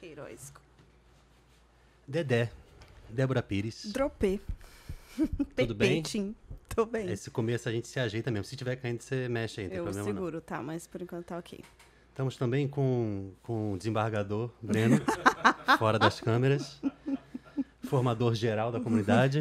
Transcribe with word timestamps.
Queiroz. 0.00 0.52
Dedé, 2.06 2.50
Débora 3.08 3.42
Pires. 3.42 3.86
Dropê. 3.92 4.40
Tudo 5.56 5.74
bem? 5.74 6.02
Tô 6.68 6.84
bem. 6.84 7.10
Esse 7.10 7.30
começo 7.30 7.68
a 7.68 7.72
gente 7.72 7.88
se 7.88 7.98
ajeita 7.98 8.30
mesmo. 8.30 8.44
Se 8.44 8.54
tiver 8.56 8.76
caindo, 8.76 9.00
você 9.00 9.28
mexe 9.28 9.60
aí, 9.60 9.66
não 9.66 9.70
tem 9.70 9.78
Eu 9.78 9.84
problema 9.84 10.06
não. 10.08 10.14
seguro, 10.14 10.40
tá? 10.40 10.62
Mas 10.62 10.86
por 10.86 11.00
enquanto 11.00 11.24
tá 11.26 11.38
ok. 11.38 11.60
Estamos 12.10 12.36
também 12.36 12.68
com, 12.68 13.30
com 13.42 13.72
o 13.74 13.78
desembargador 13.78 14.50
Breno, 14.62 15.00
fora 15.78 15.98
das 15.98 16.20
câmeras. 16.20 16.80
Formador 17.84 18.34
geral 18.34 18.72
da 18.72 18.80
comunidade. 18.80 19.40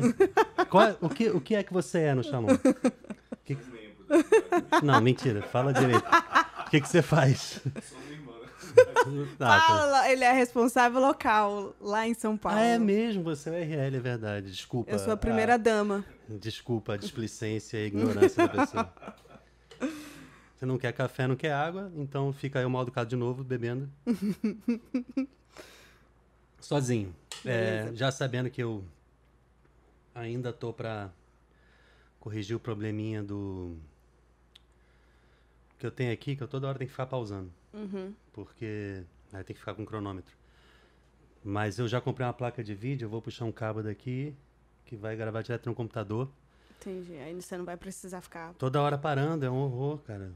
Qual 0.69 0.83
é- 0.83 0.97
o, 1.01 1.09
que, 1.09 1.29
o 1.29 1.41
que 1.41 1.55
é 1.55 1.63
que 1.63 1.73
você 1.73 1.99
é 1.99 2.13
no 2.13 2.23
Xamã? 2.23 2.49
Que- 3.43 3.57
Não, 4.83 5.01
mentira. 5.01 5.41
Fala 5.41 5.73
direito. 5.73 6.05
O 6.65 6.69
que, 6.69 6.79
que 6.81 6.87
você 6.87 7.01
faz? 7.01 7.59
Ah, 7.65 7.79
Fala, 9.37 10.09
ele 10.09 10.23
é 10.23 10.31
responsável 10.31 10.99
local 10.99 11.75
lá 11.79 12.07
em 12.07 12.13
São 12.13 12.37
Paulo. 12.37 12.57
Ah, 12.57 12.63
é 12.63 12.79
mesmo, 12.79 13.23
você 13.23 13.49
é 13.49 13.53
o 13.53 13.55
RL, 13.55 13.95
é 13.95 13.99
verdade. 13.99 14.51
Desculpa. 14.51 14.91
Eu 14.91 14.99
sou 14.99 15.13
a 15.13 15.17
primeira 15.17 15.57
dama. 15.57 16.03
Desculpa 16.27 16.93
a 16.93 16.97
displicência 16.97 17.77
e 17.77 17.83
a 17.83 17.87
ignorância 17.87 18.47
da 18.47 18.65
pessoa. 18.65 18.93
Você 20.55 20.65
não 20.65 20.77
quer 20.77 20.93
café, 20.93 21.27
não 21.27 21.35
quer 21.35 21.51
água, 21.51 21.91
então 21.97 22.31
fica 22.31 22.59
aí 22.59 22.65
o 22.65 22.69
mal 22.69 22.83
educado 22.83 23.09
de 23.09 23.15
novo, 23.17 23.43
bebendo. 23.43 23.89
Sozinho. 26.61 27.13
É, 27.45 27.91
já 27.93 28.09
sabendo 28.09 28.49
que 28.49 28.63
eu 28.63 28.81
ainda 30.15 30.53
tô 30.53 30.71
pra 30.71 31.11
corrigir 32.19 32.55
o 32.55 32.59
probleminha 32.59 33.21
do. 33.21 33.77
Que 35.77 35.85
eu 35.85 35.91
tenho 35.91 36.11
aqui, 36.11 36.35
que 36.35 36.43
eu 36.43 36.47
toda 36.47 36.67
hora 36.67 36.77
tenho 36.77 36.87
que 36.87 36.93
ficar 36.93 37.07
pausando. 37.07 37.51
Uhum. 37.73 38.13
Porque 38.33 39.03
aí 39.33 39.43
tem 39.43 39.53
que 39.53 39.59
ficar 39.59 39.73
com 39.73 39.83
o 39.83 39.85
cronômetro. 39.85 40.35
Mas 41.43 41.77
eu 41.77 41.87
já 41.87 42.01
comprei 42.01 42.25
uma 42.25 42.33
placa 42.33 42.63
de 42.63 42.73
vídeo, 42.73 43.05
eu 43.05 43.09
vou 43.09 43.21
puxar 43.21 43.45
um 43.45 43.51
cabo 43.51 43.83
daqui 43.83 44.35
que 44.85 44.95
vai 44.95 45.15
gravar 45.15 45.41
direto 45.41 45.67
no 45.67 45.75
computador. 45.75 46.29
Entendi. 46.79 47.17
Aí 47.17 47.33
você 47.33 47.57
não 47.57 47.65
vai 47.65 47.77
precisar 47.77 48.21
ficar. 48.21 48.53
Toda 48.53 48.81
hora 48.81 48.97
parando, 48.97 49.45
é 49.45 49.49
um 49.49 49.55
horror, 49.55 49.99
cara. 49.99 50.31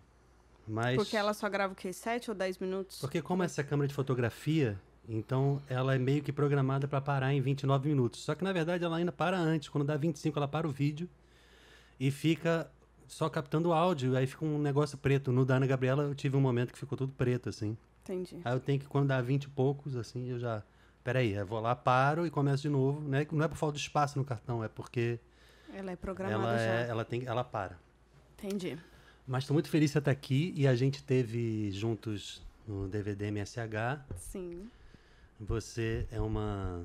Mas. 0.67 0.95
Porque 0.95 1.17
ela 1.17 1.33
só 1.33 1.49
grava 1.49 1.73
o 1.73 1.75
quê? 1.75 1.91
7 1.91 2.29
ou 2.29 2.35
10 2.35 2.59
minutos? 2.59 2.99
Porque 2.99 3.21
como 3.21 3.43
essa 3.43 3.63
câmera 3.63 3.87
de 3.87 3.93
fotografia, 3.93 4.79
então 5.07 5.61
ela 5.67 5.95
é 5.95 5.97
meio 5.97 6.21
que 6.21 6.31
programada 6.31 6.87
para 6.87 7.01
parar 7.01 7.33
em 7.33 7.41
29 7.41 7.89
minutos. 7.89 8.21
Só 8.21 8.35
que 8.35 8.43
na 8.43 8.53
verdade 8.53 8.83
ela 8.83 8.97
ainda 8.97 9.11
para 9.11 9.37
antes. 9.37 9.69
Quando 9.69 9.85
dá 9.85 9.97
25, 9.97 10.37
ela 10.37 10.47
para 10.47 10.67
o 10.67 10.71
vídeo 10.71 11.09
e 11.99 12.11
fica 12.11 12.69
só 13.09 13.27
captando 13.27 13.69
o 13.69 13.73
áudio. 13.73 14.15
Aí 14.15 14.25
fica 14.25 14.45
um 14.45 14.57
negócio 14.59 14.97
preto. 14.97 15.31
No 15.31 15.43
da 15.43 15.55
Ana 15.55 15.67
Gabriela 15.67 16.03
eu 16.03 16.15
tive 16.15 16.37
um 16.37 16.41
momento 16.41 16.71
que 16.71 16.79
ficou 16.79 16.97
tudo 16.97 17.11
preto, 17.11 17.49
assim. 17.49 17.75
Entendi. 18.03 18.37
Aí 18.45 18.53
eu 18.53 18.59
tenho 18.59 18.79
que, 18.79 18.87
quando 18.87 19.07
dá 19.07 19.19
20 19.21 19.43
e 19.43 19.49
poucos, 19.49 19.95
assim, 19.97 20.29
eu 20.29 20.39
já. 20.39 20.63
Peraí, 21.03 21.33
eu 21.33 21.45
vou 21.45 21.59
lá, 21.59 21.75
paro 21.75 22.25
e 22.25 22.29
começo 22.29 22.61
de 22.61 22.69
novo. 22.69 23.01
Né? 23.01 23.25
Não 23.31 23.43
é 23.43 23.47
por 23.47 23.57
falta 23.57 23.75
de 23.75 23.81
espaço 23.81 24.17
no 24.17 24.23
cartão, 24.23 24.63
é 24.63 24.67
porque 24.67 25.19
Ela 25.73 25.91
é 25.91 25.95
programada 25.95 26.43
ela, 26.43 26.57
já. 26.57 26.63
é, 26.63 26.87
ela, 26.89 27.05
tem, 27.05 27.25
ela 27.25 27.43
para. 27.43 27.77
Entendi. 28.37 28.77
Mas 29.27 29.43
estou 29.43 29.53
muito 29.53 29.69
feliz 29.69 29.89
de 29.89 29.93
você 29.93 29.99
estar 29.99 30.11
aqui 30.11 30.53
e 30.55 30.67
a 30.67 30.75
gente 30.75 31.03
teve 31.03 31.71
juntos 31.71 32.41
no 32.67 32.87
DVD 32.87 33.27
MSH. 33.27 34.01
Sim. 34.15 34.69
Você 35.39 36.05
é 36.11 36.19
uma 36.19 36.83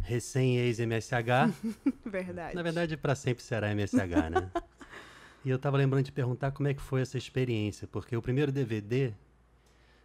recém-ex-MSH. 0.00 1.52
Verdade. 2.04 2.54
Na 2.54 2.62
verdade, 2.62 2.96
para 2.96 3.14
sempre 3.14 3.42
será 3.42 3.70
MSH, 3.70 4.30
né? 4.30 4.50
e 5.48 5.50
eu 5.50 5.56
estava 5.56 5.78
lembrando 5.78 6.04
de 6.04 6.12
perguntar 6.12 6.52
como 6.52 6.68
é 6.68 6.74
que 6.74 6.82
foi 6.82 7.00
essa 7.00 7.16
experiência, 7.16 7.88
porque 7.88 8.14
o 8.14 8.20
primeiro 8.20 8.52
DVD 8.52 9.14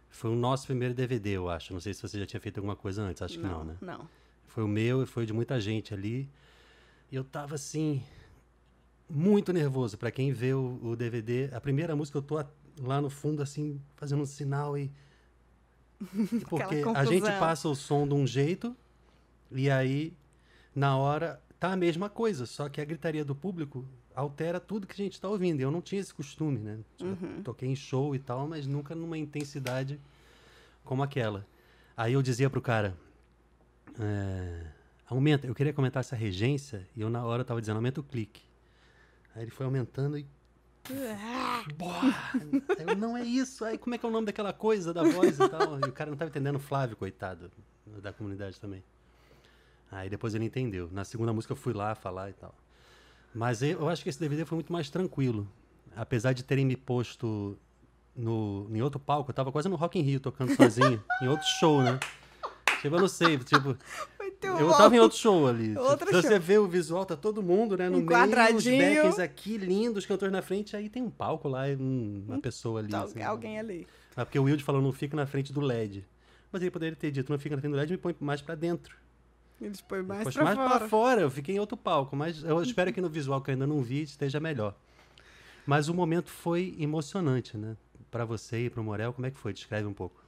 foi 0.08 0.30
o 0.30 0.34
nosso 0.34 0.64
primeiro 0.64 0.94
DVD, 0.94 1.32
eu 1.32 1.50
acho. 1.50 1.74
Não 1.74 1.80
sei 1.80 1.92
se 1.92 2.00
você 2.00 2.18
já 2.18 2.24
tinha 2.24 2.40
feito 2.40 2.56
alguma 2.56 2.74
coisa 2.74 3.02
antes, 3.02 3.20
acho 3.20 3.38
que 3.38 3.44
não, 3.44 3.62
né? 3.62 3.76
Não. 3.78 4.08
Foi 4.46 4.64
o 4.64 4.68
meu 4.68 5.02
e 5.02 5.06
foi 5.06 5.26
de 5.26 5.34
muita 5.34 5.60
gente 5.60 5.92
ali. 5.92 6.30
E 7.12 7.16
eu 7.16 7.22
tava 7.22 7.56
assim, 7.56 8.02
muito 9.06 9.52
nervoso. 9.52 9.98
Pra 9.98 10.10
quem 10.10 10.32
vê 10.32 10.54
o, 10.54 10.80
o 10.82 10.96
DVD, 10.96 11.50
a 11.52 11.60
primeira 11.60 11.94
música 11.94 12.16
eu 12.16 12.22
tô 12.22 12.42
lá 12.80 13.02
no 13.02 13.10
fundo, 13.10 13.42
assim, 13.42 13.78
fazendo 13.96 14.22
um 14.22 14.26
sinal 14.26 14.78
e. 14.78 14.90
Porque 16.48 16.82
a 16.94 17.04
gente 17.04 17.26
passa 17.38 17.68
o 17.68 17.74
som 17.74 18.08
de 18.08 18.14
um 18.14 18.26
jeito 18.26 18.74
e 19.52 19.70
aí, 19.70 20.16
na 20.74 20.96
hora, 20.96 21.38
tá 21.60 21.70
a 21.70 21.76
mesma 21.76 22.08
coisa. 22.08 22.46
Só 22.46 22.66
que 22.70 22.80
a 22.80 22.84
gritaria 22.84 23.26
do 23.26 23.34
público 23.34 23.84
altera 24.14 24.60
tudo 24.60 24.86
que 24.86 24.92
a 24.92 25.04
gente 25.04 25.20
tá 25.20 25.28
ouvindo. 25.28 25.60
Eu 25.60 25.70
não 25.70 25.80
tinha 25.82 26.00
esse 26.00 26.14
costume, 26.14 26.58
né? 26.58 26.78
Tipo, 26.96 27.24
Uhum. 27.24 27.42
Toquei 27.42 27.68
em 27.68 27.76
show 27.76 28.14
e 28.14 28.18
tal, 28.18 28.46
mas 28.48 28.66
nunca 28.66 28.94
numa 28.94 29.18
intensidade 29.18 30.00
como 30.84 31.02
aquela. 31.02 31.46
Aí 31.96 32.12
eu 32.12 32.22
dizia 32.22 32.48
pro 32.48 32.60
cara, 32.60 32.96
é, 33.98 34.66
aumenta, 35.06 35.46
eu 35.46 35.54
queria 35.54 35.72
comentar 35.72 36.00
essa 36.00 36.16
regência 36.16 36.86
e 36.96 37.00
eu 37.00 37.10
na 37.10 37.24
hora 37.24 37.44
tava 37.44 37.60
dizendo, 37.60 37.76
aumenta 37.76 38.00
o 38.00 38.04
clique. 38.04 38.42
Aí 39.34 39.42
ele 39.42 39.50
foi 39.50 39.66
aumentando 39.66 40.16
e. 40.18 40.26
Eu, 42.78 42.94
não 42.94 43.16
é 43.16 43.22
isso, 43.24 43.64
aí 43.64 43.78
como 43.78 43.94
é 43.94 43.98
que 43.98 44.04
é 44.04 44.08
o 44.08 44.12
nome 44.12 44.26
daquela 44.26 44.52
coisa 44.52 44.92
da 44.92 45.02
voz 45.02 45.40
e 45.40 45.48
tal? 45.48 45.78
E 45.80 45.88
o 45.88 45.92
cara 45.92 46.10
não 46.10 46.16
tava 46.18 46.28
entendendo 46.28 46.56
o 46.56 46.60
Flávio, 46.60 46.94
coitado, 46.94 47.50
da 48.02 48.12
comunidade 48.12 48.60
também. 48.60 48.84
Aí 49.90 50.10
depois 50.10 50.34
ele 50.34 50.44
entendeu. 50.44 50.90
Na 50.92 51.02
segunda 51.02 51.32
música 51.32 51.52
eu 51.52 51.56
fui 51.56 51.72
lá 51.72 51.94
falar 51.94 52.28
e 52.28 52.34
tal. 52.34 52.54
Mas 53.34 53.62
eu 53.62 53.88
acho 53.88 54.02
que 54.02 54.08
esse 54.08 54.20
DVD 54.20 54.44
foi 54.44 54.56
muito 54.56 54.72
mais 54.72 54.88
tranquilo. 54.90 55.46
Apesar 55.96 56.32
de 56.32 56.42
terem 56.44 56.64
me 56.64 56.76
posto 56.76 57.56
no, 58.16 58.68
em 58.72 58.80
outro 58.82 58.98
palco, 59.00 59.30
eu 59.30 59.34
tava 59.34 59.50
quase 59.50 59.68
no 59.68 59.76
Rock 59.76 59.98
in 59.98 60.02
Rio 60.02 60.20
tocando 60.20 60.54
sozinho, 60.56 61.02
em 61.22 61.28
outro 61.28 61.46
show, 61.60 61.82
né? 61.82 61.98
Tipo, 62.80 62.96
eu 62.96 63.00
não 63.00 63.08
sei, 63.08 63.38
tipo, 63.38 63.76
eu 64.42 64.70
tava 64.72 64.94
em 64.94 64.98
outro 65.00 65.16
show 65.16 65.46
ali. 65.48 65.76
Outro 65.76 66.06
Se 66.08 66.12
você 66.22 66.28
show. 66.32 66.40
vê 66.40 66.58
o 66.58 66.68
visual, 66.68 67.04
tá 67.06 67.16
todo 67.16 67.42
mundo, 67.42 67.76
né? 67.78 67.88
No 67.88 67.98
meio, 68.02 68.56
os 68.56 68.64
backings 68.64 69.18
aqui, 69.18 69.56
lindos, 69.56 70.04
os 70.04 70.06
cantores 70.06 70.32
na 70.32 70.42
frente, 70.42 70.76
aí 70.76 70.88
tem 70.88 71.02
um 71.02 71.10
palco 71.10 71.48
lá 71.48 71.68
e 71.68 71.76
um- 71.76 72.24
uma 72.28 72.40
pessoa 72.40 72.80
ali. 72.80 72.94
Al- 72.94 73.04
assim. 73.04 73.22
Alguém 73.22 73.58
ali. 73.58 73.86
Ah, 74.14 74.24
porque 74.24 74.38
o 74.38 74.42
Wilde 74.44 74.62
falou, 74.62 74.82
não 74.82 74.92
fica 74.92 75.16
na 75.16 75.26
frente 75.26 75.52
do 75.52 75.60
LED. 75.60 76.04
Mas 76.52 76.60
ele 76.62 76.70
poderia 76.70 76.94
ter 76.94 77.10
dito, 77.10 77.32
não 77.32 77.38
fica 77.38 77.56
na 77.56 77.60
frente 77.62 77.72
do 77.72 77.76
LED, 77.78 77.92
me 77.92 77.98
põe 77.98 78.14
mais 78.20 78.40
pra 78.42 78.54
dentro. 78.54 78.96
Eles 79.60 79.80
põem 79.80 80.02
mais 80.02 80.24
Poxa, 80.24 80.38
pra 80.38 80.44
mais 80.44 80.56
fora. 80.56 80.78
pra 80.78 80.88
fora, 80.88 81.20
eu 81.20 81.30
fiquei 81.30 81.56
em 81.56 81.58
outro 81.58 81.76
palco. 81.76 82.14
Mas 82.16 82.42
eu 82.42 82.62
espero 82.62 82.92
que 82.92 83.00
no 83.00 83.08
visual 83.08 83.40
que 83.40 83.50
eu 83.50 83.52
ainda 83.52 83.66
não 83.66 83.82
vi 83.82 84.02
esteja 84.02 84.40
melhor. 84.40 84.74
Mas 85.66 85.88
o 85.88 85.94
momento 85.94 86.30
foi 86.30 86.76
emocionante, 86.78 87.56
né? 87.56 87.76
Pra 88.10 88.24
você 88.24 88.66
e 88.66 88.70
pro 88.70 88.84
Morel, 88.84 89.12
como 89.12 89.26
é 89.26 89.30
que 89.30 89.38
foi? 89.38 89.52
Descreve 89.52 89.86
um 89.86 89.94
pouco. 89.94 90.22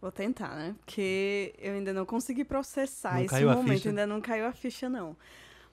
Vou 0.00 0.12
tentar, 0.12 0.54
né? 0.54 0.76
Porque 0.78 1.54
eu 1.58 1.74
ainda 1.74 1.92
não 1.92 2.06
consegui 2.06 2.44
processar 2.44 3.14
Não 3.14 3.24
esse 3.24 3.44
momento. 3.44 3.88
Ainda 3.88 4.06
não 4.06 4.20
caiu 4.20 4.46
a 4.46 4.52
ficha, 4.52 4.88
não. 4.88 5.16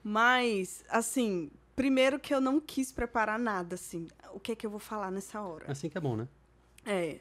Mas, 0.02 0.84
assim, 0.88 1.50
primeiro 1.76 2.18
que 2.18 2.34
eu 2.34 2.40
não 2.40 2.60
quis 2.60 2.90
preparar 2.90 3.38
nada, 3.38 3.76
assim. 3.76 4.08
O 4.32 4.40
que 4.40 4.52
é 4.52 4.56
que 4.56 4.66
eu 4.66 4.70
vou 4.70 4.80
falar 4.80 5.10
nessa 5.12 5.40
hora? 5.40 5.70
Assim 5.70 5.88
que 5.88 5.96
é 5.96 6.00
bom, 6.00 6.16
né? 6.16 6.26
É. 6.84 7.18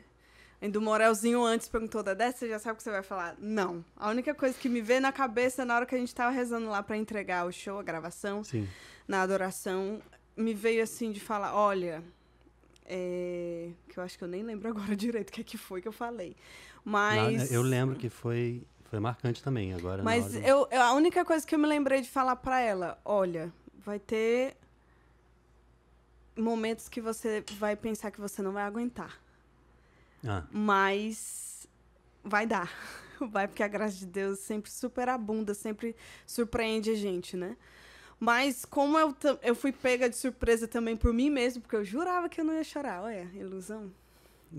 Ainda 0.62 0.80
o 0.80 0.82
Morelzinho 0.82 1.44
antes 1.44 1.68
perguntou, 1.68 2.02
Dedé, 2.02 2.32
você 2.32 2.48
já 2.50 2.58
sabe 2.58 2.74
o 2.74 2.78
que 2.78 2.84
você 2.84 2.92
vai 2.92 3.04
falar? 3.04 3.36
Não. 3.38 3.84
A 3.96 4.10
única 4.10 4.34
coisa 4.34 4.58
que 4.58 4.70
me 4.70 4.82
veio 4.82 5.02
na 5.02 5.12
cabeça 5.12 5.64
na 5.66 5.76
hora 5.76 5.86
que 5.86 5.94
a 5.94 5.98
gente 5.98 6.14
tava 6.16 6.32
rezando 6.32 6.68
lá 6.70 6.82
pra 6.82 6.96
entregar 6.98 7.46
o 7.46 7.52
show, 7.52 7.78
a 7.80 7.84
gravação, 7.84 8.44
Sim. 8.44 8.68
na 9.08 9.22
adoração, 9.22 10.02
me 10.36 10.54
veio 10.54 10.82
assim 10.82 11.12
de 11.12 11.20
falar, 11.20 11.54
olha, 11.56 12.02
é, 12.86 13.70
que 13.90 13.98
eu 14.00 14.04
acho 14.04 14.18
que 14.18 14.24
eu 14.24 14.28
nem 14.28 14.44
lembro 14.44 14.68
agora 14.70 14.96
direito 14.96 15.30
o 15.30 15.34
que, 15.34 15.42
é 15.42 15.44
que 15.44 15.58
foi 15.58 15.82
que 15.82 15.88
eu 15.88 15.92
falei. 15.92 16.36
Mas. 16.84 17.50
Não, 17.52 17.58
eu 17.58 17.62
lembro 17.62 17.96
que 17.98 18.10
foi, 18.10 18.64
foi 18.86 19.00
marcante 19.00 19.44
também 19.44 19.74
agora. 19.74 20.02
Mas 20.04 20.24
hora 20.36 20.40
do- 20.42 20.48
eu, 20.72 20.82
a 20.82 20.94
única 20.94 21.26
coisa 21.26 21.46
que 21.46 21.54
eu 21.54 21.60
me 21.60 21.68
lembrei 21.68 22.02
de 22.02 22.10
falar 22.10 22.36
pra 22.38 22.60
ela, 22.62 22.98
olha, 23.04 23.52
vai 23.78 24.00
ter 24.00 24.56
momentos 26.38 26.90
que 26.90 27.00
você 27.02 27.44
vai 27.58 27.76
pensar 27.76 28.12
que 28.12 28.20
você 28.20 28.42
não 28.42 28.52
vai 28.52 28.64
aguentar, 28.64 29.18
Ah, 30.28 30.44
mas 30.52 31.68
vai 32.24 32.46
dar. 32.46 32.72
Vai 33.31 33.47
porque 33.47 33.63
a 33.63 33.67
graça 33.70 33.96
de 33.96 34.05
Deus 34.05 34.40
sempre 34.40 34.70
superabunda, 34.70 35.53
sempre 35.53 35.96
surpreende 36.28 36.90
a 36.91 36.96
gente, 36.96 37.38
né? 37.38 37.55
Mas 38.20 38.66
como 38.66 38.97
eu, 39.00 39.16
eu 39.41 39.55
fui 39.55 39.72
pega 39.72 40.09
de 40.09 40.17
surpresa 40.17 40.67
também 40.67 40.97
por 40.97 41.14
mim 41.14 41.29
mesmo, 41.29 41.61
porque 41.61 41.78
eu 41.78 41.85
jurava 41.85 42.28
que 42.28 42.41
eu 42.41 42.46
não 42.46 42.53
ia 42.53 42.64
chorar, 42.64 43.03
olha, 43.03 43.26
ilusão. 43.34 43.90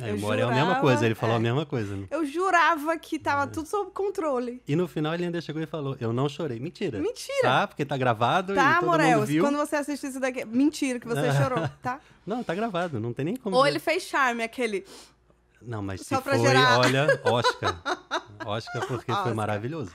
é, 0.00 0.10
eu 0.10 0.18
Morel 0.18 0.48
é 0.48 0.52
a 0.52 0.54
mesma 0.54 0.64
jurava- 0.68 0.80
coisa, 0.80 1.04
ele 1.04 1.14
falou 1.14 1.34
é. 1.34 1.38
a 1.38 1.40
mesma 1.40 1.66
coisa. 1.66 1.96
né? 1.96 2.06
Eu 2.10 2.24
jurava 2.24 2.96
que 2.96 3.18
tava 3.18 3.46
tudo 3.46 3.68
sob 3.68 3.90
controle. 3.90 4.62
E 4.66 4.74
no 4.74 4.88
final 4.88 5.12
ele 5.12 5.26
ainda 5.26 5.40
chegou 5.42 5.60
e 5.62 5.66
falou, 5.66 5.94
eu 6.00 6.10
não 6.12 6.26
chorei. 6.26 6.58
Mentira. 6.58 6.98
Mentira! 6.98 7.42
Tá, 7.42 7.66
porque 7.66 7.84
tá 7.84 7.96
gravado 7.98 8.54
e 8.54 8.56
Tá, 8.56 8.76
todo 8.80 8.86
Morel, 8.86 9.18
mundo 9.18 9.26
viu. 9.26 9.44
quando 9.44 9.56
você 9.58 9.76
assistir 9.76 10.06
isso 10.08 10.20
daqui. 10.20 10.46
Mentira 10.46 10.98
que 10.98 11.06
você 11.06 11.30
chorou, 11.36 11.68
tá? 11.82 12.00
Não, 12.26 12.42
tá 12.42 12.54
gravado, 12.54 12.98
não 12.98 13.12
tem 13.12 13.26
nem 13.26 13.36
como... 13.36 13.54
Ou 13.54 13.62
dizer. 13.64 13.72
ele 13.72 13.78
fez 13.80 14.02
charme, 14.04 14.42
aquele. 14.42 14.84
Não, 15.66 15.82
mas 15.82 16.00
Só 16.02 16.16
se 16.18 16.22
foi, 16.22 16.38
gerar- 16.38 16.78
olha, 16.78 17.06
Oscar. 17.24 17.82
Oscar 18.46 18.86
porque 18.86 19.06
foi 19.12 19.14
Oscar. 19.14 19.34
maravilhoso. 19.34 19.92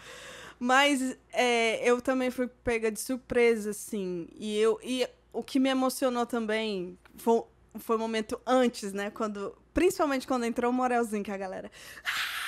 Mas 0.60 1.18
é, 1.34 1.84
eu 1.90 2.00
também 2.02 2.30
fui 2.30 2.48
pega 2.48 2.92
de 2.92 3.00
surpresa, 3.00 3.72
assim. 3.72 4.28
E, 4.36 4.58
eu, 4.60 4.80
e 4.84 5.08
o 5.34 5.42
que 5.44 5.60
me 5.60 5.70
emocionou 5.70 6.26
também 6.26 6.98
foi, 7.16 7.42
foi 7.80 7.96
o 7.96 8.00
momento 8.00 8.40
antes, 8.46 8.94
né? 8.94 9.10
Quando, 9.10 9.58
principalmente 9.74 10.28
quando 10.28 10.44
entrou 10.46 10.70
o 10.70 10.74
Morelzinho, 10.74 11.24
que 11.24 11.32
a 11.32 11.38
galera. 11.38 11.72
"Ah!" 12.06 12.42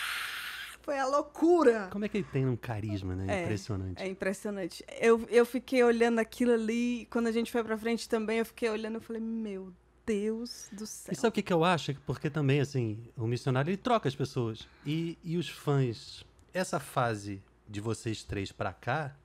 Foi 0.84 1.00
a 1.00 1.06
loucura. 1.06 1.88
Como 1.94 2.04
é 2.04 2.10
que 2.10 2.18
ele 2.18 2.28
tem 2.30 2.46
um 2.46 2.58
carisma, 2.58 3.16
né? 3.16 3.26
É, 3.40 3.44
Impressionante. 3.46 4.04
É 4.04 4.08
impressionante. 4.08 4.86
Eu, 5.00 5.26
eu 5.30 5.46
fiquei 5.46 5.82
olhando 5.82 6.20
aquilo 6.20 6.52
ali, 6.52 7.08
quando 7.10 7.28
a 7.28 7.32
gente 7.32 7.50
foi 7.54 7.64
pra 7.64 7.78
frente 7.78 8.08
também, 8.10 8.40
eu 8.40 8.46
fiquei 8.46 8.70
olhando 8.70 8.98
e 8.98 9.02
falei, 9.02 9.22
meu 9.22 9.74
Deus 10.06 10.70
do 10.72 10.86
céu. 10.86 11.12
E 11.14 11.16
sabe 11.16 11.30
o 11.30 11.32
que, 11.32 11.42
que 11.42 11.54
eu 11.54 11.64
acho? 11.64 11.94
Porque 12.06 12.30
também, 12.30 12.60
assim, 12.60 13.00
o 13.18 13.26
missionário 13.28 13.70
ele 13.70 13.78
troca 13.78 14.08
as 14.08 14.16
pessoas. 14.16 14.68
E, 14.86 15.18
e 15.24 15.38
os 15.38 15.48
fãs, 15.50 16.26
essa 16.54 16.80
fase 16.80 17.42
de 17.68 17.80
vocês 17.80 18.24
três 18.24 18.52
pra 18.52 18.74
cá 18.74 19.16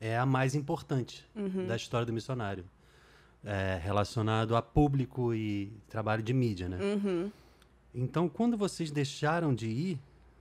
é 0.00 0.16
a 0.16 0.24
mais 0.26 0.54
importante 0.54 1.24
Uhum. 1.34 1.66
da 1.66 1.76
história 1.76 2.06
do 2.06 2.12
missionário. 2.12 2.64
É, 3.44 3.76
relacionado 3.82 4.54
a 4.54 4.62
público 4.62 5.34
e 5.34 5.72
trabalho 5.88 6.22
de 6.22 6.32
mídia, 6.32 6.68
né? 6.68 6.78
Uhum. 6.80 7.30
Então, 7.92 8.28
quando 8.28 8.56
vocês 8.56 8.90
deixaram 8.92 9.52
de 9.52 9.66
ir, 9.66 9.98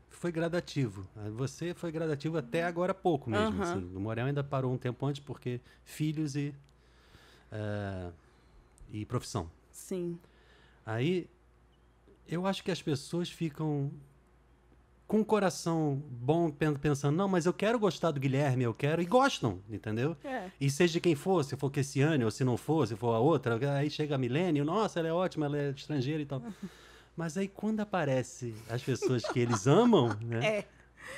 foi 0.10 0.32
gradativo. 0.32 1.08
Ah, 1.18 1.30
Você 1.32 1.74
foi 1.74 1.92
gradativo 1.92 2.38
até 2.38 2.64
agora 2.64 2.94
pouco 2.94 3.30
mesmo. 3.30 3.60
Aham. 3.60 3.64
assim. 3.64 3.96
O 3.96 4.00
Morel 4.00 4.28
ainda 4.28 4.44
parou 4.44 4.72
um 4.72 4.78
tempo 4.78 5.04
antes 5.06 5.20
porque 5.22 5.60
filhos 5.84 6.36
e, 6.36 6.54
eh, 7.52 8.12
e 8.92 9.06
profissão. 9.06 9.50
Sim. 9.82 10.18
Aí, 10.86 11.28
eu 12.28 12.46
acho 12.46 12.64
que 12.64 12.72
as 12.72 12.82
pessoas 12.82 13.30
ficam 13.30 13.92
com 15.08 15.20
o 15.20 15.26
coração 15.26 16.02
bom 16.10 16.50
pen- 16.50 16.76
pensando, 16.76 17.18
não, 17.18 17.28
mas 17.28 17.46
eu 17.46 17.52
quero 17.54 17.78
gostar 17.78 18.12
do 18.12 18.20
Guilherme, 18.20 18.64
eu 18.64 18.74
quero, 18.74 19.02
e 19.02 19.06
gostam, 19.06 19.60
entendeu? 19.70 20.16
É. 20.24 20.50
E 20.60 20.70
seja 20.70 20.94
de 20.94 21.02
quem 21.02 21.16
for, 21.16 21.44
se 21.44 21.58
for 21.58 21.70
Kessiane 21.70 22.24
ou 22.24 22.32
se 22.32 22.46
não 22.46 22.56
for, 22.56 22.88
se 22.88 22.96
for 22.96 23.14
a 23.14 23.20
outra, 23.20 23.60
aí 23.78 23.90
chega 23.90 24.16
a 24.16 24.18
Milênio, 24.18 24.64
nossa, 24.64 25.00
ela 25.00 25.10
é 25.10 25.14
ótima, 25.14 25.48
ela 25.48 25.58
é 25.58 25.72
estrangeira 25.72 26.22
e 26.22 26.26
tal. 26.26 26.42
Mas 27.18 27.36
aí 27.36 27.48
quando 27.50 27.82
aparece 27.82 28.56
as 28.70 28.82
pessoas 28.82 29.24
que 29.28 29.40
eles 29.40 29.68
amam, 29.68 30.18
né? 30.22 30.46
É. 30.60 30.68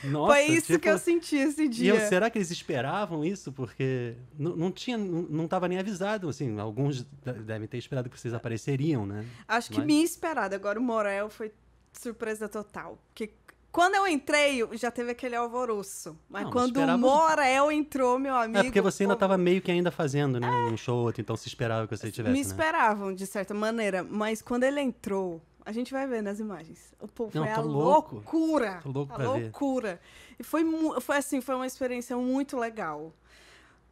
Nossa, 0.03 0.33
Foi 0.33 0.43
isso 0.45 0.67
tipo, 0.67 0.79
que 0.79 0.89
eu 0.89 0.97
senti 0.97 1.37
esse 1.37 1.67
dia. 1.67 1.93
eu, 1.93 2.09
será 2.09 2.29
que 2.29 2.37
eles 2.37 2.51
esperavam 2.51 3.23
isso? 3.23 3.51
Porque 3.53 4.15
não, 4.37 4.55
não 4.55 4.71
tinha, 4.71 4.97
não, 4.97 5.21
não 5.23 5.47
tava 5.47 5.67
nem 5.67 5.79
avisado, 5.79 6.27
assim, 6.27 6.59
alguns 6.59 7.03
de- 7.03 7.33
devem 7.45 7.67
ter 7.67 7.77
esperado 7.77 8.09
que 8.09 8.19
vocês 8.19 8.33
apareceriam, 8.33 9.05
né? 9.05 9.25
Acho 9.47 9.69
que 9.71 9.77
Mas- 9.77 9.85
me 9.87 10.03
esperado. 10.03 10.53
Agora 10.55 10.77
o 10.79 10.83
Morel 10.83 11.29
foi 11.29 11.53
surpresa 11.93 12.49
total. 12.49 12.97
Porque 13.13 13.31
quando 13.71 13.95
eu 13.95 14.05
entrei, 14.07 14.59
já 14.73 14.91
teve 14.91 15.11
aquele 15.11 15.35
alvoroço. 15.35 16.17
Mas 16.29 16.43
Não, 16.43 16.51
quando 16.51 16.65
o 16.75 16.79
esperava- 16.81 16.97
Morel 16.97 17.71
entrou, 17.71 18.19
meu 18.19 18.35
amigo. 18.35 18.59
É 18.59 18.63
porque 18.63 18.81
você 18.81 19.03
ainda 19.03 19.13
estava 19.13 19.37
meio 19.37 19.61
que 19.61 19.71
ainda 19.71 19.89
fazendo, 19.89 20.37
né? 20.39 20.47
Um 20.69 20.75
show 20.77 20.97
ou 20.97 21.05
outro, 21.05 21.21
então 21.21 21.35
se 21.37 21.47
esperava 21.47 21.87
que 21.87 21.95
você 21.95 22.11
tivesse, 22.11 22.33
Me 22.33 22.39
né? 22.43 22.45
esperavam, 22.45 23.13
de 23.15 23.25
certa 23.25 23.53
maneira. 23.53 24.03
Mas 24.03 24.41
quando 24.41 24.63
ele 24.63 24.81
entrou, 24.81 25.41
a 25.65 25.71
gente 25.71 25.91
vai 25.91 26.05
ver 26.07 26.21
nas 26.21 26.39
imagens. 26.39 26.93
O 26.99 27.07
povo 27.07 27.31
Não, 27.33 27.45
foi 27.45 27.53
tô 27.53 27.59
a 27.59 27.63
louco. 27.63 28.15
loucura. 28.15 28.79
Tô 28.83 28.91
louco 28.91 29.13
a 29.13 29.15
pra 29.15 29.31
ver. 29.31 29.43
loucura. 29.43 30.01
E 30.39 30.43
foi, 30.43 30.63
foi 31.01 31.17
assim, 31.17 31.41
foi 31.41 31.55
uma 31.55 31.65
experiência 31.67 32.15
muito 32.17 32.57
legal. 32.57 33.13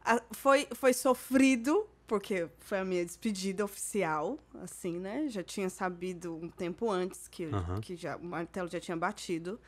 A- 0.04 0.20
foi, 0.32 0.66
foi 0.74 0.92
sofrido, 0.92 1.86
porque 2.06 2.48
foi 2.58 2.80
a 2.80 2.84
minha 2.84 3.04
despedida 3.04 3.64
oficial, 3.64 4.38
assim, 4.62 4.98
né? 4.98 5.28
Já 5.28 5.42
tinha 5.42 5.70
sabido 5.70 6.34
um 6.36 6.48
tempo 6.48 6.90
antes 6.90 7.28
que, 7.28 7.48
que 7.80 7.96
já, 7.96 8.16
o 8.16 8.24
martelo 8.24 8.68
já 8.68 8.80
tinha 8.80 8.96
batido. 8.96 9.58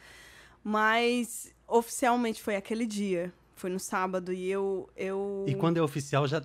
Mas 0.63 1.53
oficialmente 1.69 2.43
foi 2.43 2.57
aquele 2.57 2.87
dia. 2.87 3.33
Foi 3.57 3.71
no 3.71 3.79
sábado 3.79 4.33
e 4.33 4.51
eu. 4.51 4.89
eu... 4.97 5.45
E 5.47 5.55
quando 5.55 5.77
é 5.77 5.83
oficial 5.83 6.27
já. 6.27 6.43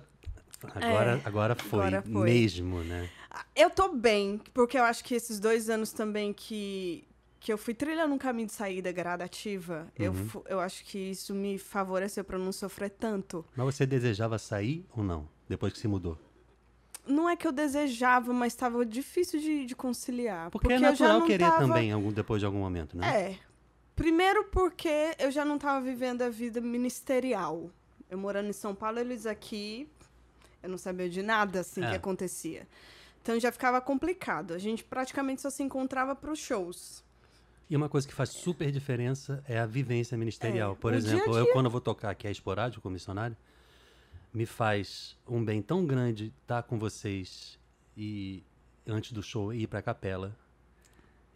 Agora, 0.74 1.20
agora, 1.24 1.54
foi, 1.56 1.80
É, 1.84 1.86
agora 1.88 2.02
foi. 2.02 2.10
mesmo, 2.30 2.82
né? 2.84 3.08
Eu 3.56 3.70
tô 3.70 3.88
bem, 3.94 4.38
porque 4.52 4.78
eu 4.78 4.82
acho 4.82 5.02
que 5.04 5.14
esses 5.14 5.40
dois 5.40 5.70
anos 5.70 5.92
também 5.92 6.32
que, 6.32 7.04
que 7.38 7.52
eu 7.52 7.56
fui 7.58 7.72
trilhando 7.74 8.14
um 8.14 8.18
caminho 8.18 8.46
de 8.46 8.52
saída 8.52 8.92
gradativa, 8.92 9.86
eu, 9.96 10.12
Uhum. 10.12 10.26
fu- 10.28 10.44
eu 10.48 10.60
acho 10.60 10.84
que 10.84 10.98
isso 10.98 11.34
me 11.34 11.58
favoreceu 11.58 12.22
pra 12.24 12.36
não 12.38 12.52
sofrer 12.52 12.90
tanto. 12.90 13.44
Mas 13.56 13.74
você 13.74 13.86
desejava 13.86 14.38
sair 14.38 14.84
ou 14.94 15.02
não? 15.02 15.28
Depois 15.48 15.72
que 15.72 15.78
se 15.78 15.88
mudou? 15.88 16.18
Não 17.06 17.28
é 17.28 17.34
que 17.36 17.46
eu 17.46 17.52
desejava, 17.52 18.32
mas 18.32 18.52
estava 18.52 18.84
difícil 18.84 19.40
de, 19.40 19.64
de 19.64 19.74
conciliar. 19.74 20.50
Porque, 20.50 20.72
é 20.72 20.76
eu 20.76 20.80
já 20.80 20.90
natural 20.90 21.22
querer 21.22 21.44
tava- 21.44 21.58
também 21.58 21.90
algum, 21.92 22.12
depois 22.12 22.40
de 22.40 22.46
algum 22.46 22.58
momento, 22.58 22.96
né? 22.96 23.08
É. 23.32 23.38
Primeiro 23.96 24.44
porque 24.44 25.14
eu 25.18 25.30
já 25.30 25.44
não 25.44 25.56
estava 25.56 25.80
vivendo 25.80 26.22
a 26.22 26.28
vida 26.28 26.60
ministerial. 26.60 27.70
Eu 28.08 28.18
morando 28.18 28.48
em 28.48 28.52
São 28.52 28.74
Paulo, 28.74 28.98
eles 28.98 29.24
aqui, 29.26 29.88
eu 30.62 30.68
não 30.68 30.78
sabia 30.78 31.08
de 31.08 31.22
nada 31.22 31.60
assim 31.60 31.80
que 31.80 31.86
É. 31.88 31.96
acontecia. 31.96 32.66
Então 33.22 33.38
já 33.38 33.52
ficava 33.52 33.80
complicado. 33.80 34.52
A 34.54 34.58
gente 34.58 34.82
praticamente 34.84 35.42
só 35.42 35.50
se 35.50 35.62
encontrava 35.62 36.14
para 36.14 36.30
os 36.32 36.38
shows. 36.38 37.04
E 37.68 37.76
uma 37.76 37.88
coisa 37.88 38.08
que 38.08 38.14
faz 38.14 38.30
super 38.30 38.70
diferença 38.72 39.44
é 39.46 39.58
a 39.58 39.66
vivência 39.66 40.16
ministerial. 40.18 40.72
É, 40.72 40.74
Por 40.76 40.92
o 40.92 40.96
exemplo, 40.96 41.32
dia 41.32 41.42
a 41.42 41.44
eu 41.46 41.52
quando 41.52 41.66
eu 41.66 41.70
vou 41.70 41.80
tocar 41.80 42.10
aqui 42.10 42.26
é 42.26 42.30
esporádico 42.30 42.88
missionário, 42.90 43.36
me 44.32 44.46
faz 44.46 45.16
um 45.28 45.44
bem 45.44 45.60
tão 45.62 45.86
grande 45.86 46.32
estar 46.42 46.62
com 46.64 46.78
vocês 46.78 47.58
e 47.96 48.42
antes 48.86 49.12
do 49.12 49.22
show 49.22 49.52
ir 49.52 49.66
para 49.68 49.78
a 49.78 49.82
capela 49.82 50.36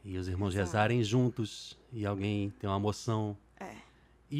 e 0.05 0.17
os 0.19 0.27
irmãos 0.27 0.55
Exato. 0.55 0.67
rezarem 0.67 1.05
juntos 1.05 1.79
e 1.93 2.05
alguém 2.05 2.51
tem 2.59 2.69
uma 2.69 2.77
emoção. 2.79 3.37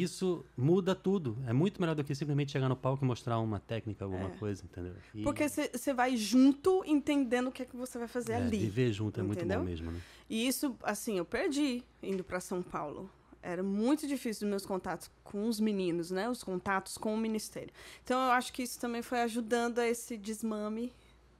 Isso 0.01 0.43
muda 0.57 0.93
tudo. 0.93 1.37
É 1.47 1.53
muito 1.53 1.79
melhor 1.79 1.95
do 1.95 2.03
que 2.03 2.13
simplesmente 2.13 2.51
chegar 2.51 2.67
no 2.67 2.75
palco 2.75 3.05
e 3.05 3.07
mostrar 3.07 3.39
uma 3.39 3.59
técnica, 3.59 4.03
alguma 4.03 4.27
É. 4.27 4.37
coisa, 4.37 4.63
entendeu? 4.65 4.93
E, 5.13 5.23
Porque 5.23 5.47
você 5.47 5.93
vai 5.93 6.17
junto 6.17 6.83
entendendo 6.85 7.47
o 7.47 7.51
que 7.51 7.61
é 7.61 7.65
que 7.65 7.77
você 7.77 7.97
vai 7.97 8.07
fazer 8.07 8.33
é, 8.33 8.35
ali. 8.37 8.57
Viver 8.59 8.91
junto 8.91 9.19
é 9.19 9.23
muito 9.23 9.45
bom 9.45 9.63
mesmo, 9.63 9.91
né? 9.91 10.01
E 10.29 10.45
isso, 10.45 10.75
assim, 10.83 11.17
eu 11.17 11.23
perdi 11.23 11.81
indo 12.03 12.23
para 12.25 12.41
São 12.41 12.61
Paulo. 12.61 13.09
Era 13.41 13.63
muito 13.63 14.05
difícil 14.07 14.45
os 14.47 14.49
meus 14.49 14.65
contatos 14.65 15.09
com 15.23 15.47
os 15.47 15.59
meninos, 15.59 16.11
né? 16.11 16.29
Os 16.29 16.43
contatos 16.43 16.97
com 16.97 17.13
o 17.13 17.17
ministério. 17.17 17.71
Então 18.03 18.19
eu 18.19 18.31
acho 18.31 18.51
que 18.51 18.63
isso 18.63 18.79
também 18.79 19.01
foi 19.01 19.21
ajudando 19.21 19.79
a 19.79 19.87
esse 19.87 20.17
desmame 20.17 20.91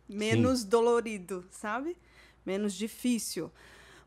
menos 0.08 0.64
dolorido, 0.64 1.44
sabe? 1.50 1.98
Menos 2.46 2.74
difícil. 2.74 3.52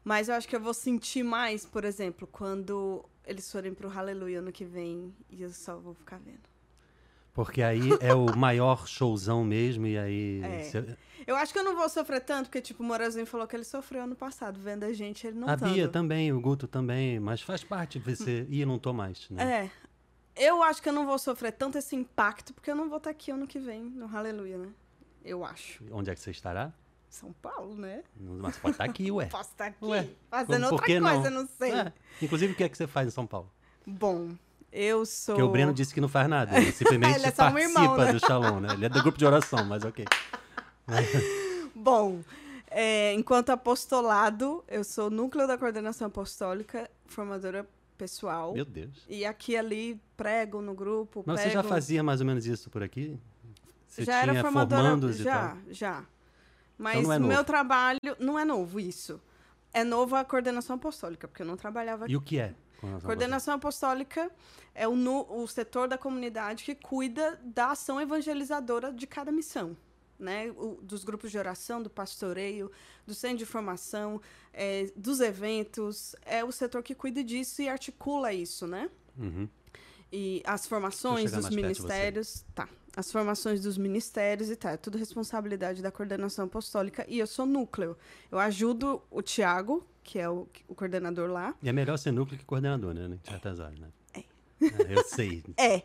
Mas 0.05 0.29
eu 0.29 0.37
acho 0.37 0.49
que 0.49 0.57
eu 0.57 0.61
vou 0.61 0.73
sentir 0.73 1.23
mais, 1.23 1.67
por 1.67 1.85
exemplo, 1.85 2.27
quando 2.31 3.05
eles 3.29 3.51
forem 3.53 3.73
pro 3.75 3.89
Hallelujah 3.89 4.39
ano 4.41 4.51
que 4.51 4.65
vem 4.65 5.15
e 5.31 5.43
eu 5.43 5.51
só 5.51 5.77
vou 5.77 5.95
ficar 5.95 6.19
vendo. 6.19 6.49
Porque 7.35 7.63
aí 7.63 7.91
é 8.01 8.13
o 8.15 8.37
maior 8.37 8.89
showzão 8.89 9.45
mesmo, 9.45 9.87
e 9.87 9.97
aí. 9.97 10.41
É. 10.45 10.63
cê- 10.65 10.97
Eu 11.27 11.37
acho 11.37 11.53
que 11.53 11.59
eu 11.59 11.63
não 11.63 11.77
vou 11.77 11.89
sofrer 11.89 12.21
tanto, 12.21 12.47
porque, 12.47 12.61
tipo, 12.61 12.83
o 12.83 12.87
Morelzinho 12.87 13.27
falou 13.27 13.47
que 13.47 13.55
ele 13.55 13.63
sofreu 13.65 14.03
ano 14.03 14.17
passado, 14.17 14.59
vendo 14.59 14.83
a 14.85 14.93
gente, 14.93 15.25
ele 15.27 15.39
não 15.39 15.49
a 15.49 15.57
tando. 15.57 15.73
Bia 15.73 15.87
também, 15.89 16.33
o 16.33 16.41
Guto 16.41 16.67
também, 16.67 17.21
mas 17.21 17.41
faz 17.41 17.63
parte 17.63 17.99
você. 18.01 18.45
Ih, 18.51 18.65
não 18.65 18.79
tô 18.79 18.93
mais, 18.93 19.29
né? 19.31 19.65
É. 19.65 19.71
Eu 20.45 20.63
acho 20.63 20.83
que 20.83 20.89
eu 20.89 20.93
não 20.93 21.05
vou 21.07 21.19
sofrer 21.19 21.53
tanto 21.53 21.79
esse 21.79 21.95
impacto, 21.95 22.53
porque 22.55 22.71
eu 22.71 22.75
não 22.77 22.89
vou 22.89 22.99
estar 22.99 23.11
aqui 23.11 23.31
ano 23.31 23.47
que 23.47 23.59
vem, 23.61 23.83
no 23.85 24.07
Hallelujah, 24.07 24.59
né? 24.59 24.69
Eu 25.25 25.45
acho. 25.45 25.85
Onde 25.93 26.11
é 26.11 26.15
que 26.15 26.21
você 26.21 26.31
estará? 26.31 26.73
São 27.09 27.33
Paulo, 27.33 27.75
né? 27.75 28.03
Mas 28.19 28.57
pode 28.59 28.75
estar 28.75 28.85
aqui, 28.85 29.11
ué. 29.11 29.27
Posso 29.33 29.51
estar 29.51 29.67
aqui 29.67 29.85
Ué, 29.85 30.09
fazendo 30.31 30.65
por 30.65 30.73
outra 30.73 30.87
que 30.87 31.01
não? 31.01 31.15
coisa, 31.15 31.31
não, 31.31 31.47
sei. 31.47 31.73
É. 31.73 31.93
Inclusive, 32.21 32.53
o 32.53 32.57
que 32.57 32.65
é 32.65 32.69
que 32.69 32.77
você 32.77 32.87
faz 32.87 33.09
em 33.09 33.11
São 33.11 33.27
Paulo? 33.27 33.51
Bom, 33.87 34.31
eu 34.71 35.07
sou. 35.07 35.35
Porque 35.35 35.49
o 35.49 35.51
Breno 35.51 35.73
disse 35.73 35.95
que 35.95 36.01
não 36.01 36.09
faz 36.09 36.29
nada. 36.29 36.55
Ele 36.61 36.73
simplesmente 36.73 37.17
Ele 37.17 37.27
é 37.27 37.31
só 37.31 37.49
um 37.49 37.53
participa 37.53 37.81
irmão, 37.81 37.97
né? 37.97 38.13
do 38.13 38.21
Shalom, 38.21 38.61
né? 38.61 38.69
Ele 38.75 38.87
é 38.87 38.89
do 38.89 39.03
grupo 39.03 39.19
de 39.19 39.25
oração, 39.25 39.65
mas 39.65 39.85
ok. 39.85 40.05
Bom, 41.75 42.21
é, 42.71 43.15
enquanto 43.15 43.51
apostolado, 43.51 44.65
eu 44.69 44.85
sou 44.85 45.11
núcleo 45.11 45.47
da 45.47 45.57
coordenação 45.57 46.07
apostólica, 46.07 46.91
formadora 47.07 47.67
pessoal. 47.97 48.53
Meu 48.53 48.65
Deus. 48.65 49.05
E 49.09 49.25
aqui 49.25 49.57
ali 49.57 50.01
prego 50.17 50.61
no 50.61 50.75
grupo. 50.75 51.25
Mas 51.27 51.41
você 51.41 51.49
pego... 51.49 51.55
já 51.55 51.63
fazia 51.63 52.03
mais 52.03 52.21
ou 52.21 52.27
menos 52.27 52.47
isso 52.47 52.71
por 52.71 52.83
aqui? 52.83 53.19
Você 53.87 54.05
já 54.05 54.23
tinha 54.23 54.33
era 54.35 54.43
formadora. 54.43 54.83
formandos 54.83 55.21
e 55.21 55.23
já, 55.23 55.49
tal? 55.49 55.59
já. 55.71 56.05
Mas 56.79 57.03
não 57.03 57.13
é 57.13 57.19
o 57.19 57.21
meu 57.29 57.45
trabalho 57.45 57.99
não 58.19 58.39
é 58.39 58.45
novo 58.45 58.79
isso. 58.79 59.21
É 59.75 59.83
novo 59.85 60.15
a 60.17 60.25
coordenação 60.25 60.77
apostólica, 60.77 61.27
porque 61.29 61.43
eu 61.43 61.47
não 61.47 61.57
trabalhava 61.57 62.05
aqui. 62.05 62.13
E 62.13 62.17
o 62.17 62.21
que 62.21 62.39
é? 62.39 62.55
coordenação 62.81 63.01
Coordenação 63.07 63.55
apostólica 63.55 64.31
é 64.75 64.87
o, 64.87 64.95
nu- 64.95 65.27
o 65.29 65.47
setor 65.49 65.89
da 65.89 65.99
comunidade 65.99 66.63
que 66.65 66.75
cuida 66.77 67.39
da 67.45 67.73
ação 67.73 68.01
evangelizadora 68.01 68.93
de 68.93 69.07
cada 69.07 69.33
missão. 69.33 69.77
Né? 70.19 70.51
O- 70.57 70.79
dos 70.81 71.05
grupos 71.05 71.31
de 71.33 71.39
oração, 71.39 71.83
do 71.83 71.91
pastoreio, 71.91 72.71
do 73.07 73.15
centro 73.15 73.39
de 73.39 73.47
formação, 73.47 74.21
é, 74.53 74.91
dos 74.97 75.21
eventos. 75.21 76.15
É 76.25 76.45
o 76.45 76.51
setor 76.53 76.83
que 76.83 76.95
cuida 76.95 77.23
disso 77.23 77.61
e 77.63 77.69
articula 77.69 78.33
isso, 78.33 78.67
né? 78.67 78.89
Uhum. 79.19 79.49
E 80.13 80.43
as 80.45 80.67
formações 80.67 81.33
dos 81.33 81.51
ministérios. 81.51 82.45
Tá. 82.55 82.69
As 82.97 83.13
formações 83.13 83.61
dos 83.61 83.79
ministérios 83.79 84.51
e 84.51 84.57
tal. 84.57 84.73
É 84.73 84.77
tudo 84.77 84.99
responsabilidade 84.99 85.83
da 85.83 85.91
coordenação 85.91 86.47
apostólica. 86.47 87.05
E 87.09 87.19
eu 87.19 87.27
sou 87.27 87.47
núcleo. 87.47 87.97
Eu 88.31 88.39
ajudo 88.39 89.03
o 89.11 89.23
Tiago, 89.23 89.87
que 90.03 90.19
é 90.19 90.29
o, 90.29 90.49
o 90.67 90.75
coordenador 90.75 91.31
lá. 91.31 91.55
E 91.63 91.69
é 91.69 91.73
melhor 91.73 91.97
ser 91.97 92.11
núcleo 92.11 92.39
que 92.39 92.45
coordenador, 92.45 92.95
né? 92.95 93.07
Em 93.07 93.31
certas 93.31 93.61
áreas, 93.61 93.79
né? 93.79 93.89
É. 94.15 94.21
É, 94.21 94.95
eu 94.95 95.05
sei. 95.05 95.45
É. 95.57 95.83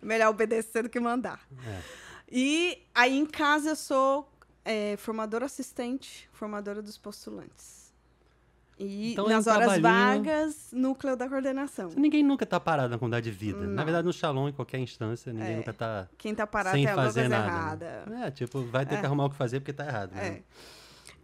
Melhor 0.00 0.30
obedecer 0.30 0.82
do 0.82 0.88
que 0.88 1.00
mandar. 1.00 1.44
É. 1.66 1.82
E 2.30 2.86
aí 2.94 3.16
em 3.16 3.26
casa 3.26 3.70
eu 3.70 3.76
sou 3.76 4.30
é, 4.64 4.96
formadora 4.96 5.46
assistente, 5.46 6.28
formadora 6.32 6.82
dos 6.82 6.98
postulantes. 6.98 7.85
E 8.78 9.12
Então 9.12 9.24
é 9.24 9.28
um 9.28 9.30
nas 9.32 9.46
horas 9.46 9.80
vagas, 9.80 10.68
núcleo 10.72 11.16
da 11.16 11.26
coordenação. 11.28 11.88
Ninguém 11.96 12.22
nunca 12.22 12.44
tá 12.44 12.60
parado 12.60 12.90
na 12.90 12.98
comunidade 12.98 13.30
de 13.30 13.36
vida. 13.36 13.60
Na 13.60 13.66
Não. 13.68 13.84
verdade, 13.84 14.06
no 14.06 14.12
Shalom, 14.12 14.48
em 14.48 14.52
qualquer 14.52 14.78
instância, 14.78 15.32
ninguém 15.32 15.52
É. 15.54 15.56
nunca 15.56 15.72
tá 15.72 16.08
Quem 16.18 16.34
tá 16.34 16.46
parado 16.46 16.76
sem 16.76 16.84
tem 16.84 16.90
alguma 16.92 17.06
fazer 17.06 17.20
coisa 17.22 17.38
nada. 17.38 17.86
errada. 17.86 18.06
né? 18.10 18.26
É, 18.26 18.30
tipo, 18.30 18.62
vai 18.64 18.84
ter 18.84 18.96
É. 18.96 19.00
que 19.00 19.06
arrumar 19.06 19.24
o 19.26 19.30
que 19.30 19.36
fazer 19.36 19.60
porque 19.60 19.72
tá 19.72 19.86
errado. 19.86 20.12
né? 20.12 20.26
É. 20.28 20.42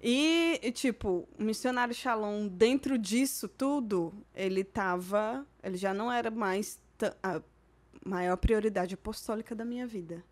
E, 0.04 0.72
tipo, 0.72 1.28
o 1.38 1.42
missionário 1.44 1.94
Shalom, 1.94 2.48
dentro 2.48 2.98
disso 2.98 3.46
tudo, 3.46 4.12
ele 4.34 4.64
tava. 4.64 5.46
Ele 5.62 5.76
já 5.76 5.94
não 5.94 6.10
era 6.10 6.30
mais 6.30 6.80
a 7.22 7.40
maior 8.04 8.36
prioridade 8.36 8.94
apostólica 8.94 9.54
da 9.54 9.64
minha 9.64 9.86
vida. 9.86 10.24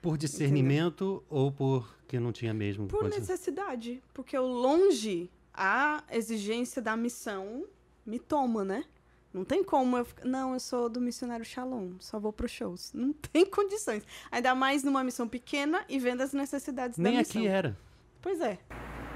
Por 0.00 0.16
discernimento 0.16 1.22
ou 1.28 1.52
porque 1.52 2.18
não 2.18 2.32
tinha 2.32 2.54
mesmo 2.54 2.86
Por 2.86 3.00
coisa? 3.00 3.18
necessidade. 3.18 4.02
Porque 4.14 4.36
eu 4.36 4.46
longe 4.46 5.30
a 5.54 6.02
exigência 6.10 6.80
da 6.82 6.96
missão 6.96 7.64
me 8.06 8.18
toma, 8.18 8.64
né? 8.64 8.84
Não 9.32 9.44
tem 9.44 9.64
como 9.64 9.96
eu 9.96 10.04
ficar. 10.04 10.24
Não, 10.26 10.52
eu 10.52 10.60
sou 10.60 10.88
do 10.90 11.00
missionário 11.00 11.44
Shalom, 11.44 11.92
só 12.00 12.18
vou 12.18 12.32
para 12.32 12.46
shows. 12.48 12.92
Não 12.92 13.12
tem 13.32 13.46
condições. 13.46 14.02
Ainda 14.30 14.54
mais 14.54 14.82
numa 14.84 15.02
missão 15.02 15.26
pequena 15.26 15.82
e 15.88 15.98
vendo 15.98 16.20
as 16.22 16.32
necessidades 16.32 16.98
Nem 16.98 17.14
da 17.14 17.18
missão. 17.20 17.40
aqui 17.40 17.48
era. 17.48 17.76
Pois 18.20 18.40
é. 18.40 18.58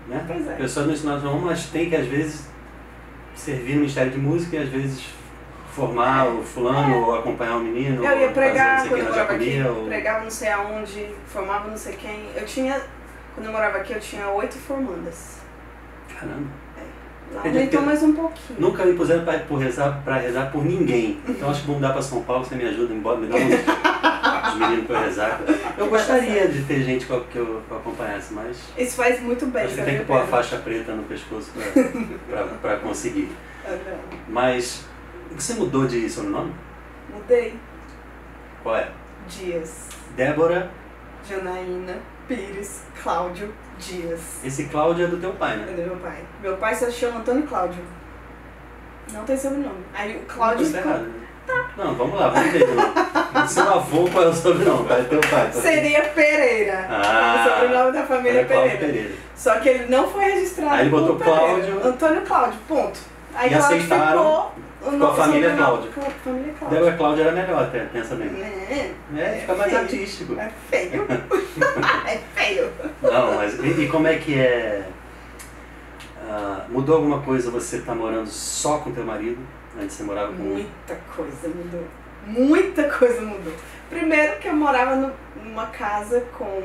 Né? 0.09 0.25
Pois 0.26 0.47
é. 0.47 0.57
Pessoas 0.57 0.87
no 0.87 0.93
ensino 0.93 1.21
Shalom, 1.21 1.40
mas 1.40 1.66
tem 1.69 1.90
que, 1.90 1.97
às 1.97 2.07
vezes, 2.07 2.47
servir 3.35 3.75
no 3.75 3.81
Ministério 3.81 4.12
de 4.12 4.19
Música 4.19 4.57
e, 4.57 4.62
às 4.62 4.69
vezes, 4.69 5.05
formar 5.75 6.28
o 6.28 6.43
fulano 6.43 6.97
ou 7.05 7.14
acompanhar 7.16 7.57
o 7.59 7.61
menino. 7.61 8.02
É. 8.07 8.14
Eu 8.14 8.21
ia 8.21 8.33
pregar 8.33 8.88
quando 8.88 9.00
eu 9.00 9.05
morava 9.11 9.33
aqui, 9.35 9.62
ou- 9.62 9.87
pregava 9.87 10.25
não 10.25 10.31
sei 10.31 10.49
aonde, 10.49 11.14
formava 11.26 11.69
não 11.69 11.76
sei 11.76 11.95
quem. 11.97 12.31
Eu 12.35 12.47
tinha, 12.47 12.81
quando 13.35 13.47
eu 13.47 13.52
morava 13.52 13.78
aqui, 13.78 13.93
eu 13.93 14.00
tinha 14.00 14.28
oito 14.31 14.55
formandas. 14.57 15.40
Caramba. 16.18 16.49
Lá 17.35 17.42
aumentou 17.42 17.80
que- 17.80 17.87
mais 17.87 18.02
um 18.02 18.12
pouquinho. 18.14 18.61
Nunca 18.61 18.85
me 18.85 18.94
puseram 18.94 19.25
pra, 19.25 19.38
por 19.40 19.56
rezar, 19.58 20.00
pra 20.04 20.16
rezar 20.18 20.50
por 20.52 20.64
ninguém. 20.64 21.20
Então 21.28 21.50
acho 21.50 21.61
que 21.62 21.66
vou 21.66 21.76
mudar 21.76 21.92
pra 21.92 22.00
São 22.00 22.23
Paulo, 22.23 22.44
você 22.44 22.54
me 22.54 22.64
ajuda, 22.64 22.94
embora 22.94 23.18
me 23.18 23.26
dá 23.26 23.35
uns, 23.35 24.54
uns 24.54 24.58
meninos 24.61 24.87
pra 24.87 25.00
eu 25.00 25.04
rezar. 25.04 25.40
Eu 25.76 25.88
gostaria 25.88 26.49
de 26.49 26.62
ter 26.62 26.82
gente 26.82 27.04
que 27.04 27.12
eu, 27.12 27.20
que 27.25 27.37
eu, 27.37 27.62
acompanhasse, 27.70 28.32
mas 28.32 28.56
Isso 28.78 28.96
faz 28.96 29.20
muito 29.20 29.44
bem, 29.46 29.68
sabia, 29.68 29.85
tem 29.85 29.99
que 29.99 30.04
pôr 30.06 30.16
a 30.23 30.26
faixa 30.26 30.56
preta 30.56 30.92
no 30.92 31.02
pescoço 31.02 31.52
pra 32.62 32.76
conseguir. 32.78 33.30
Não. 33.68 33.75
Mas 34.28 34.87
você 35.32 35.52
mudou 35.54 35.87
de 35.87 36.08
sobrenome? 36.08 36.54
Mudei. 37.12 37.54
Qual 38.62 38.76
é? 38.76 38.88
Dias. 39.28 39.88
Débora, 40.16 40.70
Janaína 41.28 41.99
Pires 42.26 42.85
Cláudio 43.02 43.52
Dias. 43.78 44.21
esse 44.45 44.64
Cláudio 44.64 45.04
é 45.04 45.09
do 45.09 45.16
teu 45.18 45.33
pai, 45.33 45.56
né? 45.56 45.66
Cadê 45.68 45.83
meu 45.83 45.97
pai? 45.97 46.18
Meu 46.42 46.56
pai 46.56 46.75
se 46.75 46.90
chama 46.92 47.21
Antônio 47.21 47.42
Cláudio. 47.47 47.83
Não 49.12 49.25
tem 49.25 49.37
sobrenome. 49.37 49.85
Aí 49.95 50.16
o 50.16 50.21
Cláudio 50.21 50.62
Isso 50.62 50.73
tá 50.73 50.78
ficou- 50.78 50.92
errado. 50.92 51.04
né? 51.06 51.23
Não, 51.76 51.95
vamos 51.95 52.18
lá, 52.18 52.28
vamos 52.30 52.50
ver. 52.50 52.66
Do 52.66 53.49
seu 53.49 53.73
avô, 53.73 54.09
qual 54.11 54.25
é 54.25 54.28
o 54.28 54.33
sobrenome? 54.35 54.88
Tá? 54.88 54.97
Teu 55.09 55.21
pai. 55.21 55.47
tá? 55.47 55.52
seria 55.52 56.02
Pereira. 56.09 56.87
Ah, 56.90 57.47
o 57.47 57.50
sobrenome 57.61 57.92
da 57.92 58.02
família 58.04 58.40
é 58.40 58.45
Pereira. 58.45 58.78
Pereira. 58.78 59.11
Só 59.37 59.61
que 59.61 59.68
ele 59.68 59.87
não 59.88 60.09
foi 60.11 60.25
registrado. 60.25 60.75
Aí 60.75 60.80
ele 60.80 60.90
botou. 60.90 61.16
Cláudio. 61.16 61.87
Antônio 61.87 62.23
Cláudio, 62.23 62.59
ponto. 62.66 62.99
Aí 63.35 63.47
E 63.52 63.56
Cláudio 63.56 63.76
aceitaram. 63.76 64.18
ficou. 64.18 64.52
Ficou 64.93 65.09
a 65.11 65.14
família 65.14 65.50
sobrenome- 65.50 65.57
Cláudio. 65.57 65.93
Clá- 65.93 66.11
Família 66.25 66.55
Cláudio. 66.59 66.78
Débora 66.78 66.97
Cláudio 66.97 67.23
era 67.25 67.33
melhor 67.33 67.62
até, 67.64 67.81
pensa 67.87 68.14
bem. 68.14 68.28
É, 68.43 68.93
É, 69.16 69.38
fica 69.40 69.55
mais 69.55 69.71
feio. 69.71 69.83
artístico. 69.83 70.40
É 70.40 70.50
feio. 70.71 71.07
é 72.07 72.19
feio. 72.35 72.73
Não, 73.02 73.35
mas 73.37 73.55
e, 73.59 73.83
e 73.83 73.88
como 73.88 74.07
é 74.07 74.16
que 74.16 74.35
é? 74.38 74.85
ah, 76.28 76.64
mudou 76.69 76.97
alguma 76.97 77.21
coisa 77.23 77.50
você 77.50 77.81
tá 77.81 77.95
morando 77.95 78.28
só 78.28 78.78
com 78.78 78.93
teu 78.93 79.05
marido? 79.05 79.38
Antes 79.81 79.97
você 79.97 80.02
morava 80.05 80.28
com. 80.33 80.43
Muita 80.43 80.95
coisa 81.14 81.49
mudou. 81.49 81.85
Muita 82.26 82.83
coisa 82.90 83.21
mudou. 83.21 83.52
Primeiro 83.90 84.37
que 84.38 84.49
eu 84.49 84.57
morava 84.57 84.97
no- 84.97 85.12
numa 85.45 85.66
casa 85.66 86.25
com 86.37 86.62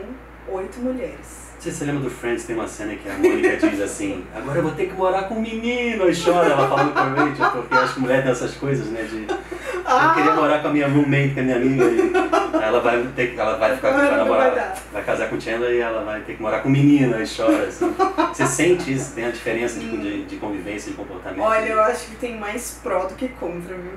oito 0.49 0.79
mulheres. 0.79 1.51
Você 1.59 1.71
se 1.71 1.83
lembra 1.85 2.01
do 2.01 2.09
Friends? 2.09 2.45
Tem 2.45 2.55
uma 2.55 2.67
cena 2.67 2.95
que 2.95 3.07
a 3.07 3.13
Mônica 3.13 3.67
diz 3.69 3.79
assim: 3.81 4.23
Agora 4.35 4.57
eu 4.57 4.63
vou 4.63 4.71
ter 4.71 4.87
que 4.87 4.93
morar 4.95 5.23
com 5.23 5.35
um 5.35 5.41
menino. 5.41 6.09
E 6.09 6.15
chora 6.15 6.49
ela 6.49 6.67
falando 6.67 6.91
com 6.91 6.99
a 6.99 7.03
Rachel, 7.03 7.51
porque 7.51 7.73
acho 7.75 7.93
que 7.93 7.99
mulher 7.99 8.23
tem 8.23 8.31
essas 8.31 8.55
coisas, 8.55 8.87
né? 8.87 9.03
De 9.03 9.27
eu 9.29 10.13
queria 10.15 10.33
morar 10.33 10.61
com 10.61 10.69
a 10.69 10.71
minha 10.71 10.87
roommate, 10.87 11.33
com 11.35 11.39
a 11.41 11.43
minha 11.43 11.55
amiga. 11.57 11.83
E 11.83 12.63
ela 12.63 12.79
vai, 12.79 13.03
ter, 13.15 13.27
que- 13.33 13.39
ela 13.39 13.57
vai 13.57 13.75
ficar 13.75 13.91
com 13.91 13.97
Ah, 13.99 14.07
vai 14.07 14.17
namorar, 14.17 14.75
vai 14.91 15.03
casar 15.03 15.29
com 15.29 15.35
o 15.35 15.41
Chandler 15.41 15.71
e 15.75 15.79
ela 15.81 16.03
vai 16.03 16.21
ter 16.21 16.35
que 16.35 16.41
morar 16.41 16.61
com 16.61 16.69
um 16.69 16.71
menino. 16.71 17.21
E 17.21 17.27
chora. 17.27 17.67
Assim. 17.67 17.93
Você 18.33 18.47
sente 18.47 18.93
isso? 18.93 19.13
Tem 19.13 19.25
a 19.25 19.29
diferença 19.31 19.79
de, 19.79 19.97
de, 19.97 20.25
de 20.25 20.35
convivência, 20.37 20.89
de 20.91 20.97
comportamento? 20.97 21.41
Olha, 21.43 21.67
eu 21.67 21.81
acho 21.81 22.07
que 22.07 22.15
tem 22.15 22.39
mais 22.39 22.79
pró 22.81 23.05
do 23.05 23.13
que 23.13 23.27
contra, 23.27 23.75
viu? 23.75 23.91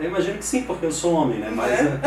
Eu 0.00 0.06
imagino 0.08 0.36
que 0.38 0.44
sim, 0.44 0.62
porque 0.64 0.84
eu 0.84 0.92
sou 0.92 1.14
homem, 1.14 1.38
né? 1.38 1.50
Mas. 1.54 1.70
É? 1.80 1.98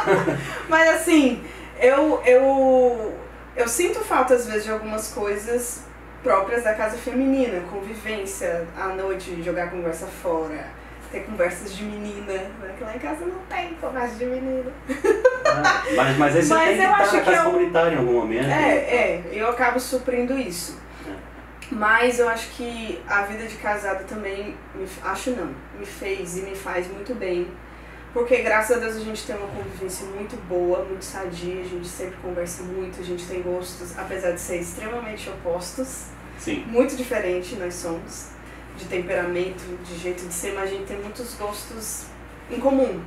Mas 0.68 0.88
assim, 1.00 1.40
eu, 1.80 2.22
eu, 2.24 3.14
eu 3.56 3.68
sinto 3.68 4.00
falta 4.00 4.34
às 4.34 4.46
vezes 4.46 4.64
de 4.64 4.70
algumas 4.70 5.08
coisas 5.12 5.82
próprias 6.22 6.62
da 6.64 6.74
casa 6.74 6.96
feminina, 6.98 7.62
convivência 7.70 8.66
à 8.78 8.88
noite, 8.88 9.42
jogar 9.42 9.70
conversa 9.70 10.06
fora, 10.06 10.66
ter 11.10 11.20
conversas 11.20 11.74
de 11.74 11.82
menina, 11.84 12.32
né? 12.34 12.74
Que 12.76 12.84
lá 12.84 12.94
em 12.94 12.98
casa 12.98 13.24
não 13.24 13.38
tem 13.48 13.74
conversa 13.80 14.14
de 14.16 14.26
menina. 14.26 14.70
Ah, 15.46 15.82
mas, 15.96 16.16
mas 16.18 16.36
aí 16.36 16.42
você 16.42 16.54
Mas 16.54 16.68
tem 16.68 16.76
que 16.76 16.82
eu 16.82 16.90
estar 16.90 17.02
acho 17.02 17.14
na 17.16 17.20
que 17.22 17.30
casa 17.30 17.42
eu- 17.46 17.50
comunitária 17.50 17.94
em 17.94 17.98
algum 17.98 18.12
momento. 18.12 18.46
né? 18.46 18.70
É, 18.70 18.76
é, 18.76 19.22
eu 19.32 19.48
acabo 19.48 19.80
suprindo 19.80 20.38
isso. 20.38 20.78
Mas 21.72 22.18
eu 22.18 22.28
acho 22.28 22.48
que 22.50 23.00
a 23.08 23.22
vida 23.22 23.46
de 23.46 23.54
casada 23.56 24.02
também, 24.04 24.56
me, 24.74 24.86
acho 25.04 25.30
não, 25.30 25.54
me 25.78 25.86
fez 25.86 26.36
e 26.36 26.42
me 26.42 26.54
faz 26.56 26.86
muito 26.88 27.14
bem. 27.14 27.46
Porque 28.12 28.38
graças 28.38 28.76
a 28.76 28.80
Deus 28.80 28.96
a 28.96 29.00
gente 29.00 29.24
tem 29.24 29.36
uma 29.36 29.46
convivência 29.46 30.04
muito 30.06 30.36
boa, 30.48 30.84
muito 30.84 31.04
sadia, 31.04 31.60
a 31.60 31.64
gente 31.64 31.86
sempre 31.86 32.16
conversa 32.20 32.64
muito, 32.64 33.00
a 33.00 33.04
gente 33.04 33.24
tem 33.24 33.40
gostos, 33.40 33.96
apesar 33.96 34.32
de 34.32 34.40
ser 34.40 34.60
extremamente 34.60 35.30
opostos, 35.30 36.06
Sim. 36.36 36.64
muito 36.66 36.96
diferente 36.96 37.54
nós 37.54 37.74
somos, 37.74 38.30
de 38.76 38.86
temperamento, 38.86 39.62
de 39.84 39.96
jeito 39.96 40.26
de 40.26 40.34
ser, 40.34 40.54
mas 40.54 40.64
a 40.64 40.66
gente 40.74 40.86
tem 40.86 41.00
muitos 41.00 41.34
gostos 41.34 42.06
em 42.50 42.58
comum. 42.58 43.00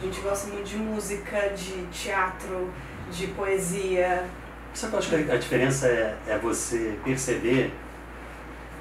A 0.00 0.04
gente 0.04 0.20
gosta 0.20 0.48
muito 0.48 0.66
de 0.66 0.76
música, 0.76 1.50
de 1.50 1.86
teatro, 1.86 2.72
de 3.10 3.28
poesia. 3.28 4.24
O 4.70 4.78
que 4.78 4.94
eu 4.94 4.98
acho 4.98 5.08
que 5.08 5.32
a 5.32 5.36
diferença 5.36 5.86
é, 5.86 6.16
é 6.26 6.38
você 6.38 6.98
perceber 7.04 7.72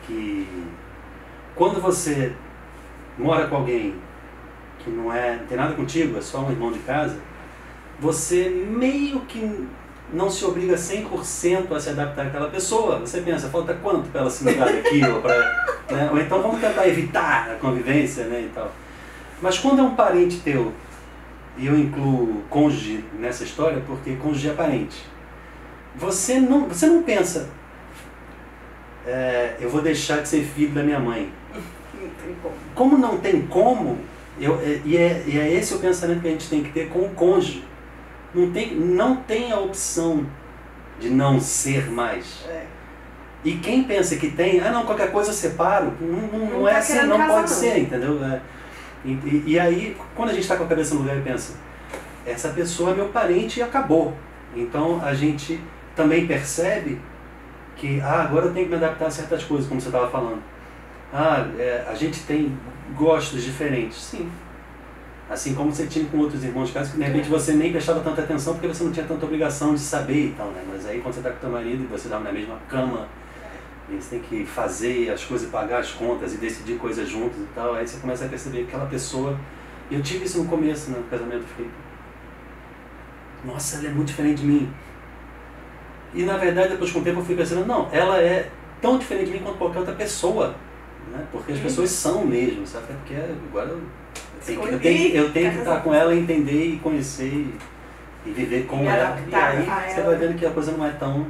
que 0.05 0.47
quando 1.55 1.81
você 1.81 2.33
mora 3.17 3.47
com 3.47 3.57
alguém 3.57 3.95
que 4.87 4.91
não 4.91 5.13
é 5.13 5.37
não 5.37 5.45
tem 5.45 5.57
nada 5.57 5.73
contigo, 5.73 6.17
é 6.17 6.21
só 6.21 6.39
um 6.39 6.51
irmão 6.51 6.71
de 6.71 6.79
casa, 6.79 7.17
você 7.99 8.49
meio 8.49 9.21
que 9.21 9.67
não 10.13 10.29
se 10.29 10.45
obriga 10.45 10.75
100% 10.75 11.71
a 11.75 11.79
se 11.79 11.89
adaptar 11.89 12.27
àquela 12.27 12.49
pessoa. 12.49 12.99
Você 12.99 13.21
pensa, 13.21 13.49
falta 13.49 13.73
quanto 13.73 14.09
para 14.09 14.21
ela 14.21 14.29
se 14.29 14.43
mudar 14.43 14.71
daqui? 14.71 15.03
ou, 15.03 15.21
pra, 15.21 15.37
né? 15.91 16.09
ou 16.11 16.17
então 16.19 16.41
vamos 16.41 16.61
tentar 16.61 16.87
evitar 16.87 17.51
a 17.51 17.55
convivência 17.55 18.25
né, 18.25 18.41
e 18.41 18.51
tal. 18.53 18.71
Mas 19.41 19.59
quando 19.59 19.79
é 19.79 19.83
um 19.83 19.95
parente 19.95 20.39
teu, 20.39 20.71
e 21.57 21.67
eu 21.67 21.77
incluo 21.77 22.43
cônjuge 22.49 23.03
nessa 23.19 23.43
história 23.43 23.83
porque 23.85 24.15
cônjuge 24.15 24.49
é 24.49 24.53
parente, 24.53 25.03
você 25.95 26.39
não, 26.39 26.67
você 26.67 26.87
não 26.87 27.03
pensa, 27.03 27.49
é, 29.05 29.55
eu 29.59 29.69
vou 29.69 29.81
deixar 29.81 30.21
de 30.21 30.29
ser 30.29 30.43
filho 30.43 30.73
da 30.73 30.83
minha 30.83 30.99
mãe. 30.99 31.31
Não 31.53 32.35
como. 32.41 32.55
Como 32.75 32.97
não 32.97 33.17
tem 33.17 33.41
como, 33.47 33.97
eu, 34.39 34.59
é- 34.61 34.81
e, 34.85 34.97
é, 34.97 35.23
e 35.27 35.39
é 35.39 35.53
esse 35.53 35.73
o 35.73 35.79
pensamento 35.79 36.21
que 36.21 36.27
a 36.27 36.31
gente 36.31 36.49
tem 36.49 36.63
que 36.63 36.71
ter 36.71 36.89
com 36.89 36.99
o 36.99 37.09
cônjuge. 37.09 37.63
Não 38.33 38.51
tem, 38.51 38.75
não 38.75 39.15
tem 39.17 39.51
a 39.51 39.59
opção 39.59 40.25
de 40.99 41.09
não 41.09 41.39
ser 41.39 41.89
mais. 41.89 42.45
É. 42.49 42.63
E 43.43 43.53
quem 43.53 43.83
pensa 43.83 44.15
que 44.17 44.31
tem, 44.31 44.59
ah 44.59 44.71
não, 44.71 44.85
qualquer 44.85 45.11
coisa 45.11 45.29
eu 45.29 45.33
separo, 45.33 45.93
não, 46.01 46.27
não, 46.39 46.59
não 46.59 46.67
é 46.67 46.73
tá 46.73 46.77
assim, 46.79 46.93
querendo 46.93 47.09
não 47.09 47.27
pode 47.27 47.41
não. 47.41 47.47
ser, 47.47 47.77
entendeu? 47.79 48.23
É. 48.23 48.41
E, 49.05 49.11
e- 49.11 49.43
e 49.47 49.59
aí, 49.59 49.95
quando 50.15 50.29
a 50.29 50.33
gente 50.33 50.43
está 50.43 50.57
com 50.57 50.63
a 50.63 50.67
cabeça 50.67 50.93
no 50.95 51.01
lugar 51.01 51.17
e 51.17 51.21
pensa, 51.21 51.53
essa 52.25 52.49
pessoa 52.49 52.91
é 52.91 52.95
meu 52.95 53.07
parente 53.09 53.59
e 53.59 53.63
acabou. 53.63 54.13
Então 54.55 54.99
a 55.03 55.13
gente 55.13 55.61
também 55.95 56.27
percebe 56.27 56.99
que, 57.75 58.01
ah, 58.01 58.23
agora 58.23 58.47
eu 58.47 58.53
tenho 58.53 58.65
que 58.65 58.71
me 58.71 58.77
adaptar 58.77 59.05
a 59.07 59.11
certas 59.11 59.43
coisas, 59.43 59.67
como 59.67 59.79
você 59.79 59.87
estava 59.87 60.09
falando. 60.09 60.41
Ah, 61.13 61.47
é, 61.57 61.85
a 61.87 61.93
gente 61.95 62.21
tem 62.21 62.57
gostos 62.95 63.43
diferentes, 63.43 63.97
sim. 63.97 64.29
Assim 65.29 65.53
como 65.53 65.73
você 65.73 65.87
tinha 65.87 66.05
com 66.05 66.17
outros 66.19 66.43
irmãos 66.43 66.67
de 66.67 66.73
casa, 66.73 66.91
que 66.91 66.97
de 66.97 67.03
repente 67.03 67.27
você 67.27 67.53
nem 67.53 67.71
prestava 67.71 67.99
tanta 67.99 68.21
atenção 68.21 68.53
porque 68.53 68.67
você 68.67 68.83
não 68.83 68.91
tinha 68.91 69.05
tanta 69.05 69.25
obrigação 69.25 69.73
de 69.73 69.79
saber 69.81 70.27
e 70.27 70.31
tal, 70.37 70.47
né? 70.51 70.63
Mas 70.71 70.85
aí 70.85 71.01
quando 71.01 71.15
você 71.15 71.19
está 71.19 71.31
com 71.31 71.39
teu 71.39 71.49
marido 71.49 71.83
e 71.83 71.87
você 71.87 72.07
dorme 72.07 72.25
na 72.25 72.31
mesma 72.31 72.57
cama, 72.69 73.07
você 73.89 74.17
tem 74.17 74.19
que 74.19 74.45
fazer 74.45 75.09
as 75.09 75.23
coisas, 75.23 75.49
pagar 75.49 75.79
as 75.79 75.91
contas 75.91 76.33
e 76.33 76.37
decidir 76.37 76.77
coisas 76.77 77.07
juntos 77.07 77.39
e 77.39 77.47
tal, 77.55 77.73
aí 77.73 77.87
você 77.87 77.99
começa 77.99 78.25
a 78.25 78.29
perceber 78.29 78.59
que 78.59 78.67
aquela 78.67 78.85
pessoa. 78.85 79.37
Eu 79.89 80.01
tive 80.01 80.25
isso 80.25 80.39
no 80.39 80.49
começo, 80.49 80.91
né, 80.91 80.97
no 80.97 81.05
casamento, 81.05 81.45
fiquei. 81.45 81.69
Nossa, 83.45 83.77
ela 83.77 83.87
é 83.87 83.91
muito 83.91 84.07
diferente 84.07 84.41
de 84.41 84.47
mim. 84.47 84.73
E 86.13 86.23
na 86.23 86.37
verdade, 86.37 86.69
depois 86.69 86.91
com 86.91 86.99
o 86.99 87.03
tempo, 87.03 87.19
eu 87.19 87.25
fui 87.25 87.35
pensando, 87.35 87.65
não, 87.65 87.89
ela 87.91 88.17
é 88.21 88.49
tão 88.81 88.97
diferente 88.97 89.27
de 89.27 89.31
mim 89.33 89.43
quanto 89.43 89.57
qualquer 89.57 89.79
outra 89.79 89.95
pessoa. 89.95 90.55
Né? 91.11 91.25
Porque 91.31 91.53
as 91.53 91.59
pessoas 91.59 91.89
são 91.89 92.25
mesmo, 92.25 92.65
sabe? 92.65 92.85
É 92.89 92.93
porque 92.95 93.15
agora 93.49 93.69
eu 93.69 93.81
tenho, 94.45 94.61
que, 94.61 94.67
eu 94.73 94.79
tenho, 94.79 95.15
eu 95.15 95.31
tenho 95.33 95.51
que 95.51 95.57
estar 95.59 95.81
com 95.81 95.93
ela, 95.93 96.13
entender 96.15 96.65
e 96.73 96.79
conhecer 96.79 97.25
e, 97.27 97.55
e 98.25 98.31
viver 98.31 98.65
com 98.65 98.83
E 98.83 98.87
ela. 98.87 99.17
E 99.27 99.35
aí 99.35 99.65
você 99.65 99.99
ela. 100.01 100.09
vai 100.09 100.15
vendo 100.17 100.37
que 100.37 100.45
a 100.45 100.51
coisa 100.51 100.71
não 100.73 100.85
é 100.85 100.91
tão 100.91 101.27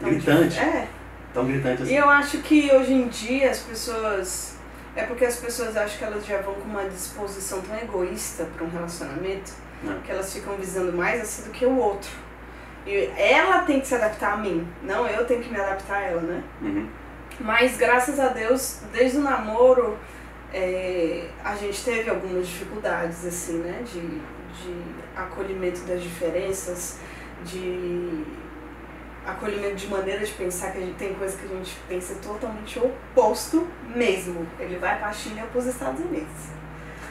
Então, 0.00 0.10
gritante, 0.10 0.58
É. 0.58 0.86
tão 1.32 1.46
gritante 1.46 1.82
assim. 1.82 1.92
E 1.92 1.96
eu 1.96 2.08
acho 2.08 2.38
que 2.38 2.70
hoje 2.72 2.92
em 2.92 3.08
dia 3.08 3.50
as 3.50 3.58
pessoas. 3.60 4.56
É 4.96 5.04
porque 5.04 5.24
as 5.24 5.36
pessoas 5.36 5.76
acham 5.76 5.98
que 5.98 6.04
elas 6.04 6.26
já 6.26 6.38
vão 6.38 6.54
com 6.54 6.68
uma 6.68 6.84
disposição 6.84 7.60
tão 7.60 7.78
egoísta 7.78 8.44
para 8.56 8.64
um 8.66 8.70
relacionamento 8.70 9.52
Não. 9.84 10.00
que 10.00 10.10
elas 10.10 10.32
ficam 10.32 10.56
visando 10.56 10.92
mais 10.92 11.20
assim 11.20 11.44
do 11.44 11.50
que 11.50 11.64
o 11.64 11.76
outro. 11.76 12.10
E 12.84 13.08
ela 13.16 13.58
tem 13.60 13.78
que 13.80 13.86
se 13.86 13.94
adaptar 13.94 14.32
a 14.32 14.36
mim, 14.38 14.66
não 14.82 15.06
eu 15.06 15.24
tenho 15.26 15.42
que 15.42 15.48
me 15.50 15.60
adaptar 15.60 15.96
a 15.98 16.00
ela, 16.02 16.20
né? 16.22 16.42
Uhum. 16.62 16.88
Mas 17.40 17.76
graças 17.76 18.20
a 18.20 18.28
Deus, 18.28 18.80
desde 18.92 19.18
o 19.18 19.22
namoro, 19.22 19.98
é, 20.52 21.28
a 21.42 21.54
gente 21.56 21.82
teve 21.82 22.10
algumas 22.10 22.46
dificuldades, 22.46 23.24
assim, 23.24 23.58
né? 23.58 23.82
De, 23.84 24.00
de 24.00 24.84
acolhimento 25.16 25.80
das 25.82 26.02
diferenças, 26.02 26.98
de 27.44 28.24
acolhimento 29.24 29.76
de 29.76 29.86
maneira 29.88 30.24
de 30.24 30.32
pensar, 30.32 30.72
que 30.72 30.78
a 30.78 30.80
gente 30.80 30.96
tem 30.96 31.14
coisa 31.14 31.36
que 31.36 31.44
a 31.44 31.56
gente 31.56 31.76
pensa 31.88 32.14
totalmente 32.16 32.78
oposto 32.78 33.66
mesmo. 33.94 34.46
Ele 34.58 34.76
vai 34.76 34.98
pra 34.98 35.12
China 35.12 35.40
e 35.40 35.40
eu 35.40 35.46
pros 35.48 35.66
Estados 35.66 36.00
Unidos. 36.00 36.60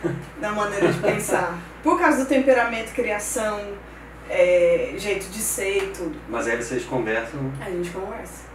Na 0.39 0.51
maneira 0.51 0.91
de 0.91 0.99
pensar. 0.99 1.57
Por 1.83 1.99
causa 1.99 2.23
do 2.23 2.25
temperamento, 2.27 2.93
criação, 2.93 3.73
é, 4.29 4.93
jeito 4.97 5.29
de 5.29 5.39
ser 5.39 5.83
e 5.83 5.87
tudo. 5.87 6.19
Mas 6.29 6.47
aí 6.47 6.57
vocês 6.57 6.85
conversam. 6.85 7.51
A 7.59 7.69
gente 7.69 7.89
conversa. 7.89 8.48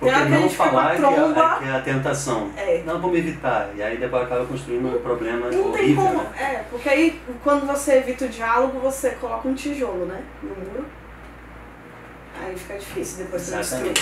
Porque 0.00 0.18
não 0.24 0.48
falar 0.48 0.96
que 0.96 1.02
é, 1.04 1.06
a- 1.06 1.56
que 1.58 1.64
é 1.68 1.72
a 1.72 1.80
tentação. 1.82 2.50
É. 2.56 2.82
Não, 2.86 2.98
vamos 3.00 3.18
evitar. 3.18 3.68
E 3.76 3.82
aí 3.82 3.98
depois 3.98 4.22
acaba 4.24 4.46
construindo 4.46 4.96
um 4.96 5.00
problema 5.02 5.50
Não 5.50 5.70
tem 5.72 5.82
horrível, 5.82 6.02
como. 6.04 6.22
né? 6.22 6.30
É, 6.40 6.64
porque 6.70 6.88
aí 6.88 7.20
quando 7.44 7.66
você 7.66 7.98
evita 7.98 8.24
o 8.24 8.28
diálogo, 8.28 8.78
você 8.80 9.10
coloca 9.10 9.46
um 9.46 9.54
tijolo, 9.54 10.06
né? 10.06 10.22
No 10.42 10.48
muro. 10.50 10.86
Aí 12.42 12.56
fica 12.56 12.78
difícil 12.78 13.24
depois 13.24 13.42
você 13.42 13.56
destruir. 13.58 13.92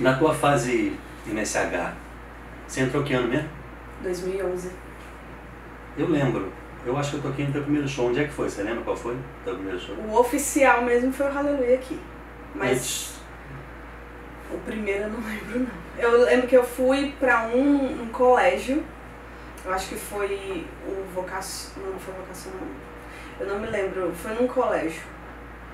Na 0.00 0.14
tua 0.18 0.34
fase 0.34 0.98
MSH, 1.26 1.92
você 2.66 2.80
entrou 2.80 3.02
que 3.04 3.14
ano 3.14 3.28
mesmo? 3.28 3.48
2011. 4.02 4.70
Eu 5.96 6.08
lembro. 6.08 6.52
Eu 6.86 6.96
acho 6.96 7.10
que 7.10 7.16
eu 7.16 7.22
toquei 7.22 7.46
no 7.46 7.52
teu 7.52 7.62
primeiro 7.62 7.86
show. 7.88 8.08
Onde 8.08 8.20
é 8.20 8.24
que 8.24 8.32
foi? 8.32 8.48
Você 8.48 8.62
lembra 8.62 8.82
qual 8.82 8.96
foi 8.96 9.14
o 9.14 9.18
teu 9.44 9.54
primeiro 9.54 9.78
show? 9.78 9.94
O 9.96 10.18
oficial 10.18 10.82
mesmo 10.82 11.12
foi 11.12 11.26
o 11.26 11.32
Hallelujah 11.32 11.74
aqui. 11.74 12.00
Mas 12.54 12.70
Antes. 12.78 13.17
O 14.52 14.58
primeiro 14.58 15.04
eu 15.04 15.10
não 15.10 15.20
lembro, 15.28 15.58
não. 15.60 15.68
Eu 15.98 16.24
lembro 16.24 16.46
que 16.46 16.56
eu 16.56 16.64
fui 16.64 17.14
pra 17.18 17.42
um, 17.48 18.02
um 18.02 18.08
colégio. 18.08 18.82
Eu 19.64 19.72
acho 19.74 19.88
que 19.88 19.96
foi 19.96 20.66
o 20.86 21.04
vocacional. 21.14 21.86
Não, 21.86 21.92
não 21.92 21.98
foi 22.00 22.14
vocacional. 22.14 22.60
Eu 23.40 23.46
não 23.46 23.58
me 23.58 23.66
lembro. 23.68 24.12
Foi 24.14 24.32
num 24.34 24.46
colégio. 24.46 25.02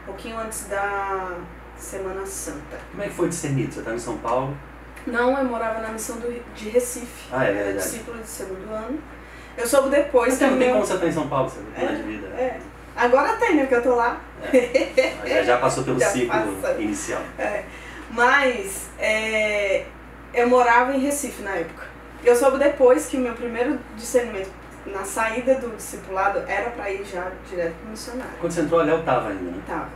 Um 0.02 0.07
pouquinho 0.07 0.38
antes 0.38 0.66
da 0.66 1.37
Semana 1.76 2.25
Santa. 2.26 2.78
Como 2.90 3.02
é 3.02 3.09
que 3.09 3.14
foi 3.14 3.28
discernido? 3.28 3.73
Você 3.73 3.78
estava 3.81 3.97
em 3.97 4.00
São 4.00 4.16
Paulo? 4.19 4.57
Não, 5.07 5.38
eu 5.38 5.45
morava 5.45 5.81
na 5.81 5.88
missão 5.90 6.16
do, 6.16 6.43
de 6.54 6.69
Recife. 6.71 7.28
Ah, 7.31 7.45
é 7.45 7.49
Eu 7.50 7.54
era 7.54 7.64
verdade. 7.64 7.87
discípula 7.90 8.19
de 8.19 8.26
segundo 8.28 8.71
ano. 8.73 8.99
Eu 9.57 9.66
soube 9.66 9.90
depois 9.90 10.31
Mas 10.31 10.38
que 10.38 10.45
não 10.45 10.50
tem 10.59 10.59
meu... 10.59 10.71
como 10.73 10.87
você 10.87 10.95
estar 10.95 11.07
em 11.07 11.12
São 11.12 11.28
Paulo, 11.28 11.49
você 11.49 11.61
É, 11.76 11.85
é, 11.85 11.88
de 11.95 12.02
vida. 12.02 12.26
É. 12.28 12.59
Agora 12.97 13.35
tem, 13.37 13.57
né? 13.57 13.62
Porque 13.62 13.75
eu 13.75 13.83
tô 13.83 13.95
lá. 13.97 14.21
Mas 15.21 15.31
Já, 15.31 15.43
já 15.43 15.57
passou 15.59 15.85
pelo 15.85 15.99
Já 16.00 16.07
ciclo 16.09 16.57
passou. 16.57 16.81
inicial. 16.81 17.23
Mas 18.14 18.88
é, 18.99 19.85
eu 20.33 20.49
morava 20.49 20.94
em 20.94 21.00
Recife 21.00 21.42
na 21.42 21.50
época. 21.56 21.85
Eu 22.23 22.35
soube 22.37 22.59
depois 22.59 23.06
que 23.06 23.16
o 23.16 23.21
meu 23.21 23.35
primeiro 23.35 23.78
discernimento 23.97 24.50
na 24.87 25.04
saída 25.04 25.56
do 25.56 25.76
discipulado 25.76 26.42
era 26.47 26.71
pra 26.71 26.90
ir 26.90 27.04
já 27.04 27.30
direto 27.49 27.75
pro 27.80 27.90
missionário. 27.90 28.33
Quando 28.40 28.52
você 28.52 28.60
entrou, 28.60 28.80
a 28.80 28.84
Léo 28.84 29.02
tava 29.02 29.28
ainda, 29.30 29.50
né? 29.50 29.62
Tava. 29.67 29.88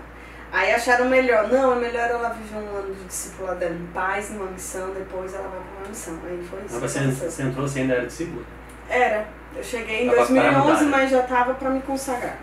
Aí 0.51 0.73
acharam 0.73 1.09
melhor, 1.09 1.49
não, 1.49 1.75
é 1.75 1.77
melhor 1.77 2.09
ela 2.09 2.31
viver 2.31 2.57
um 2.57 2.77
ano 2.77 2.95
de 2.95 3.05
discipulado 3.05 3.61
dela 3.61 3.75
em 3.75 3.87
paz, 3.89 4.31
numa 4.31 4.51
missão, 4.51 4.91
depois 4.95 5.35
ela 5.35 5.47
vai 5.47 5.61
pra 5.61 5.81
uma 5.81 5.89
missão. 5.89 6.19
Aí 6.27 6.47
foi 6.51 6.59
isso. 6.65 6.81
Mas 6.81 6.93
você, 6.93 7.07
você 7.11 7.43
entrou, 7.43 7.69
você 7.69 7.81
ainda 7.81 7.95
era 7.95 8.07
discípulo? 8.07 8.45
Era. 8.89 9.27
Eu 9.55 9.63
cheguei 9.63 10.05
em 10.05 10.11
Tava 10.11 10.17
pra 10.17 10.35
2011, 10.35 10.59
mudar, 10.61 10.83
né? 10.83 10.89
mas 10.91 11.11
já 11.11 11.23
tava 11.23 11.55
pra 11.55 11.71
me 11.71 11.81
consagrar. 11.83 12.39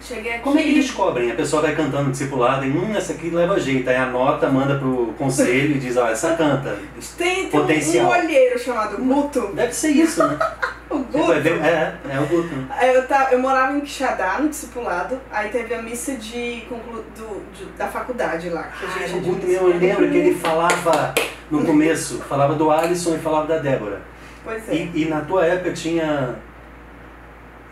Cheguei 0.00 0.34
aqui. 0.34 0.42
Como 0.44 0.58
é 0.58 0.62
que 0.62 0.74
descobrem? 0.74 1.30
A 1.30 1.34
pessoa 1.34 1.60
vai 1.62 1.74
cantando 1.74 2.10
discipulado 2.12 2.64
e, 2.64 2.70
hum, 2.70 2.94
essa 2.96 3.12
aqui 3.12 3.30
leva 3.30 3.58
jeito. 3.58 3.90
Aí 3.90 3.96
anota, 3.96 4.48
manda 4.48 4.78
pro 4.78 5.12
conselho 5.18 5.74
e 5.76 5.78
diz, 5.78 5.96
ó, 5.96 6.08
essa 6.08 6.34
canta. 6.36 6.78
Tem, 7.16 7.34
tem 7.34 7.46
um- 7.46 7.50
Potencial. 7.50 8.06
um 8.06 8.10
olheiro 8.10 8.58
chamado 8.58 8.96
Guto. 8.96 9.48
Deve 9.54 9.72
ser 9.72 9.90
isso, 9.90 10.24
né? 10.26 10.38
O 10.90 11.00
Guto. 11.00 11.32
É, 11.32 11.94
é 12.08 12.18
o 12.18 12.24
Guto. 12.26 12.48
né? 12.54 12.66
Aí 12.70 12.94
Eu, 12.94 13.06
ta- 13.06 13.28
eu 13.30 13.38
morava 13.38 13.76
em 13.76 13.80
Quixadá, 13.82 14.38
no 14.40 14.48
discipulado. 14.48 15.20
Aí 15.30 15.50
teve 15.50 15.74
a 15.74 15.82
missa 15.82 16.12
de, 16.16 16.62
conclu, 16.66 17.04
do, 17.14 17.42
de- 17.52 17.66
da 17.76 17.88
faculdade 17.88 18.48
lá. 18.48 18.62
Que 18.62 18.86
a 18.86 18.88
Ah, 18.88 19.06
gente 19.06 19.18
o 19.18 19.20
Guto, 19.20 19.46
eu 19.46 19.66
lembro 19.66 20.08
que 20.08 20.16
ele 20.16 20.34
falava 20.36 21.12
no 21.50 21.62
começo, 21.66 22.20
falava 22.26 22.54
do 22.54 22.70
Alisson 22.70 23.16
e 23.16 23.18
falava 23.18 23.46
da 23.46 23.58
Débora. 23.58 24.00
Pois 24.42 24.66
é. 24.66 24.74
E, 24.76 25.02
e 25.02 25.04
na 25.04 25.20
tua 25.20 25.44
época 25.44 25.72
tinha 25.74 26.36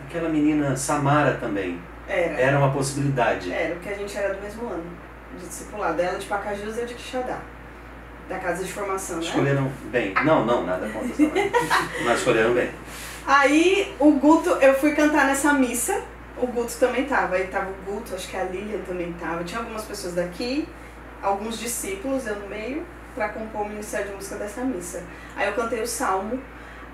aquela 0.07 0.29
menina 0.29 0.77
Samara 0.77 1.39
também. 1.41 1.79
Era. 2.09 2.41
Era 2.41 2.59
uma 2.59 2.71
possibilidade. 2.71 3.53
Era, 3.53 3.75
porque 3.75 3.89
a 3.89 3.95
gente 3.95 4.17
era 4.17 4.35
do 4.35 4.41
mesmo 4.41 4.69
ano 4.69 4.85
de 5.39 5.47
discipulado. 5.47 6.01
Ela 6.01 6.19
de 6.19 6.27
Pacajus 6.27 6.77
e 6.77 6.81
eu 6.81 6.87
de 6.87 6.95
Quixadá. 6.95 7.41
Da 8.29 8.39
casa 8.39 8.65
de 8.65 8.73
formação, 8.73 9.19
né? 9.19 9.23
Escolheram 9.23 9.71
bem. 9.91 10.13
Não, 10.25 10.45
não, 10.45 10.65
nada 10.65 10.89
contra. 10.89 11.27
Mas 12.05 12.19
escolheram 12.19 12.55
bem. 12.55 12.71
Aí 13.27 13.95
o 13.99 14.13
Guto, 14.13 14.51
eu 14.51 14.75
fui 14.75 14.95
cantar 14.95 15.27
nessa 15.27 15.53
missa, 15.53 16.03
o 16.37 16.47
Guto 16.47 16.77
também 16.79 17.05
tava. 17.05 17.37
Aí 17.37 17.47
tava 17.47 17.71
o 17.71 17.91
Guto, 17.91 18.15
acho 18.15 18.29
que 18.29 18.37
a 18.37 18.45
Lilian 18.45 18.81
também 18.81 19.13
tava. 19.15 19.45
Tinha 19.45 19.61
algumas 19.61 19.85
pessoas 19.85 20.15
daqui, 20.15 20.69
alguns 21.23 21.59
discípulos, 21.59 22.27
eu 22.27 22.37
no 22.37 22.49
meio, 22.49 22.85
pra 23.15 23.29
compor 23.29 23.63
o 23.63 23.69
ministério 23.69 24.09
de 24.09 24.15
música 24.15 24.37
dessa 24.37 24.63
missa. 24.63 25.03
Aí 25.37 25.47
eu 25.47 25.55
cantei 25.55 25.81
o 25.83 25.87
salmo. 25.87 26.41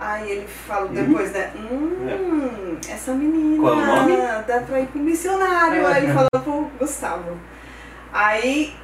Aí 0.05 0.31
ele 0.33 0.47
falou 0.49 0.89
Uhum. 0.89 0.95
depois, 0.95 1.31
né? 1.33 1.53
Hum, 1.55 2.77
essa 2.89 3.13
menina 3.13 3.63
Qual 3.63 3.77
o 3.77 3.87
nome? 3.87 4.17
dá 4.49 4.61
pra 4.67 4.81
ir 4.81 4.87
pro 4.89 4.99
missionário. 5.01 5.87
Aí 5.87 6.05
ele 6.05 6.13
falou 6.13 6.29
pro 6.43 6.71
Gustavo. 6.79 7.39
Aí, 8.13 8.75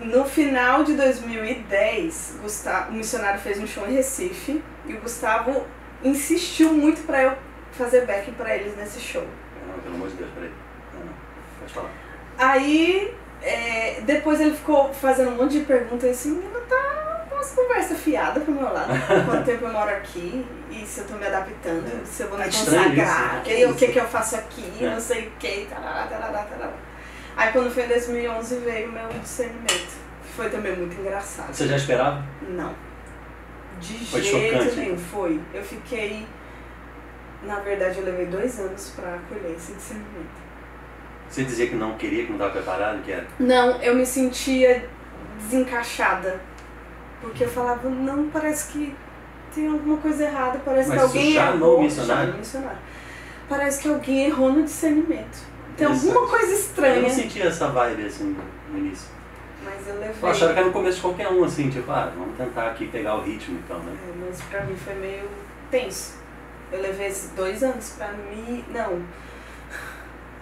no 0.00 0.24
final 0.24 0.84
de 0.84 0.94
2010, 0.94 2.38
Gustavo, 2.40 2.90
o 2.92 2.94
missionário 2.94 3.40
fez 3.40 3.58
um 3.58 3.66
show 3.66 3.86
em 3.88 3.94
Recife 3.94 4.62
e 4.86 4.94
o 4.94 5.00
Gustavo 5.00 5.64
insistiu 6.04 6.72
muito 6.72 7.02
pra 7.04 7.22
eu 7.22 7.32
fazer 7.72 8.06
backing 8.06 8.32
pra 8.32 8.54
eles 8.56 8.76
nesse 8.76 9.00
show. 9.00 9.26
Não, 9.66 9.78
pelo 9.80 9.94
amor 9.96 10.08
de 10.08 10.14
Deus, 10.14 10.30
peraí. 10.34 10.50
Não, 10.94 11.00
não. 11.00 11.12
Pode 11.58 11.72
falar. 11.74 11.90
Aí, 12.38 13.12
é, 13.42 14.00
depois 14.06 14.40
ele 14.40 14.54
ficou 14.56 14.92
fazendo 14.94 15.30
um 15.32 15.36
monte 15.36 15.58
de 15.58 15.64
perguntas 15.64 16.10
assim, 16.10 16.30
menina, 16.30 16.60
tá 16.68 17.19
umas 17.40 17.50
conversa 17.52 17.94
fiada 17.94 18.40
pro 18.40 18.52
meu 18.52 18.72
lado. 18.72 18.92
Quanto 19.26 19.44
tempo 19.44 19.64
eu 19.64 19.72
moro 19.72 19.90
aqui 19.90 20.46
e 20.70 20.84
se 20.86 21.00
eu 21.00 21.06
tô 21.06 21.14
me 21.14 21.26
adaptando, 21.26 22.04
se 22.06 22.22
eu 22.22 22.28
vou 22.28 22.38
Tá 22.38 22.44
me 22.46 22.52
consagrar, 22.52 23.42
isso, 23.46 23.58
né? 23.58 23.66
o 23.66 23.74
que 23.74 23.88
que 23.88 23.98
eu 23.98 24.06
faço 24.06 24.36
aqui, 24.36 24.72
É. 24.84 24.90
não 24.90 25.00
sei 25.00 25.28
o 25.28 25.30
que, 25.38 25.66
tarará, 25.68 26.06
tarará, 26.06 26.42
tarará. 26.44 26.72
Aí 27.36 27.52
quando 27.52 27.72
foi 27.72 27.84
em 27.84 27.88
2011 27.88 28.56
veio 28.58 28.88
o 28.88 28.92
meu 28.92 29.08
discernimento. 29.22 30.00
Foi 30.36 30.48
também 30.50 30.76
muito 30.76 31.00
engraçado. 31.00 31.52
Você 31.52 31.66
já 31.66 31.76
esperava? 31.76 32.24
Não. 32.48 32.74
De 33.80 33.94
Foi 34.06 34.20
jeito 34.20 34.56
chocante, 34.58 34.76
nenhum. 34.76 34.98
Foi. 34.98 35.40
Eu 35.54 35.62
fiquei. 35.62 36.26
Na 37.42 37.56
verdade, 37.60 37.98
eu 37.98 38.04
levei 38.04 38.26
dois 38.26 38.60
anos 38.60 38.92
pra 38.94 39.14
acolher 39.14 39.54
esse 39.56 39.72
discernimento. 39.72 40.40
Você 41.28 41.44
dizia 41.44 41.66
que 41.68 41.74
não 41.76 41.96
queria, 41.96 42.24
que 42.24 42.28
não 42.30 42.36
estava 42.36 42.52
preparado, 42.52 43.02
que 43.02 43.12
era. 43.12 43.26
Não, 43.38 43.80
eu 43.80 43.94
me 43.94 44.04
sentia 44.04 44.86
desencaixada. 45.38 46.40
Porque 47.20 47.44
eu 47.44 47.48
falava, 47.48 47.88
não, 47.88 48.28
parece 48.30 48.72
que 48.72 48.94
tem 49.54 49.66
alguma 49.68 49.96
coisa 49.98 50.24
errada, 50.24 50.60
parece 50.64 50.88
Mas 50.88 50.98
que 50.98 51.02
alguém 51.04 51.34
errou. 51.36 51.82
missionário? 51.82 52.26
Já 52.26 52.32
no 52.32 52.38
missionário. 52.38 52.78
Parece 53.48 53.82
que 53.82 53.88
alguém 53.88 54.26
errou 54.26 54.52
no 54.52 54.62
discernimento. 54.62 55.38
Tem 55.76 55.86
Interessante. 55.86 56.08
alguma 56.16 56.28
coisa 56.30 56.52
Eu 56.52 56.58
estranha. 56.58 57.02
não 57.02 57.10
sentia 57.10 57.44
essa 57.44 57.68
vibe 57.68 58.06
assim 58.06 58.36
no 58.70 58.78
início. 58.78 59.08
Mas 59.64 59.86
eu 59.88 59.94
levei. 59.98 60.14
Eu 60.22 60.28
achava 60.28 60.52
que 60.52 60.58
era 60.58 60.66
no 60.68 60.72
começo 60.72 60.96
de 60.96 61.02
qualquer 61.02 61.28
um, 61.28 61.44
assim, 61.44 61.68
tipo, 61.68 61.90
ah, 61.90 62.10
vamos 62.16 62.36
tentar 62.36 62.68
aqui 62.68 62.86
pegar 62.88 63.16
o 63.16 63.22
ritmo 63.22 63.58
então, 63.64 63.78
né? 63.80 63.92
É, 64.08 64.12
mas 64.26 64.40
pra 64.42 64.64
mim 64.64 64.76
foi 64.76 64.94
meio 64.94 65.28
tenso. 65.70 66.14
Eu 66.72 66.80
levei 66.80 67.08
esses 67.08 67.30
dois 67.32 67.62
anos 67.62 67.90
pra 67.98 68.12
mim. 68.12 68.64
Não. 68.72 69.02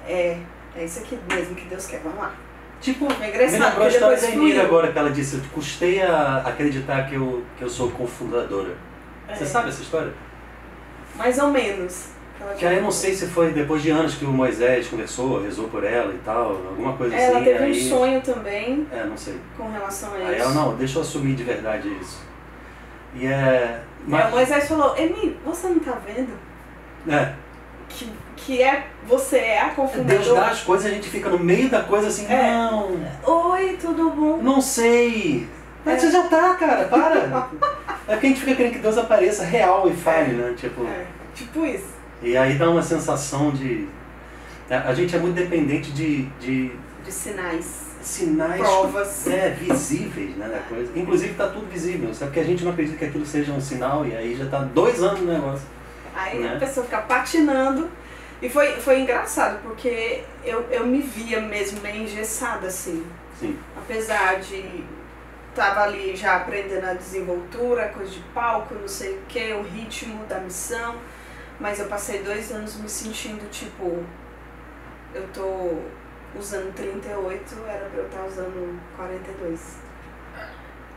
É, 0.06 0.38
é 0.76 0.84
isso 0.84 1.00
aqui 1.00 1.18
mesmo 1.28 1.54
que 1.54 1.64
Deus 1.66 1.86
quer. 1.86 2.00
Vamos 2.00 2.18
lá. 2.18 2.34
Tipo, 2.80 3.06
É 3.12 3.16
me 3.18 3.28
engraçado, 3.28 3.60
lembrou 3.64 3.84
a 3.86 3.88
história 3.88 4.16
depois 4.16 4.22
da 4.22 4.28
fluiu. 4.40 4.62
agora, 4.62 4.92
que 4.92 4.98
ela 4.98 5.10
disse, 5.10 5.36
eu 5.36 5.42
custei 5.52 6.00
a 6.00 6.38
acreditar 6.46 7.06
que 7.08 7.16
eu, 7.16 7.44
que 7.56 7.64
eu 7.64 7.68
sou 7.68 7.90
cofundadora. 7.90 8.74
Você 9.28 9.44
É, 9.44 9.46
sabe 9.46 9.68
essa 9.68 9.82
história? 9.82 10.12
Mais 11.16 11.38
ou 11.38 11.48
menos. 11.50 12.10
Ela 12.40 12.54
Que 12.54 12.64
aí 12.66 12.76
eu 12.76 12.82
não 12.82 12.90
sei 12.92 13.14
se 13.14 13.26
foi 13.26 13.50
depois 13.50 13.82
de 13.82 13.90
anos 13.90 14.14
que 14.14 14.24
o 14.24 14.28
Moisés 14.30 14.86
conversou, 14.86 15.42
rezou 15.42 15.68
por 15.68 15.82
ela 15.82 16.14
e 16.14 16.18
tal, 16.18 16.50
alguma 16.52 16.92
coisa 16.96 17.16
Ela 17.16 17.38
assim. 17.38 17.44
teve 17.44 17.64
aí... 17.64 17.70
um 17.72 17.88
sonho 17.88 18.20
também 18.22 18.86
É, 18.92 19.04
não 19.04 19.16
sei. 19.16 19.34
com 19.56 19.68
relação 19.72 20.12
a 20.12 20.16
Aí 20.18 20.36
isso. 20.36 20.44
ela, 20.44 20.54
não, 20.54 20.76
deixa 20.76 20.98
eu 20.98 21.02
assumir 21.02 21.34
de 21.34 21.42
verdade 21.42 21.88
isso. 22.00 22.22
E 23.14 23.26
é. 23.26 23.82
Mas... 24.06 24.30
Moisés 24.30 24.68
falou, 24.68 24.96
Emi, 24.96 25.36
você 25.44 25.66
não 25.68 25.80
tá 25.80 25.98
vendo? 26.06 26.30
É. 27.08 27.32
Que, 27.88 28.08
que 28.44 28.62
é, 28.62 28.87
você 29.07 29.37
é 29.37 29.61
a 29.61 29.70
confundidora. 29.70 30.18
Deus 30.18 30.35
dá 30.35 30.48
as 30.48 30.61
coisas, 30.61 30.87
a 30.87 30.94
gente 30.94 31.09
fica 31.09 31.29
no 31.29 31.38
meio 31.38 31.68
da 31.68 31.83
coisa 31.83 32.09
assim, 32.09 32.27
é. 32.27 32.42
não. 32.42 32.96
Oi, 33.24 33.79
tudo 33.81 34.11
bom? 34.11 34.38
Não 34.38 34.61
sei. 34.61 35.48
Mas 35.85 35.96
é. 35.96 36.07
você 36.07 36.12
já 36.12 36.22
tá, 36.24 36.55
cara, 36.55 36.85
para. 36.85 37.48
é 38.07 38.12
porque 38.12 38.27
a 38.27 38.29
gente 38.31 38.40
fica 38.40 38.55
querendo 38.55 38.72
que 38.72 38.79
Deus 38.79 38.98
apareça 38.98 39.44
real 39.44 39.88
e 39.88 39.94
fale, 39.94 40.33
né? 40.35 40.55
Tipo, 40.57 40.85
é, 40.85 41.07
tipo 41.35 41.66
isso. 41.66 41.98
E 42.22 42.37
aí 42.37 42.55
dá 42.55 42.68
uma 42.70 42.83
sensação 42.83 43.51
de. 43.51 43.88
A 44.70 44.92
gente 44.92 45.14
é 45.14 45.18
muito 45.18 45.35
dependente 45.35 45.90
de. 45.92 46.22
De, 46.40 46.72
de 47.05 47.12
sinais 47.12 47.88
sinais 48.01 48.61
provas 48.61 49.27
é, 49.27 49.51
visíveis 49.51 50.37
né, 50.37 50.48
da 50.48 50.59
coisa. 50.61 50.90
Inclusive 50.96 51.33
está 51.33 51.48
tudo 51.48 51.66
visível, 51.66 52.14
só 52.14 52.27
que 52.29 52.40
a 52.40 52.44
gente 52.44 52.64
não 52.64 52.72
acredita 52.72 52.96
que 52.96 53.05
aquilo 53.05 53.27
seja 53.27 53.53
um 53.53 53.61
sinal 53.61 54.07
e 54.07 54.16
aí 54.16 54.35
já 54.35 54.44
está 54.44 54.61
dois 54.61 55.03
anos 55.03 55.20
no 55.20 55.33
negócio. 55.33 55.66
Aí 56.14 56.38
né? 56.38 56.55
a 56.55 56.59
pessoa 56.59 56.85
fica 56.85 56.98
patinando. 57.03 57.88
E 58.40 58.48
foi, 58.48 58.72
foi 58.77 59.01
engraçado, 59.01 59.61
porque 59.62 60.22
eu, 60.44 60.62
eu 60.70 60.87
me 60.87 61.01
via 61.01 61.40
mesmo 61.40 61.81
meio 61.81 62.03
engessada, 62.03 62.68
assim. 62.68 63.05
Sim. 63.38 63.59
Apesar 63.77 64.40
de 64.40 64.85
tava 65.55 65.83
ali 65.83 66.14
já 66.14 66.37
aprendendo 66.37 66.85
a 66.85 66.94
desenvoltura, 66.94 67.88
coisa 67.88 68.12
de 68.12 68.20
palco, 68.33 68.74
não 68.74 68.87
sei 68.87 69.14
o 69.16 69.22
que, 69.29 69.53
o 69.53 69.62
ritmo 69.62 70.24
da 70.27 70.38
missão. 70.38 70.94
Mas 71.59 71.81
eu 71.81 71.87
passei 71.87 72.22
dois 72.22 72.53
anos 72.53 72.77
me 72.77 72.88
sentindo 72.88 73.51
tipo, 73.51 74.05
eu 75.12 75.27
tô 75.35 75.81
usando 76.38 76.72
38, 76.74 77.57
era 77.66 77.87
pra 77.87 77.98
eu 77.98 78.07
estar 78.07 78.24
usando 78.24 78.81
42. 78.96 79.79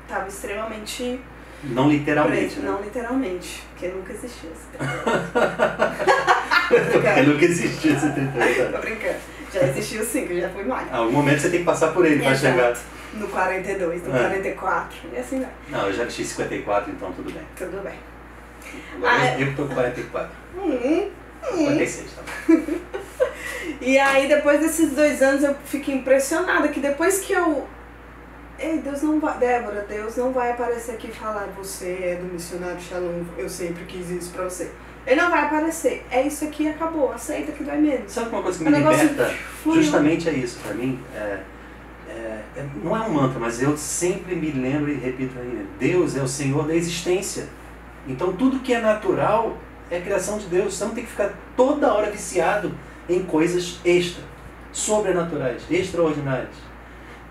Tava 0.07 0.27
extremamente. 0.27 1.19
Não 1.63 1.89
literalmente. 1.89 2.55
Preso. 2.55 2.61
Né? 2.61 2.69
Não 2.69 2.81
literalmente, 2.81 3.63
porque 3.71 3.87
nunca 3.87 4.13
existiu 4.13 4.51
esse 4.51 4.67
38. 6.71 6.91
porque 6.91 7.21
nunca 7.21 7.45
existiu 7.45 7.93
esse 7.93 8.11
38. 8.11 8.71
Tô 8.71 8.77
brincando. 8.79 9.15
Já 9.53 9.63
existiu 9.63 10.03
sim, 10.05 10.27
que 10.27 10.33
eu 10.33 10.41
já 10.41 10.49
fui 10.49 10.63
mais. 10.63 10.93
Algum 10.93 11.11
momento 11.11 11.41
você 11.41 11.49
tem 11.49 11.59
que 11.59 11.65
passar 11.65 11.91
por 11.93 12.05
ele 12.05 12.23
pra 12.23 12.35
chegar. 12.35 12.77
No 13.13 13.27
42, 13.27 14.03
no 14.07 14.15
é. 14.15 14.19
44, 14.19 14.97
e 15.11 15.17
assim 15.17 15.41
vai. 15.41 15.49
Não, 15.67 15.87
eu 15.87 15.93
já 15.93 16.05
vesti 16.05 16.23
54, 16.23 16.91
então 16.91 17.11
tudo 17.11 17.31
bem. 17.31 17.43
Tudo 17.57 17.83
bem. 17.83 17.99
Agora 18.95 19.11
ah, 19.13 19.39
eu, 19.39 19.47
eu 19.47 19.55
tô 19.55 19.65
com 19.65 19.73
44. 19.73 20.31
Hum, 20.57 20.79
hum. 20.83 21.11
56, 21.43 22.11
tá 22.13 22.21
E 23.81 23.97
aí, 23.97 24.27
depois 24.27 24.59
desses 24.59 24.91
dois 24.91 25.21
anos, 25.21 25.43
eu 25.43 25.55
fiquei 25.65 25.95
impressionada 25.95 26.67
que 26.69 26.79
depois 26.79 27.19
que 27.19 27.33
eu. 27.33 27.67
Ei, 28.59 28.77
Deus 28.77 29.01
não 29.01 29.19
vai. 29.19 29.37
Débora, 29.37 29.85
Deus 29.89 30.15
não 30.17 30.31
vai 30.31 30.51
aparecer 30.51 30.93
aqui 30.93 31.07
e 31.09 31.13
falar: 31.13 31.47
Você 31.57 31.99
é 32.03 32.15
do 32.15 32.31
missionário 32.31 32.79
Shalom, 32.79 33.23
eu 33.37 33.49
sempre 33.49 33.83
quis 33.85 34.09
isso 34.09 34.31
pra 34.31 34.45
você. 34.45 34.71
Ele 35.05 35.19
não 35.19 35.31
vai 35.31 35.45
aparecer. 35.45 36.05
É 36.11 36.25
isso 36.25 36.45
aqui 36.45 36.67
acabou. 36.67 37.11
Aceita 37.11 37.51
que 37.51 37.63
dói 37.63 37.77
menos. 37.77 38.11
Sabe 38.11 38.29
uma 38.29 38.41
coisa 38.41 38.57
que 38.57 38.69
me 38.69 38.77
liberta? 38.77 39.33
Justamente 39.65 40.29
é 40.29 40.33
isso. 40.33 40.59
Pra 40.59 40.73
mim, 40.73 40.99
é, 41.15 41.39
é, 42.09 42.41
é, 42.57 42.65
não 42.83 42.95
é 42.95 43.01
um 43.01 43.13
mantra, 43.13 43.39
mas 43.39 43.61
eu 43.61 43.75
sempre 43.75 44.35
me 44.35 44.51
lembro 44.51 44.91
e 44.91 44.95
repito 44.95 45.37
ainda: 45.39 45.65
Deus 45.79 46.15
é 46.15 46.21
o 46.21 46.27
Senhor 46.27 46.67
da 46.67 46.75
existência. 46.75 47.47
Então, 48.07 48.33
tudo 48.33 48.59
que 48.59 48.73
é 48.73 48.81
natural 48.81 49.57
é 49.89 49.97
a 49.97 50.01
criação 50.01 50.37
de 50.37 50.45
Deus. 50.45 50.75
Você 50.75 50.85
não 50.85 50.93
tem 50.93 51.03
que 51.03 51.09
ficar 51.09 51.33
toda 51.55 51.93
hora 51.93 52.11
viciado 52.11 52.71
em 53.09 53.23
coisas 53.23 53.79
extra, 53.83 54.23
sobrenaturais, 54.71 55.63
extraordinárias. 55.69 56.71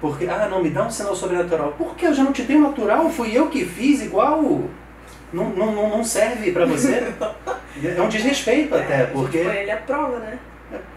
Porque, 0.01 0.27
ah, 0.27 0.49
não, 0.51 0.63
me 0.63 0.71
dá 0.71 0.87
um 0.87 0.91
sinal 0.91 1.15
sobrenatural. 1.15 1.75
Porque 1.77 2.07
eu 2.07 2.15
já 2.15 2.25
não 2.25 2.33
te 2.33 2.43
dei 2.43 2.59
natural, 2.59 3.11
fui 3.11 3.37
eu 3.37 3.49
que 3.49 3.65
fiz 3.65 4.03
igual. 4.03 4.43
Não, 5.33 5.51
não, 5.51 5.89
não 5.89 6.03
serve 6.03 6.51
para 6.53 6.67
você. 6.67 7.13
é 7.87 8.03
um 8.03 8.09
desrespeito 8.09 8.75
é, 8.75 8.83
até, 8.83 9.07
porque. 9.07 9.45
Foi 9.45 9.57
ele 9.57 9.71
a 9.71 9.77
prova, 9.77 10.19
né? 10.19 10.39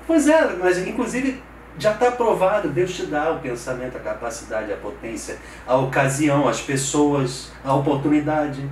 Pois 0.06 0.28
é, 0.28 0.56
mas 0.62 0.78
inclusive 0.80 1.42
já 1.78 1.92
está 1.92 2.12
provado. 2.12 2.70
Deus 2.70 2.94
te 2.94 3.06
dá 3.06 3.32
o 3.32 3.40
pensamento, 3.40 3.98
a 3.98 4.00
capacidade, 4.00 4.72
a 4.72 4.78
potência, 4.78 5.38
a 5.66 5.76
ocasião, 5.78 6.48
as 6.48 6.62
pessoas, 6.62 7.52
a 7.64 7.74
oportunidade. 7.74 8.68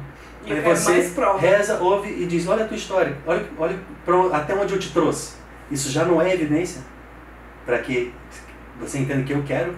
E 0.45 0.53
Aí 0.53 0.61
você 0.61 1.11
reza, 1.39 1.79
ouve 1.79 2.09
e 2.09 2.25
diz: 2.25 2.47
Olha 2.47 2.65
a 2.65 2.67
tua 2.67 2.77
história, 2.77 3.15
olha, 3.25 3.45
olha 3.57 3.77
até 4.33 4.53
onde 4.53 4.73
eu 4.73 4.79
te 4.79 4.91
trouxe. 4.91 5.35
Isso 5.69 5.89
já 5.89 6.03
não 6.03 6.21
é 6.21 6.33
evidência 6.33 6.81
para 7.65 7.77
que 7.79 8.13
você 8.79 8.99
entenda 8.99 9.23
que 9.23 9.33
eu 9.33 9.43
quero. 9.43 9.75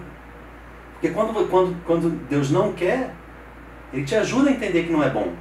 Porque 0.94 1.10
quando, 1.10 1.48
quando, 1.48 1.76
quando 1.84 2.10
Deus 2.28 2.50
não 2.50 2.72
quer, 2.72 3.10
Ele 3.92 4.04
te 4.04 4.16
ajuda 4.16 4.48
a 4.48 4.52
entender 4.52 4.84
que 4.84 4.92
não 4.92 5.02
é 5.02 5.10
bom. 5.10 5.32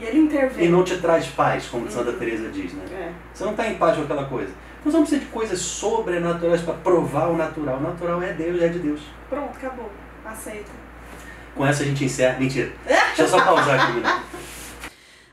E 0.00 0.04
Ele 0.04 0.18
intervém. 0.18 0.66
E 0.66 0.68
não 0.68 0.82
te 0.82 0.96
traz 0.98 1.26
paz, 1.26 1.66
como 1.66 1.84
uhum. 1.84 1.90
Santa 1.90 2.12
Teresa 2.14 2.48
diz, 2.48 2.72
né? 2.72 2.84
É. 2.90 3.12
Você 3.34 3.44
não 3.44 3.50
está 3.50 3.68
em 3.68 3.76
paz 3.76 3.96
com 3.96 4.04
aquela 4.04 4.24
coisa. 4.24 4.52
Nós 4.84 4.94
não 4.94 5.02
precisamos 5.02 5.26
de 5.26 5.32
coisas 5.32 5.58
sobrenaturais 5.60 6.62
para 6.62 6.74
provar 6.74 7.28
o 7.28 7.36
natural. 7.36 7.76
O 7.76 7.82
natural 7.82 8.22
é 8.22 8.32
Deus, 8.32 8.62
é 8.62 8.68
de 8.68 8.78
Deus. 8.78 9.00
Pronto, 9.28 9.54
acabou. 9.56 9.90
Aceita. 10.24 10.70
Com 11.54 11.66
essa 11.66 11.82
a 11.82 11.86
gente 11.86 12.02
encerra. 12.04 12.38
Mentira. 12.38 12.72
Deixa 12.86 13.22
eu 13.22 13.28
só 13.28 13.44
pausar 13.44 13.78
aqui 13.78 13.92
um 13.92 13.94
minuto. 13.96 14.30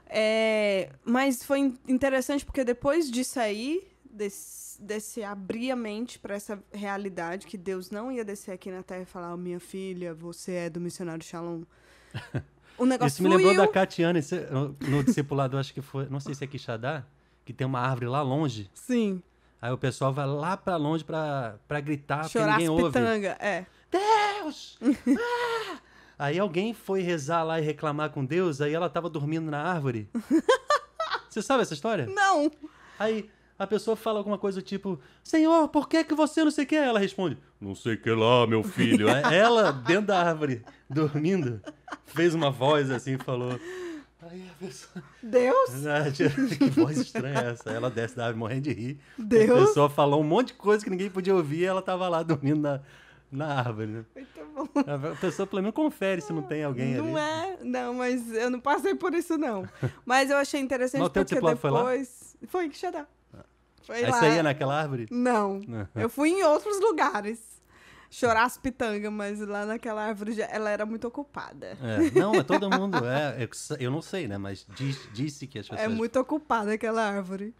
É, 0.09 0.89
mas 1.05 1.43
foi 1.43 1.73
interessante 1.87 2.43
porque 2.43 2.63
depois 2.63 3.09
disso 3.09 3.39
aí, 3.39 3.87
desse, 4.09 4.81
desse 4.81 5.23
abrir 5.23 5.71
a 5.71 5.75
mente 5.75 6.19
para 6.19 6.35
essa 6.35 6.61
realidade 6.73 7.45
que 7.45 7.57
Deus 7.57 7.89
não 7.89 8.11
ia 8.11 8.25
descer 8.25 8.51
aqui 8.51 8.69
na 8.69 8.83
Terra 8.83 9.03
e 9.03 9.05
falar: 9.05 9.33
oh, 9.33 9.37
minha 9.37 9.59
filha, 9.59 10.13
você 10.13 10.53
é 10.53 10.69
do 10.69 10.81
missionário 10.81 11.23
Shalom. 11.23 11.63
O 12.77 12.85
negócio 12.85 13.15
Isso 13.15 13.23
me 13.23 13.29
lembrou 13.29 13.55
da 13.55 13.67
Catiana 13.67 14.19
no 14.81 15.03
discipulado, 15.03 15.57
acho 15.57 15.73
que 15.73 15.81
foi, 15.81 16.07
não 16.09 16.19
sei 16.19 16.35
se 16.35 16.43
é 16.43 16.47
Quixadá, 16.47 17.03
que 17.43 17.51
tem 17.51 17.65
uma 17.65 17.79
árvore 17.79 18.07
lá 18.07 18.21
longe. 18.21 18.69
Sim. 18.73 19.21
Aí 19.61 19.71
o 19.71 19.77
pessoal 19.77 20.13
vai 20.13 20.27
lá 20.27 20.55
para 20.55 20.75
longe 20.75 21.03
para 21.03 21.57
gritar, 21.81 22.29
Chorar 22.29 22.57
porque 22.57 22.63
ninguém 22.63 22.69
ouve. 22.69 22.99
Pitanga, 22.99 23.37
é. 23.39 23.65
Deus! 23.89 24.77
ah! 25.17 25.77
Aí 26.19 26.39
alguém 26.39 26.73
foi 26.73 27.01
rezar 27.01 27.43
lá 27.43 27.59
e 27.59 27.63
reclamar 27.63 28.09
com 28.09 28.25
Deus, 28.25 28.59
aí 28.61 28.73
ela 28.73 28.89
tava 28.89 29.09
dormindo 29.09 29.49
na 29.49 29.61
árvore. 29.61 30.09
Você 31.29 31.41
sabe 31.41 31.61
essa 31.61 31.73
história? 31.73 32.07
Não. 32.07 32.51
Aí 32.97 33.29
a 33.57 33.65
pessoa 33.65 33.95
fala 33.95 34.19
alguma 34.19 34.37
coisa 34.37 34.61
tipo: 34.61 34.99
Senhor, 35.23 35.67
por 35.69 35.89
que, 35.89 36.03
que 36.03 36.13
você 36.13 36.43
não 36.43 36.51
sei 36.51 36.63
o 36.63 36.67
que? 36.67 36.75
Ela 36.75 36.99
responde: 36.99 37.37
Não 37.59 37.73
sei 37.73 37.95
o 37.95 38.01
que 38.01 38.11
lá, 38.11 38.45
meu 38.45 38.63
filho. 38.63 39.07
ela, 39.09 39.71
dentro 39.71 40.07
da 40.07 40.21
árvore, 40.21 40.63
dormindo, 40.89 41.61
fez 42.05 42.35
uma 42.35 42.51
voz 42.51 42.91
assim 42.91 43.15
e 43.15 43.17
falou. 43.17 43.59
Aí 44.29 44.49
a 44.49 44.65
pessoa. 44.65 45.03
Deus? 45.23 45.69
Ah, 45.87 46.11
que 46.11 46.69
voz 46.69 46.97
estranha 46.97 47.39
é 47.39 47.51
essa? 47.51 47.69
Ela 47.69 47.89
desce 47.89 48.15
da 48.15 48.25
árvore 48.25 48.39
morrendo 48.39 48.61
de 48.61 48.73
rir. 48.73 48.99
Deus? 49.17 49.63
A 49.63 49.65
pessoa 49.67 49.89
falou 49.89 50.21
um 50.21 50.23
monte 50.23 50.47
de 50.47 50.53
coisa 50.55 50.83
que 50.83 50.89
ninguém 50.89 51.09
podia 51.09 51.33
ouvir 51.35 51.59
e 51.59 51.65
ela 51.65 51.81
tava 51.81 52.09
lá 52.09 52.23
dormindo 52.23 52.59
na, 52.59 52.81
na 53.31 53.59
árvore, 53.59 53.87
né? 53.87 54.05
Muito 54.15 54.45
bom. 54.53 54.67
A 55.13 55.15
pessoa 55.15 55.47
pelo 55.47 55.61
menos 55.61 55.75
confere 55.75 56.21
se 56.21 56.33
não 56.33 56.41
tem 56.41 56.63
alguém 56.63 56.95
não 56.95 57.03
ali. 57.03 57.11
Não 57.11 57.17
é, 57.17 57.57
não, 57.63 57.93
mas 57.93 58.33
eu 58.33 58.49
não 58.49 58.59
passei 58.59 58.95
por 58.95 59.13
isso, 59.13 59.37
não. 59.37 59.67
Mas 60.05 60.29
eu 60.29 60.37
achei 60.37 60.59
interessante 60.59 61.01
mas 61.01 61.09
porque 61.09 61.35
depois... 61.35 61.59
Foi, 61.59 61.71
lá? 61.71 61.85
foi 62.47 62.69
que 62.69 62.91
dar. 62.91 63.07
Foi 63.87 63.95
Aí 63.95 64.11
lá. 64.11 64.19
você 64.19 64.35
ia 64.35 64.43
naquela 64.43 64.77
árvore? 64.79 65.07
Não. 65.09 65.61
eu 65.95 66.09
fui 66.09 66.29
em 66.29 66.43
outros 66.43 66.79
lugares. 66.81 67.57
Chorar 68.09 68.43
as 68.45 68.57
pitangas, 68.57 69.11
mas 69.11 69.39
lá 69.39 69.65
naquela 69.65 70.01
árvore 70.01 70.31
já, 70.31 70.45
ela 70.45 70.69
era 70.69 70.85
muito 70.85 71.05
ocupada. 71.07 71.77
É, 71.81 72.11
não, 72.17 72.35
é 72.35 72.43
todo 72.43 72.69
mundo. 72.69 72.97
É, 73.05 73.47
eu 73.79 73.91
não 73.91 74.01
sei, 74.01 74.29
né? 74.29 74.37
Mas 74.37 74.65
diz, 74.75 75.09
disse 75.13 75.45
que 75.45 75.59
as 75.59 75.65
é 75.65 75.69
pessoas. 75.71 75.91
É 75.91 75.93
muito 75.93 76.17
ocupada 76.17 76.73
aquela 76.73 77.01
árvore. 77.01 77.53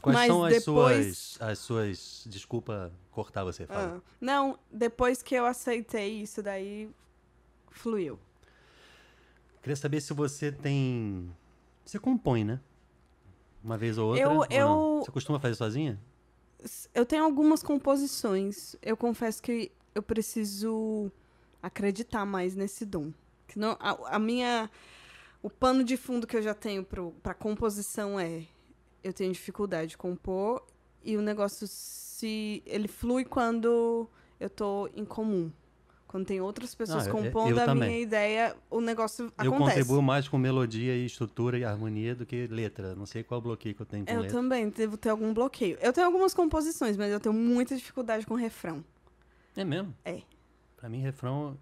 Quais 0.00 0.16
Mas 0.16 0.28
são 0.28 0.44
as 0.44 0.62
suas, 0.62 1.38
as 1.40 1.58
suas. 1.58 2.24
Desculpa 2.26 2.92
cortar 3.10 3.42
você, 3.42 3.66
fala. 3.66 3.96
Ah, 3.98 4.10
não, 4.20 4.56
depois 4.70 5.22
que 5.22 5.34
eu 5.34 5.44
aceitei 5.44 6.22
isso 6.22 6.40
daí, 6.40 6.88
fluiu. 7.70 8.18
Queria 9.60 9.74
saber 9.74 10.00
se 10.00 10.14
você 10.14 10.52
tem. 10.52 11.28
Você 11.84 11.98
compõe, 11.98 12.44
né? 12.44 12.60
Uma 13.62 13.76
vez 13.76 13.98
ou 13.98 14.08
outra. 14.08 14.22
Eu, 14.22 14.30
ou 14.30 14.46
eu... 14.50 15.02
Você 15.04 15.10
costuma 15.10 15.38
fazer 15.38 15.54
sozinha? 15.54 16.00
Eu 16.94 17.06
tenho 17.06 17.24
algumas 17.24 17.62
composições. 17.62 18.76
Eu 18.82 18.96
confesso 18.96 19.42
que 19.42 19.70
eu 19.94 20.02
preciso 20.02 21.10
acreditar 21.62 22.24
mais 22.24 22.54
nesse 22.54 22.84
dom. 22.84 23.12
Que 23.46 23.58
não, 23.58 23.76
a, 23.80 24.16
a 24.16 24.18
minha. 24.18 24.70
O 25.42 25.48
pano 25.48 25.84
de 25.84 25.96
fundo 25.96 26.26
que 26.26 26.36
eu 26.36 26.42
já 26.42 26.54
tenho 26.54 26.84
para 27.22 27.34
composição 27.34 28.18
é 28.18 28.44
eu 29.02 29.12
tenho 29.12 29.32
dificuldade 29.32 29.90
de 29.90 29.96
compor 29.96 30.64
e 31.02 31.16
o 31.16 31.22
negócio 31.22 31.66
se 31.66 32.62
ele 32.66 32.88
flui 32.88 33.24
quando 33.24 34.08
eu 34.40 34.50
tô 34.50 34.88
em 34.94 35.04
comum. 35.04 35.50
Quando 36.08 36.24
tem 36.24 36.40
outras 36.40 36.74
pessoas 36.74 37.06
ah, 37.06 37.10
compondo 37.10 37.58
a 37.58 37.74
minha 37.74 38.00
ideia, 38.00 38.56
o 38.70 38.80
negócio 38.80 39.26
acontece. 39.36 39.46
Eu 39.46 39.52
contribuo 39.52 40.00
mais 40.00 40.26
com 40.26 40.38
melodia 40.38 40.96
e 40.96 41.04
estrutura 41.04 41.58
e 41.58 41.64
harmonia 41.64 42.14
do 42.14 42.24
que 42.24 42.46
letra. 42.46 42.94
Não 42.94 43.04
sei 43.04 43.22
qual 43.22 43.42
bloqueio 43.42 43.74
que 43.74 43.82
eu 43.82 43.86
tenho 43.86 44.06
com 44.06 44.12
eu. 44.12 44.24
Eu 44.24 44.30
também 44.30 44.70
devo 44.70 44.96
ter 44.96 45.10
algum 45.10 45.34
bloqueio. 45.34 45.76
Eu 45.82 45.92
tenho 45.92 46.06
algumas 46.06 46.32
composições, 46.32 46.96
mas 46.96 47.12
eu 47.12 47.20
tenho 47.20 47.34
muita 47.34 47.76
dificuldade 47.76 48.24
com 48.26 48.34
refrão. 48.34 48.82
É 49.54 49.62
mesmo? 49.64 49.94
É. 50.02 50.22
Pra 50.78 50.88
mim, 50.88 51.02
refrão 51.02 51.58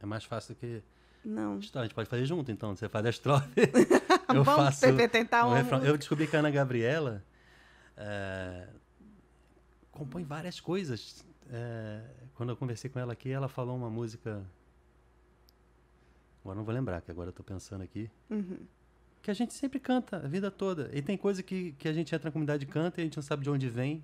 é 0.00 0.04
mais 0.04 0.24
fácil 0.24 0.54
do 0.54 0.58
que 0.58 0.82
Não. 1.24 1.58
Então, 1.58 1.80
a 1.80 1.86
gente 1.86 1.94
pode 1.94 2.10
fazer 2.10 2.26
junto, 2.26 2.52
então. 2.52 2.76
Você 2.76 2.90
faz 2.90 3.06
a 3.06 3.08
estrofe. 3.08 3.48
eu 4.34 4.44
Vamos 4.44 4.78
faço 4.78 4.94
tentar- 5.08 5.46
o 5.46 5.48
uma 5.48 5.56
refrão. 5.56 5.82
Eu 5.82 5.96
descobri 5.96 6.26
que 6.26 6.36
a 6.36 6.40
Ana 6.40 6.50
Gabriela 6.50 7.24
é, 7.96 8.68
compõe 9.90 10.24
várias 10.24 10.60
coisas. 10.60 11.24
É, 11.50 12.02
quando 12.36 12.50
eu 12.50 12.56
conversei 12.56 12.88
com 12.90 12.98
ela 12.98 13.12
aqui, 13.12 13.30
ela 13.30 13.48
falou 13.48 13.76
uma 13.76 13.90
música. 13.90 14.42
Agora 16.44 16.56
não 16.58 16.64
vou 16.64 16.74
lembrar, 16.74 17.00
que 17.02 17.10
agora 17.10 17.30
eu 17.30 17.32
tô 17.32 17.42
pensando 17.42 17.82
aqui. 17.82 18.08
Uhum. 18.30 18.58
Que 19.22 19.30
a 19.30 19.34
gente 19.34 19.52
sempre 19.54 19.80
canta 19.80 20.18
a 20.18 20.28
vida 20.28 20.50
toda. 20.50 20.88
E 20.92 21.02
tem 21.02 21.16
coisa 21.16 21.42
que, 21.42 21.72
que 21.72 21.88
a 21.88 21.92
gente 21.92 22.14
entra 22.14 22.28
na 22.28 22.32
comunidade 22.32 22.62
e 22.64 22.66
canta 22.66 23.00
e 23.00 23.02
a 23.02 23.04
gente 23.04 23.16
não 23.16 23.22
sabe 23.22 23.42
de 23.42 23.50
onde 23.50 23.68
vem. 23.68 24.02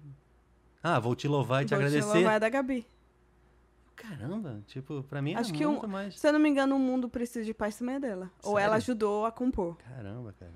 Ah, 0.83 0.99
vou 0.99 1.15
te 1.15 1.29
louvar 1.29 1.63
e 1.63 1.67
te 1.67 1.71
Vou 1.71 1.77
agradecer. 1.79 2.13
louvar 2.13 2.41
da 2.41 2.49
Gabi. 2.49 2.85
Caramba, 3.95 4.61
tipo, 4.67 5.05
pra 5.05 5.23
mim 5.23 5.35
Acho 5.35 5.53
é 5.53 5.57
que 5.57 5.65
um- 5.65 5.73
muito 5.73 5.87
mais. 5.87 6.19
Se 6.19 6.27
eu 6.27 6.33
não 6.33 6.41
me 6.41 6.49
engano, 6.49 6.75
o 6.75 6.79
mundo 6.79 7.09
precisa 7.09 7.45
de 7.45 7.55
paz 7.55 7.77
também 7.77 7.95
é 7.97 8.01
dela. 8.01 8.29
Ou 8.43 8.59
ela 8.59 8.71
Sério? 8.71 8.77
ajudou 8.79 9.25
a 9.27 9.31
compor. 9.31 9.77
Caramba, 9.77 10.35
cara. 10.41 10.51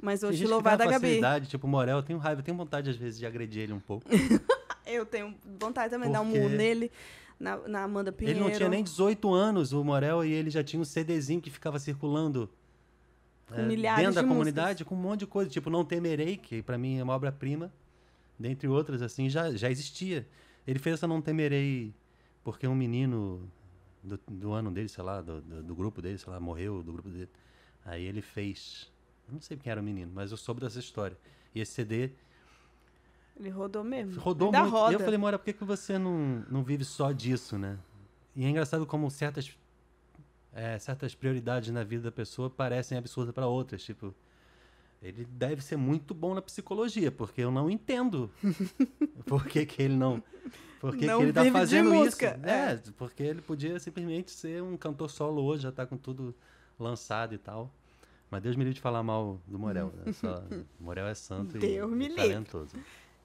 Mas 0.00 0.20
Tem 0.20 0.28
hoje 0.30 0.38
gente 0.38 0.46
que 0.46 0.52
louvar 0.54 0.78
tem 0.78 0.86
da 0.86 0.92
Gabi. 0.92 1.46
tipo, 1.46 1.66
Morel, 1.68 1.98
eu 1.98 2.02
tenho 2.02 2.18
raiva, 2.18 2.40
eu 2.40 2.44
tenho 2.44 2.56
vontade 2.56 2.88
às 2.88 2.96
vezes 2.96 3.18
de 3.18 3.26
agredir 3.26 3.64
ele 3.64 3.72
um 3.74 3.80
pouco. 3.80 4.06
Eu 4.88 5.06
tenho 5.06 5.34
vontade 5.58 5.90
também 5.90 6.08
de 6.08 6.14
dar 6.14 6.20
um 6.20 6.24
murro 6.24 6.48
nele, 6.48 6.90
na, 7.38 7.56
na 7.68 7.82
Amanda 7.82 8.10
Pinheiro. 8.10 8.40
Ele 8.40 8.48
não 8.48 8.56
tinha 8.56 8.68
nem 8.68 8.82
18 8.82 9.32
anos, 9.32 9.72
o 9.72 9.84
Morel, 9.84 10.24
e 10.24 10.32
ele 10.32 10.50
já 10.50 10.64
tinha 10.64 10.80
um 10.80 10.84
CDzinho 10.84 11.40
que 11.40 11.50
ficava 11.50 11.78
circulando 11.78 12.50
eh, 13.52 13.62
milhares 13.62 14.00
dentro 14.00 14.14
da 14.14 14.22
de 14.22 14.28
comunidade 14.28 14.84
com 14.84 14.94
um 14.94 14.98
monte 14.98 15.20
de 15.20 15.26
coisa. 15.26 15.50
Tipo, 15.50 15.70
Não 15.70 15.84
Temerei, 15.84 16.36
que 16.36 16.62
pra 16.62 16.76
mim 16.76 16.98
é 16.98 17.02
uma 17.02 17.14
obra-prima, 17.14 17.72
dentre 18.38 18.68
outras, 18.68 19.02
assim, 19.02 19.28
já, 19.28 19.52
já 19.52 19.70
existia. 19.70 20.26
Ele 20.66 20.78
fez 20.78 20.94
essa 20.94 21.06
Não 21.06 21.20
Temerei 21.22 21.94
porque 22.42 22.66
um 22.66 22.74
menino 22.74 23.50
do, 24.02 24.18
do 24.26 24.52
ano 24.52 24.70
dele, 24.70 24.88
sei 24.88 25.04
lá, 25.04 25.20
do, 25.20 25.40
do, 25.40 25.62
do 25.62 25.74
grupo 25.74 26.00
dele, 26.00 26.18
sei 26.18 26.32
lá, 26.32 26.40
morreu 26.40 26.82
do 26.82 26.92
grupo 26.92 27.08
dele. 27.08 27.28
Aí 27.84 28.04
ele 28.04 28.22
fez. 28.22 28.90
Eu 29.26 29.34
não 29.34 29.40
sei 29.40 29.56
quem 29.56 29.70
era 29.70 29.80
o 29.80 29.84
menino, 29.84 30.10
mas 30.14 30.30
eu 30.30 30.36
soube 30.36 30.60
dessa 30.60 30.78
história. 30.78 31.16
E 31.54 31.60
esse 31.60 31.72
CD 31.72 32.10
Ele 33.38 33.50
rodou 33.50 33.84
mesmo. 33.84 34.20
rodou 34.20 34.48
Ainda 34.48 34.60
muito. 34.62 34.72
roda. 34.72 34.92
E 34.92 34.94
eu 34.94 35.00
falei, 35.00 35.18
Mora, 35.18 35.38
por 35.38 35.44
que, 35.44 35.52
que 35.52 35.64
você 35.64 35.98
não, 35.98 36.44
não 36.50 36.62
vive 36.62 36.84
só 36.84 37.12
disso, 37.12 37.56
né? 37.58 37.78
E 38.34 38.44
é 38.44 38.48
engraçado 38.48 38.84
como 38.86 39.10
certas, 39.10 39.56
é, 40.52 40.78
certas 40.78 41.14
prioridades 41.14 41.70
na 41.70 41.84
vida 41.84 42.04
da 42.04 42.12
pessoa 42.12 42.50
parecem 42.50 42.98
absurdas 42.98 43.34
para 43.34 43.46
outras. 43.46 43.82
Tipo, 43.82 44.14
ele 45.02 45.24
deve 45.24 45.62
ser 45.62 45.76
muito 45.76 46.12
bom 46.14 46.34
na 46.34 46.42
psicologia, 46.42 47.10
porque 47.12 47.40
eu 47.42 47.50
não 47.50 47.70
entendo 47.70 48.30
por 49.26 49.46
que, 49.46 49.64
que 49.66 49.82
ele 49.82 49.94
não. 49.96 50.22
Por 50.80 50.92
que, 50.92 50.98
que 51.00 51.06
Não 51.06 51.22
ele 51.22 51.32
tá 51.32 51.44
fazendo 51.50 51.92
isso? 52.06 52.24
é. 52.24 52.38
É, 52.44 52.82
porque 52.96 53.22
ele 53.24 53.42
podia 53.42 53.80
simplesmente 53.80 54.30
ser 54.30 54.62
um 54.62 54.76
cantor 54.76 55.10
solo 55.10 55.42
hoje, 55.42 55.64
já 55.64 55.72
tá 55.72 55.84
com 55.84 55.96
tudo 55.96 56.32
lançado 56.78 57.34
e 57.34 57.38
tal. 57.38 57.72
Mas 58.30 58.42
Deus 58.42 58.54
me 58.54 58.62
livre 58.62 58.74
de 58.74 58.80
falar 58.80 59.02
mal 59.02 59.40
do 59.46 59.58
Morel. 59.58 59.92
Né? 59.96 60.12
Só, 60.14 60.40
Morel 60.78 61.06
é 61.08 61.14
santo 61.14 61.56
e- 61.56 61.60
Deus 61.60 61.90
e, 61.90 61.94
me 61.96 62.06
livre. 62.06 62.22
talentoso. 62.22 62.76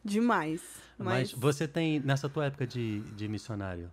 Demais. 0.03 0.61
Mas, 0.97 1.31
Mas, 1.31 1.31
você 1.31 1.67
tem, 1.67 1.99
nessa 1.99 2.27
tua 2.29 2.45
época 2.45 2.67
de, 2.67 2.99
de 3.15 3.27
missionário, 3.27 3.91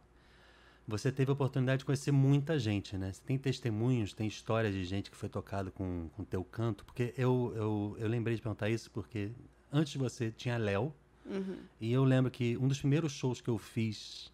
você 0.86 1.12
teve 1.12 1.30
a 1.30 1.34
oportunidade 1.34 1.80
de 1.80 1.84
conhecer 1.84 2.10
muita 2.10 2.58
gente, 2.58 2.96
né? 2.98 3.12
Você 3.12 3.22
tem 3.24 3.38
testemunhos, 3.38 4.12
tem 4.12 4.26
histórias 4.26 4.74
de 4.74 4.84
gente 4.84 5.10
que 5.10 5.16
foi 5.16 5.28
tocado 5.28 5.70
com 5.70 6.10
o 6.18 6.24
teu 6.24 6.42
canto? 6.42 6.84
Porque 6.84 7.14
eu, 7.16 7.52
eu, 7.54 7.96
eu 7.98 8.08
lembrei 8.08 8.34
de 8.36 8.42
perguntar 8.42 8.68
isso 8.68 8.90
porque 8.90 9.30
antes 9.72 9.92
de 9.92 9.98
você 9.98 10.30
tinha 10.30 10.56
Léo, 10.58 10.92
Uhum. 11.26 11.58
e 11.80 11.92
eu 11.92 12.02
lembro 12.02 12.30
que 12.30 12.56
um 12.56 12.66
dos 12.66 12.78
primeiros 12.78 13.12
shows 13.12 13.40
que 13.40 13.48
eu 13.48 13.58
fiz 13.58 14.32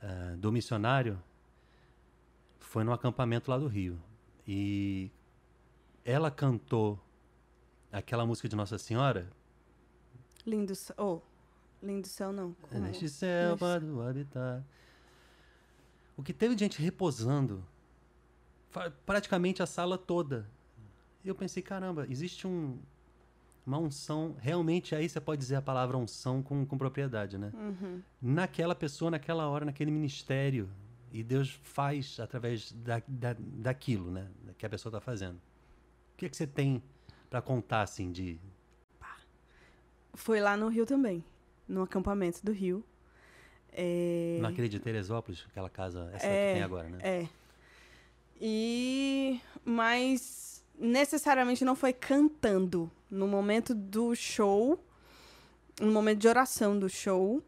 ah, 0.00 0.36
do 0.38 0.52
missionário 0.52 1.18
foi 2.60 2.84
no 2.84 2.92
acampamento 2.92 3.50
lá 3.50 3.58
do 3.58 3.66
Rio. 3.66 3.98
E 4.46 5.10
ela 6.04 6.30
cantou 6.30 7.00
aquela 7.90 8.26
música 8.26 8.48
de 8.48 8.54
Nossa 8.54 8.76
Senhora, 8.78 9.28
lindo 10.46 10.74
céu. 10.74 10.94
Oh, 10.98 11.20
lindo 11.84 12.06
céu 12.06 12.32
não. 12.32 12.54
É 12.64 12.74
Como- 12.74 12.86
neste 12.86 13.08
céu 13.08 13.56
para 13.56 13.84
o 13.84 14.02
habitar. 14.02 14.64
O 16.16 16.22
que 16.22 16.32
teve 16.32 16.54
de 16.54 16.64
gente 16.64 16.80
repousando, 16.80 17.64
praticamente 19.04 19.62
a 19.62 19.66
sala 19.66 19.98
toda. 19.98 20.48
Eu 21.24 21.34
pensei, 21.34 21.62
caramba, 21.62 22.06
existe 22.08 22.46
um, 22.46 22.78
uma 23.66 23.78
unção, 23.78 24.36
realmente 24.38 24.94
aí 24.94 25.08
você 25.08 25.20
pode 25.20 25.40
dizer 25.40 25.56
a 25.56 25.62
palavra 25.62 25.96
unção 25.96 26.42
com, 26.42 26.64
com 26.66 26.76
propriedade, 26.76 27.38
né? 27.38 27.50
Uhum. 27.54 28.02
Naquela 28.20 28.74
pessoa, 28.74 29.10
naquela 29.10 29.48
hora, 29.48 29.64
naquele 29.64 29.90
ministério. 29.90 30.68
E 31.10 31.22
Deus 31.22 31.58
faz 31.62 32.18
através 32.20 32.72
da, 32.72 33.02
da, 33.06 33.36
daquilo, 33.38 34.10
né? 34.10 34.28
Que 34.58 34.66
a 34.66 34.68
pessoa 34.68 34.90
está 34.90 35.00
fazendo. 35.00 35.36
O 35.36 36.16
que, 36.16 36.26
é 36.26 36.28
que 36.28 36.36
você 36.36 36.46
tem 36.46 36.82
para 37.30 37.40
contar, 37.42 37.82
assim, 37.82 38.12
de... 38.12 38.38
Foi 40.14 40.40
lá 40.40 40.56
no 40.56 40.68
Rio 40.68 40.86
também. 40.86 41.24
No 41.68 41.82
acampamento 41.82 42.44
do 42.44 42.52
Rio. 42.52 42.84
É... 43.72 44.38
Naquele 44.40 44.68
de 44.68 44.78
Teresópolis, 44.78 45.44
aquela 45.50 45.68
casa, 45.68 46.10
essa 46.12 46.26
É, 46.26 46.48
que 46.48 46.54
tem 46.54 46.62
agora, 46.62 46.88
né? 46.88 46.98
É. 47.02 47.28
E. 48.40 49.40
Mas 49.64 50.64
necessariamente 50.78 51.64
não 51.64 51.74
foi 51.74 51.92
cantando. 51.92 52.90
No 53.10 53.26
momento 53.26 53.74
do 53.74 54.14
show, 54.14 54.78
no 55.80 55.90
momento 55.92 56.18
de 56.20 56.28
oração 56.28 56.78
do 56.78 56.88
show, 56.88 57.42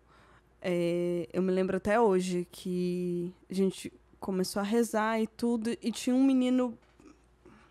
é, 0.62 1.28
eu 1.32 1.42
me 1.42 1.52
lembro 1.52 1.76
até 1.76 2.00
hoje 2.00 2.46
que 2.50 3.32
a 3.50 3.54
gente 3.54 3.92
começou 4.18 4.60
a 4.60 4.64
rezar 4.64 5.20
e 5.20 5.26
tudo, 5.26 5.70
e 5.82 5.92
tinha 5.92 6.14
um 6.14 6.24
menino 6.24 6.78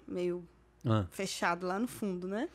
meio 0.07 0.47
Ah, 0.85 1.05
fechado 1.09 1.65
lá 1.65 1.79
no 1.79 1.87
fundo, 1.87 2.27
né? 2.27 2.47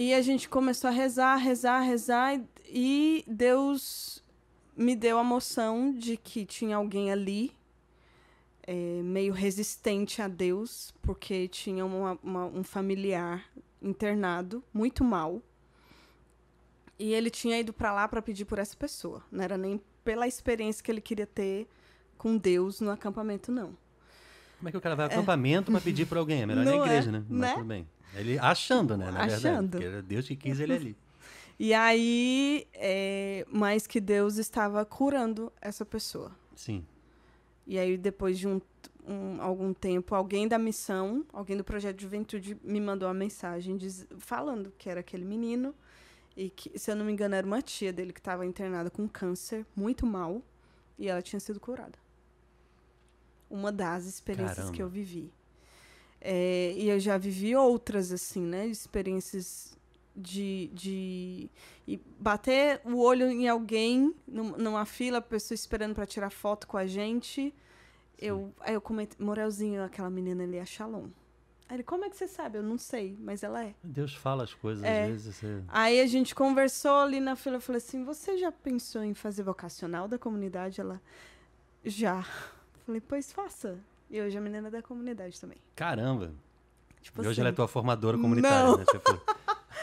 E 0.00 0.14
a 0.14 0.22
gente 0.22 0.48
começou 0.48 0.86
a 0.86 0.92
rezar, 0.92 1.34
rezar, 1.38 1.80
rezar, 1.80 2.40
e- 2.64 3.24
Deus 3.26 4.22
me 4.76 4.94
deu 4.94 5.18
a 5.18 5.24
moção 5.24 5.92
de 5.92 6.16
que 6.16 6.46
tinha 6.46 6.76
alguém 6.76 7.10
ali 7.10 7.52
é, 8.70 9.00
meio 9.02 9.32
resistente 9.32 10.20
a 10.22 10.28
Deus, 10.28 10.94
porque 11.02 11.48
tinha 11.48 11.84
uma- 11.84 12.16
uma- 12.22 12.44
um 12.44 12.62
familiar 12.62 13.44
internado, 13.82 14.62
muito 14.72 15.02
mal. 15.02 15.42
E 16.98 17.12
ele 17.14 17.30
tinha 17.30 17.58
ido 17.58 17.72
para 17.72 17.92
lá 17.92 18.06
para 18.06 18.20
pedir 18.22 18.44
por 18.44 18.58
essa 18.58 18.76
pessoa. 18.76 19.24
Não 19.32 19.42
era 19.42 19.56
nem 19.56 19.80
pela 20.04 20.28
experiência 20.28 20.84
que 20.84 20.90
ele 20.92 21.00
queria 21.00 21.26
ter 21.26 21.66
com 22.18 22.36
Deus 22.36 22.80
no 22.80 22.90
acampamento, 22.90 23.50
não. 23.50 23.76
Como 24.58 24.68
é 24.68 24.70
que 24.70 24.76
o 24.76 24.80
cara 24.80 24.94
vai 24.94 25.06
ao 25.06 25.12
acampamento 25.12 25.72
pra 25.72 25.80
pedir 25.80 26.06
pra 26.06 26.20
alguém? 26.20 26.42
É 26.42 26.46
melhor 26.46 26.64
Não 26.64 26.78
na 26.80 26.84
igreja, 26.86 27.08
é, 27.08 27.12
né? 27.12 27.24
Mas 27.28 27.40
né? 27.40 27.54
tudo 27.54 27.64
bem. 27.64 27.88
Ele 28.14 28.38
achando, 28.38 28.96
né? 28.96 29.06
Na 29.10 29.20
verdade. 29.26 29.34
Achando. 29.46 29.82
Era 29.82 30.02
Deus 30.02 30.26
que 30.26 30.36
quis 30.36 30.60
ele 30.60 30.72
ali. 30.72 30.96
E 31.60 31.74
aí, 31.74 32.68
é, 32.72 33.44
mas 33.50 33.84
que 33.84 34.00
Deus 34.00 34.36
estava 34.36 34.84
curando 34.84 35.52
essa 35.60 35.84
pessoa. 35.84 36.30
Sim. 36.54 36.86
E 37.66 37.76
aí, 37.76 37.96
depois 37.98 38.38
de 38.38 38.46
um, 38.46 38.60
um- 39.04 39.42
algum 39.42 39.74
tempo, 39.74 40.14
alguém 40.14 40.46
da 40.46 40.56
missão, 40.56 41.26
alguém 41.32 41.56
do 41.56 41.64
projeto 41.64 41.96
de 41.96 42.02
juventude, 42.04 42.56
me 42.62 42.80
mandou 42.80 43.08
uma 43.08 43.14
mensagem 43.14 43.76
diz- 43.76 44.06
falando 44.18 44.72
que 44.78 44.88
era 44.88 45.00
aquele 45.00 45.24
menino. 45.24 45.74
E 46.36 46.48
que, 46.48 46.78
se 46.78 46.92
eu 46.92 46.94
não 46.94 47.04
me 47.04 47.10
engano, 47.10 47.34
era 47.34 47.44
uma 47.44 47.60
tia 47.60 47.92
dele 47.92 48.12
que 48.12 48.20
estava 48.20 48.46
internada 48.46 48.88
com 48.88 49.08
câncer, 49.08 49.66
muito 49.74 50.06
mal. 50.06 50.40
E 50.96 51.08
ela 51.08 51.20
tinha 51.20 51.40
sido 51.40 51.58
curada. 51.58 51.98
Uma 53.50 53.72
das 53.72 54.04
experiências 54.06 54.56
Caramba. 54.58 54.76
que 54.76 54.80
eu 54.82 54.88
vivi. 54.88 55.32
É, 56.20 56.72
e 56.76 56.88
eu 56.88 56.98
já 56.98 57.16
vivi 57.16 57.54
outras, 57.54 58.10
assim, 58.12 58.40
né? 58.42 58.66
Experiências 58.66 59.76
de, 60.16 60.68
de 60.74 61.48
e 61.86 61.96
bater 62.18 62.80
o 62.84 62.96
olho 62.98 63.28
em 63.30 63.48
alguém 63.48 64.12
num- 64.26 64.56
numa 64.56 64.84
fila, 64.84 65.18
a 65.18 65.22
pessoa 65.22 65.54
esperando 65.54 65.94
para 65.94 66.04
tirar 66.06 66.30
foto 66.30 66.66
com 66.66 66.76
a 66.76 66.86
gente. 66.86 67.54
Eu, 68.18 68.52
aí 68.60 68.74
eu 68.74 68.80
comentei, 68.80 69.16
Morelzinho, 69.24 69.84
aquela 69.84 70.10
menina 70.10 70.42
ali 70.42 70.56
é 70.56 70.62
a 70.62 70.66
Shalom. 70.66 71.06
Aí 71.68 71.76
ele, 71.76 71.82
como 71.84 72.04
é 72.04 72.10
que 72.10 72.16
você 72.16 72.26
sabe? 72.26 72.58
Eu 72.58 72.62
não 72.64 72.78
sei, 72.78 73.16
mas 73.20 73.42
ela 73.44 73.62
é. 73.64 73.74
Deus 73.84 74.14
fala 74.14 74.42
as 74.42 74.54
coisas, 74.54 74.82
É. 74.82 75.02
às 75.04 75.08
vezes 75.10 75.36
você. 75.36 75.62
Aí 75.68 76.00
a 76.00 76.06
gente 76.06 76.34
conversou 76.34 76.96
ali 76.96 77.20
na 77.20 77.36
fila, 77.36 77.56
eu 77.56 77.60
falei 77.60 77.76
assim, 77.78 78.04
você 78.04 78.36
já 78.38 78.50
pensou 78.50 79.04
em 79.04 79.14
fazer 79.14 79.42
vocacional 79.44 80.08
da 80.08 80.18
comunidade? 80.18 80.80
Ela, 80.80 81.00
já. 81.84 82.22
Falei, 82.84 83.00
pois 83.00 83.30
faça. 83.30 83.78
E 84.10 84.20
hoje 84.20 84.36
a 84.38 84.40
menina 84.40 84.68
é 84.68 84.70
da 84.70 84.82
comunidade 84.82 85.38
também. 85.40 85.58
Caramba! 85.76 86.32
Tipo 87.02 87.18
e 87.22 87.26
hoje 87.26 87.32
assim, 87.32 87.40
ela 87.42 87.50
é 87.50 87.52
tua 87.52 87.68
formadora 87.68 88.16
comunitária, 88.18 88.64
Não. 88.70 88.76
né? 88.78 88.84
Tipo, 88.84 89.20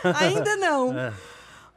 Ainda 0.20 0.56
não. 0.58 0.98
é. 1.00 1.14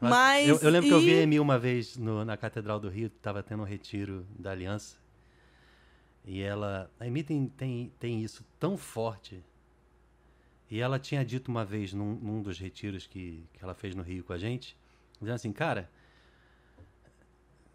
Mas, 0.01 0.49
Eu, 0.49 0.59
eu 0.61 0.71
lembro 0.71 0.89
que 0.89 0.95
eu 0.95 1.01
vi 1.01 1.11
a 1.11 1.17
e- 1.17 1.23
Emi 1.23 1.41
uma 1.41 1.59
vez 1.59 1.97
no- 1.97 2.25
na 2.25 2.37
Catedral 2.37 2.79
do 2.79 2.89
Rio, 2.89 3.11
tava 3.11 3.43
tendo 3.43 3.63
um 3.63 3.67
retiro 3.67 4.25
da 4.39 4.53
Aliança. 4.53 4.97
E 6.25 6.41
ela. 6.43 6.91
A 7.01 7.07
Emi 7.07 7.23
tem, 7.23 7.49
tem, 7.49 7.93
tem 7.99 8.23
isso 8.23 8.45
tão 8.61 8.77
forte. 8.77 9.43
E 10.71 10.79
ela 10.81 10.99
tinha 10.99 11.25
dito 11.25 11.49
uma 11.51 11.65
vez 11.65 11.93
num, 11.93 12.15
num 12.15 12.43
dos 12.43 12.59
retiros 12.59 13.07
que, 13.07 13.45
que 13.55 13.65
ela 13.65 13.75
fez 13.75 13.95
no 13.95 14.03
Rio 14.03 14.23
com 14.23 14.33
a 14.35 14.39
gente, 14.39 14.77
dizendo 15.19 15.35
assim, 15.35 15.51
cara, 15.53 15.91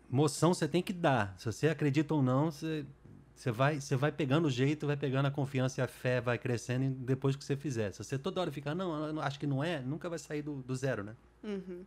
moção 0.09 0.53
você 0.53 0.67
tem 0.67 0.81
que 0.81 0.93
dar. 0.93 1.33
Se 1.37 1.45
você 1.45 1.67
acredita 1.69 2.13
ou 2.13 2.21
não, 2.21 2.51
você 2.51 2.85
Você 3.35 3.51
vai, 3.51 3.81
você 3.81 3.95
vai 3.95 4.11
pegando 4.11 4.47
o 4.47 4.51
jeito, 4.51 4.85
vai 4.85 4.95
pegando 4.95 5.25
a 5.25 5.31
confiança 5.31 5.81
e 5.81 5.83
a 5.83 5.87
fé, 5.87 6.21
vai 6.21 6.37
crescendo 6.37 6.95
depois 7.03 7.35
que 7.35 7.43
você 7.43 7.55
fizer. 7.55 7.91
Se 7.91 8.03
você 8.03 8.17
toda 8.17 8.39
hora 8.39 8.51
ficar, 8.51 8.75
não, 8.75 9.07
eu 9.07 9.19
acho 9.21 9.39
que 9.39 9.47
não 9.47 9.63
é, 9.63 9.79
nunca 9.81 10.09
vai 10.09 10.19
sair 10.19 10.41
do, 10.41 10.61
do 10.61 10.75
zero, 10.75 11.03
né? 11.03 11.15
Uhum. 11.43 11.85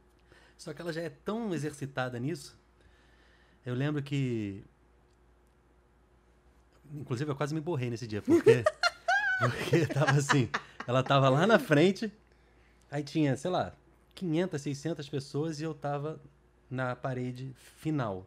Só 0.59 0.73
que 0.73 0.81
ela 0.81 0.93
já 0.93 1.03
é 1.03 1.11
tão 1.11 1.55
exercitada 1.55 2.19
nisso. 2.19 2.59
Eu 3.65 3.75
lembro 3.75 4.03
que. 4.03 4.65
Inclusive, 6.95 7.31
eu 7.31 7.37
quase 7.37 7.55
me 7.55 7.61
borrei 7.61 7.91
nesse 7.91 8.07
dia, 8.07 8.23
porque. 8.23 8.65
porque 9.41 9.87
tava 9.87 10.13
assim. 10.13 10.49
Ela 10.87 11.03
tava 11.03 11.29
lá 11.29 11.47
na 11.47 11.59
frente, 11.59 12.13
aí 12.91 13.03
tinha, 13.03 13.37
sei 13.37 13.51
lá, 13.51 13.73
500, 14.15 14.61
600 14.63 15.09
pessoas 15.09 15.61
e 15.61 15.65
eu 15.65 15.75
tava 15.75 16.21
na 16.71 16.95
parede 16.95 17.53
final. 17.57 18.27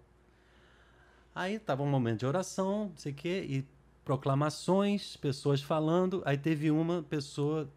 Aí 1.39 1.58
tava 1.58 1.82
um 1.82 1.88
momento 1.88 2.19
de 2.19 2.25
oração, 2.25 2.89
não 2.89 2.97
sei 2.97 3.13
o 3.13 3.15
quê, 3.15 3.45
e 3.47 3.65
proclamações, 4.04 5.15
pessoas 5.15 5.62
falando. 5.62 6.21
Aí 6.25 6.38
teve 6.38 6.69
uma 6.69 7.02
pessoa. 7.02 7.69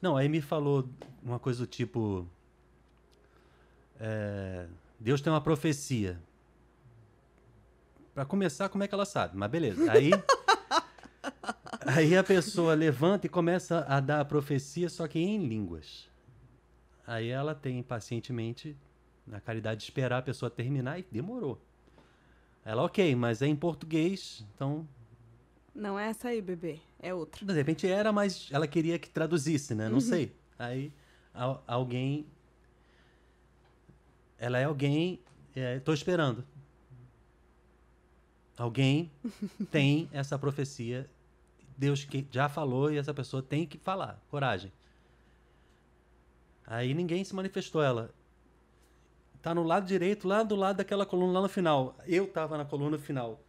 Não, 0.00 0.16
aí 0.16 0.26
me 0.26 0.40
falou 0.40 0.88
uma 1.22 1.38
coisa 1.38 1.58
do 1.60 1.66
tipo. 1.66 2.26
é, 4.00 4.66
Deus 4.98 5.20
tem 5.20 5.30
uma 5.30 5.42
profecia. 5.42 6.18
Pra 8.14 8.24
começar, 8.24 8.70
como 8.70 8.82
é 8.82 8.88
que 8.88 8.94
ela 8.94 9.04
sabe? 9.04 9.36
Mas 9.36 9.50
beleza. 9.50 9.92
Aí. 9.92 10.10
aí 11.94 12.16
a 12.16 12.24
pessoa 12.24 12.72
levanta 12.72 13.26
e 13.26 13.28
começa 13.28 13.84
a 13.86 14.00
dar 14.00 14.22
a 14.22 14.24
profecia, 14.24 14.88
só 14.88 15.06
que 15.06 15.18
em 15.18 15.46
línguas. 15.46 16.08
Aí 17.06 17.28
ela 17.28 17.54
tem 17.54 17.82
pacientemente, 17.82 18.74
na 19.26 19.42
caridade, 19.42 19.80
de 19.80 19.84
esperar 19.84 20.20
a 20.20 20.22
pessoa 20.22 20.48
terminar 20.48 20.98
e 20.98 21.02
demorou. 21.02 21.67
Ela, 22.68 22.82
ok, 22.82 23.14
mas 23.14 23.40
é 23.40 23.46
em 23.46 23.56
português, 23.56 24.44
então. 24.54 24.86
Não 25.74 25.98
é 25.98 26.10
essa 26.10 26.28
aí, 26.28 26.42
bebê. 26.42 26.78
É 27.00 27.14
outra. 27.14 27.46
De 27.46 27.52
repente 27.54 27.86
era, 27.88 28.12
mas 28.12 28.46
ela 28.50 28.68
queria 28.68 28.98
que 28.98 29.08
traduzisse, 29.08 29.74
né? 29.74 29.88
Não 29.88 30.00
sei. 30.02 30.34
Aí 30.58 30.92
al- 31.32 31.64
alguém. 31.66 32.26
Ela 34.38 34.58
é 34.58 34.64
alguém. 34.64 35.18
É, 35.56 35.78
tô 35.80 35.94
esperando. 35.94 36.44
Alguém 38.58 39.10
tem 39.72 40.06
essa 40.12 40.38
profecia. 40.38 41.08
Deus 41.74 42.04
que 42.04 42.26
já 42.30 42.50
falou 42.50 42.92
e 42.92 42.98
essa 42.98 43.14
pessoa 43.14 43.42
tem 43.42 43.64
que 43.64 43.78
falar. 43.78 44.22
Coragem. 44.30 44.70
Aí 46.66 46.92
ninguém 46.92 47.24
se 47.24 47.34
manifestou. 47.34 47.82
Ela 47.82 48.10
tá 49.42 49.54
no 49.54 49.62
lado 49.62 49.86
direito, 49.86 50.26
lá 50.28 50.42
do 50.42 50.54
lado 50.56 50.76
daquela 50.76 51.04
coluna 51.06 51.32
lá 51.34 51.40
no 51.42 51.48
final. 51.48 51.96
Eu 52.06 52.26
tava 52.26 52.56
na 52.58 52.64
coluna 52.64 52.98
final. 52.98 53.40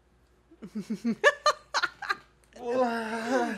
Olá! 2.60 3.58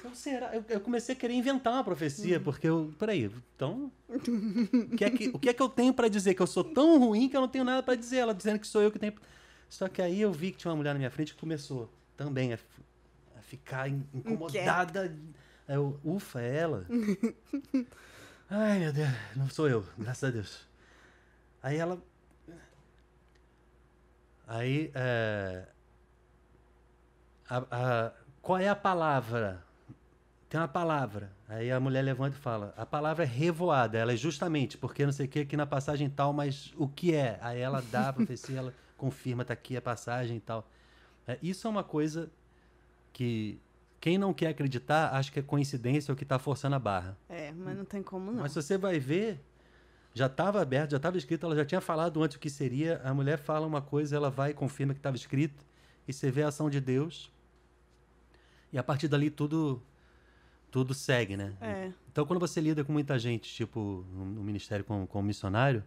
Então, 0.00 0.14
será? 0.14 0.54
Eu, 0.54 0.64
eu 0.68 0.80
comecei 0.80 1.14
a 1.14 1.18
querer 1.18 1.34
inventar 1.34 1.72
uma 1.74 1.84
profecia, 1.84 2.40
porque 2.40 2.68
eu. 2.68 2.92
Peraí, 2.98 3.30
então. 3.54 3.90
O 4.08 4.96
que 4.96 5.04
é 5.04 5.10
que, 5.10 5.28
o 5.32 5.38
que, 5.38 5.48
é 5.48 5.54
que 5.54 5.62
eu 5.62 5.68
tenho 5.68 5.94
pra 5.94 6.08
dizer? 6.08 6.34
Que 6.34 6.42
eu 6.42 6.46
sou 6.46 6.64
tão 6.64 6.98
ruim 6.98 7.28
que 7.28 7.36
eu 7.36 7.40
não 7.40 7.48
tenho 7.48 7.64
nada 7.64 7.82
pra 7.82 7.94
dizer. 7.94 8.16
Ela 8.18 8.34
dizendo 8.34 8.58
que 8.58 8.66
sou 8.66 8.82
eu 8.82 8.90
que 8.90 8.98
tenho. 8.98 9.14
Só 9.68 9.88
que 9.88 10.02
aí 10.02 10.20
eu 10.20 10.32
vi 10.32 10.50
que 10.50 10.58
tinha 10.58 10.70
uma 10.70 10.76
mulher 10.76 10.92
na 10.92 10.98
minha 10.98 11.10
frente 11.10 11.34
que 11.34 11.40
começou 11.40 11.88
também 12.16 12.52
a, 12.52 12.58
a 13.38 13.42
ficar 13.42 13.88
in- 13.88 14.04
incomodada. 14.12 15.16
Aí 15.68 15.76
eu, 15.76 15.98
ufa, 16.04 16.40
é 16.40 16.56
ela. 16.58 16.84
Ai, 18.50 18.80
meu 18.80 18.92
Deus, 18.92 19.08
não 19.36 19.48
sou 19.48 19.68
eu, 19.68 19.84
graças 19.96 20.24
a 20.28 20.32
Deus. 20.32 20.71
Aí 21.62 21.76
ela. 21.78 21.98
Aí. 24.46 24.90
É... 24.94 25.66
a- 27.48 27.66
a- 27.70 28.12
qual 28.40 28.58
é 28.58 28.68
a 28.68 28.74
palavra? 28.76 29.62
Tem 30.48 30.60
uma 30.60 30.68
palavra. 30.68 31.30
Aí 31.48 31.70
a 31.70 31.78
mulher 31.80 32.02
levanta 32.02 32.36
e 32.36 32.40
fala: 32.40 32.74
a 32.76 32.84
palavra 32.84 33.24
é 33.24 33.26
revoada. 33.26 33.96
Ela 33.96 34.12
é 34.12 34.16
justamente 34.16 34.76
porque 34.76 35.04
não 35.06 35.12
sei 35.12 35.26
o 35.26 35.28
que 35.28 35.40
aqui 35.40 35.56
na 35.56 35.66
passagem 35.66 36.10
tal, 36.10 36.32
mas 36.32 36.72
o 36.76 36.88
que 36.88 37.14
é? 37.14 37.38
Aí 37.40 37.60
ela 37.60 37.80
dá 37.80 38.08
a 38.08 38.12
profecia, 38.12 38.58
ela 38.58 38.74
confirma, 38.98 39.44
tá 39.44 39.52
aqui 39.54 39.76
a 39.76 39.82
passagem 39.82 40.36
e 40.36 40.40
tal. 40.40 40.68
É, 41.26 41.38
isso 41.42 41.66
é 41.66 41.70
uma 41.70 41.84
coisa 41.84 42.30
que 43.12 43.58
quem 44.00 44.18
não 44.18 44.34
quer 44.34 44.48
acreditar 44.48 45.14
acha 45.14 45.30
que 45.30 45.38
é 45.38 45.42
coincidência 45.42 46.10
ou 46.10 46.16
que 46.16 46.24
está 46.24 46.38
forçando 46.38 46.74
a 46.74 46.78
barra. 46.78 47.16
É, 47.28 47.52
mas 47.52 47.76
não 47.78 47.84
tem 47.84 48.02
como 48.02 48.32
não. 48.32 48.42
Mas 48.42 48.52
se 48.52 48.60
você 48.60 48.76
vai 48.76 48.98
ver, 48.98 49.40
já 50.14 50.26
estava 50.26 50.60
aberto, 50.60 50.90
já 50.92 50.96
estava 50.98 51.16
escrito, 51.16 51.46
ela 51.46 51.56
já 51.56 51.64
tinha 51.64 51.80
falado 51.80 52.22
antes 52.22 52.36
o 52.36 52.40
que 52.40 52.50
seria. 52.50 53.00
A 53.04 53.14
mulher 53.14 53.38
fala 53.38 53.66
uma 53.66 53.80
coisa, 53.80 54.14
ela 54.16 54.30
vai 54.30 54.50
e 54.50 54.54
confirma 54.54 54.92
que 54.92 55.00
estava 55.00 55.16
escrito, 55.16 55.64
e 56.06 56.12
você 56.12 56.30
vê 56.30 56.42
a 56.42 56.48
ação 56.48 56.68
de 56.68 56.80
Deus. 56.80 57.30
E 58.72 58.78
a 58.78 58.82
partir 58.82 59.08
dali 59.08 59.30
tudo 59.30 59.82
tudo 60.70 60.94
segue, 60.94 61.36
né? 61.36 61.54
É. 61.60 61.92
Então 62.10 62.24
quando 62.24 62.40
você 62.40 62.60
lida 62.60 62.82
com 62.82 62.92
muita 62.92 63.18
gente, 63.18 63.52
tipo 63.52 64.04
no, 64.12 64.42
ministério 64.42 64.84
como, 64.84 65.06
como 65.06 65.26
missionário, 65.26 65.84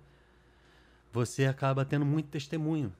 você 1.12 1.46
acaba 1.46 1.84
tendo 1.86 2.06
muito 2.06 2.28
testemunho. 2.30 2.94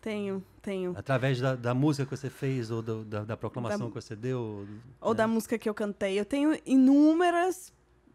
Tenho, 0.00 0.44
tenho. 0.60 0.92
Através 0.96 1.40
da, 1.40 1.54
da 1.56 1.72
música 1.72 2.04
que 2.04 2.14
você 2.16 2.28
fez, 2.28 2.70
ou 2.70 2.82
do- 2.82 3.04
da, 3.04 3.24
da 3.24 3.36
proclamação 3.36 3.86
Da- 3.86 3.88
que 3.88 3.94
você 3.94 4.14
deu. 4.14 4.66
Ou 5.00 5.12
né? 5.12 5.16
da 5.16 5.26
música 5.26 5.56
que 5.58 5.68
eu 5.68 5.72
cantei. 5.72 6.18
Eu 6.18 6.24
tenho 6.26 6.58
inúmeras 6.66 7.72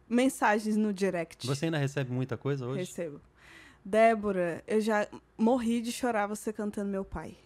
mensagens 0.10 0.76
no 0.76 0.92
direct. 0.92 1.46
Você 1.46 1.66
ainda 1.66 1.78
recebe 1.78 2.12
muita 2.12 2.36
coisa 2.36 2.66
hoje? 2.66 2.80
Recebo. 2.80 3.22
Débora, 3.86 4.64
eu 4.68 4.82
já 4.82 5.08
morri 5.38 5.82
de 5.82 5.92
chorar 5.92 6.28
você 6.28 6.52
cantando 6.52 6.90
meu 6.90 7.06
pai. 7.06 7.38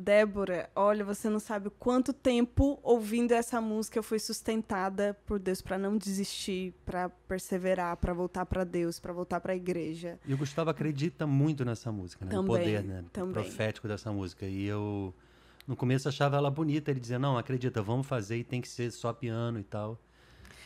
Débora, 0.00 0.70
olha, 0.76 1.04
você 1.04 1.28
não 1.28 1.40
sabe 1.40 1.70
quanto 1.76 2.12
tempo 2.12 2.78
ouvindo 2.84 3.32
essa 3.32 3.60
música 3.60 3.98
eu 3.98 4.02
fui 4.02 4.20
sustentada 4.20 5.18
por 5.26 5.40
Deus 5.40 5.60
para 5.60 5.76
não 5.76 5.98
desistir, 5.98 6.72
para 6.86 7.08
perseverar, 7.08 7.96
para 7.96 8.12
voltar 8.12 8.46
para 8.46 8.62
Deus, 8.62 9.00
para 9.00 9.12
voltar 9.12 9.40
para 9.40 9.54
a 9.54 9.56
igreja. 9.56 10.16
E 10.24 10.32
o 10.32 10.38
Gustavo 10.38 10.70
acredita 10.70 11.26
muito 11.26 11.64
nessa 11.64 11.90
música, 11.90 12.24
né? 12.24 12.30
Também, 12.30 12.44
o 12.44 12.46
poder 12.46 12.84
né? 12.84 13.04
também. 13.12 13.32
profético 13.32 13.88
dessa 13.88 14.12
música. 14.12 14.46
E 14.46 14.66
eu, 14.66 15.12
no 15.66 15.74
começo, 15.74 16.08
achava 16.08 16.36
ela 16.36 16.48
bonita. 16.48 16.92
Ele 16.92 17.00
dizia, 17.00 17.18
não, 17.18 17.36
acredita, 17.36 17.82
vamos 17.82 18.06
fazer 18.06 18.36
e 18.36 18.44
tem 18.44 18.60
que 18.60 18.68
ser 18.68 18.92
só 18.92 19.12
piano 19.12 19.58
e 19.58 19.64
tal. 19.64 20.00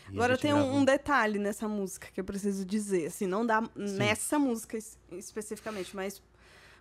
Agora 0.08 0.36
tem 0.36 0.52
um, 0.52 0.76
um 0.78 0.84
detalhe 0.84 1.38
nessa 1.38 1.66
música 1.68 2.08
que 2.12 2.20
eu 2.20 2.24
preciso 2.24 2.64
dizer, 2.64 3.06
assim, 3.06 3.26
não 3.26 3.44
dá 3.46 3.62
nessa 3.74 4.38
música 4.38 4.76
es- 4.76 4.98
especificamente, 5.12 5.94
mas 5.96 6.22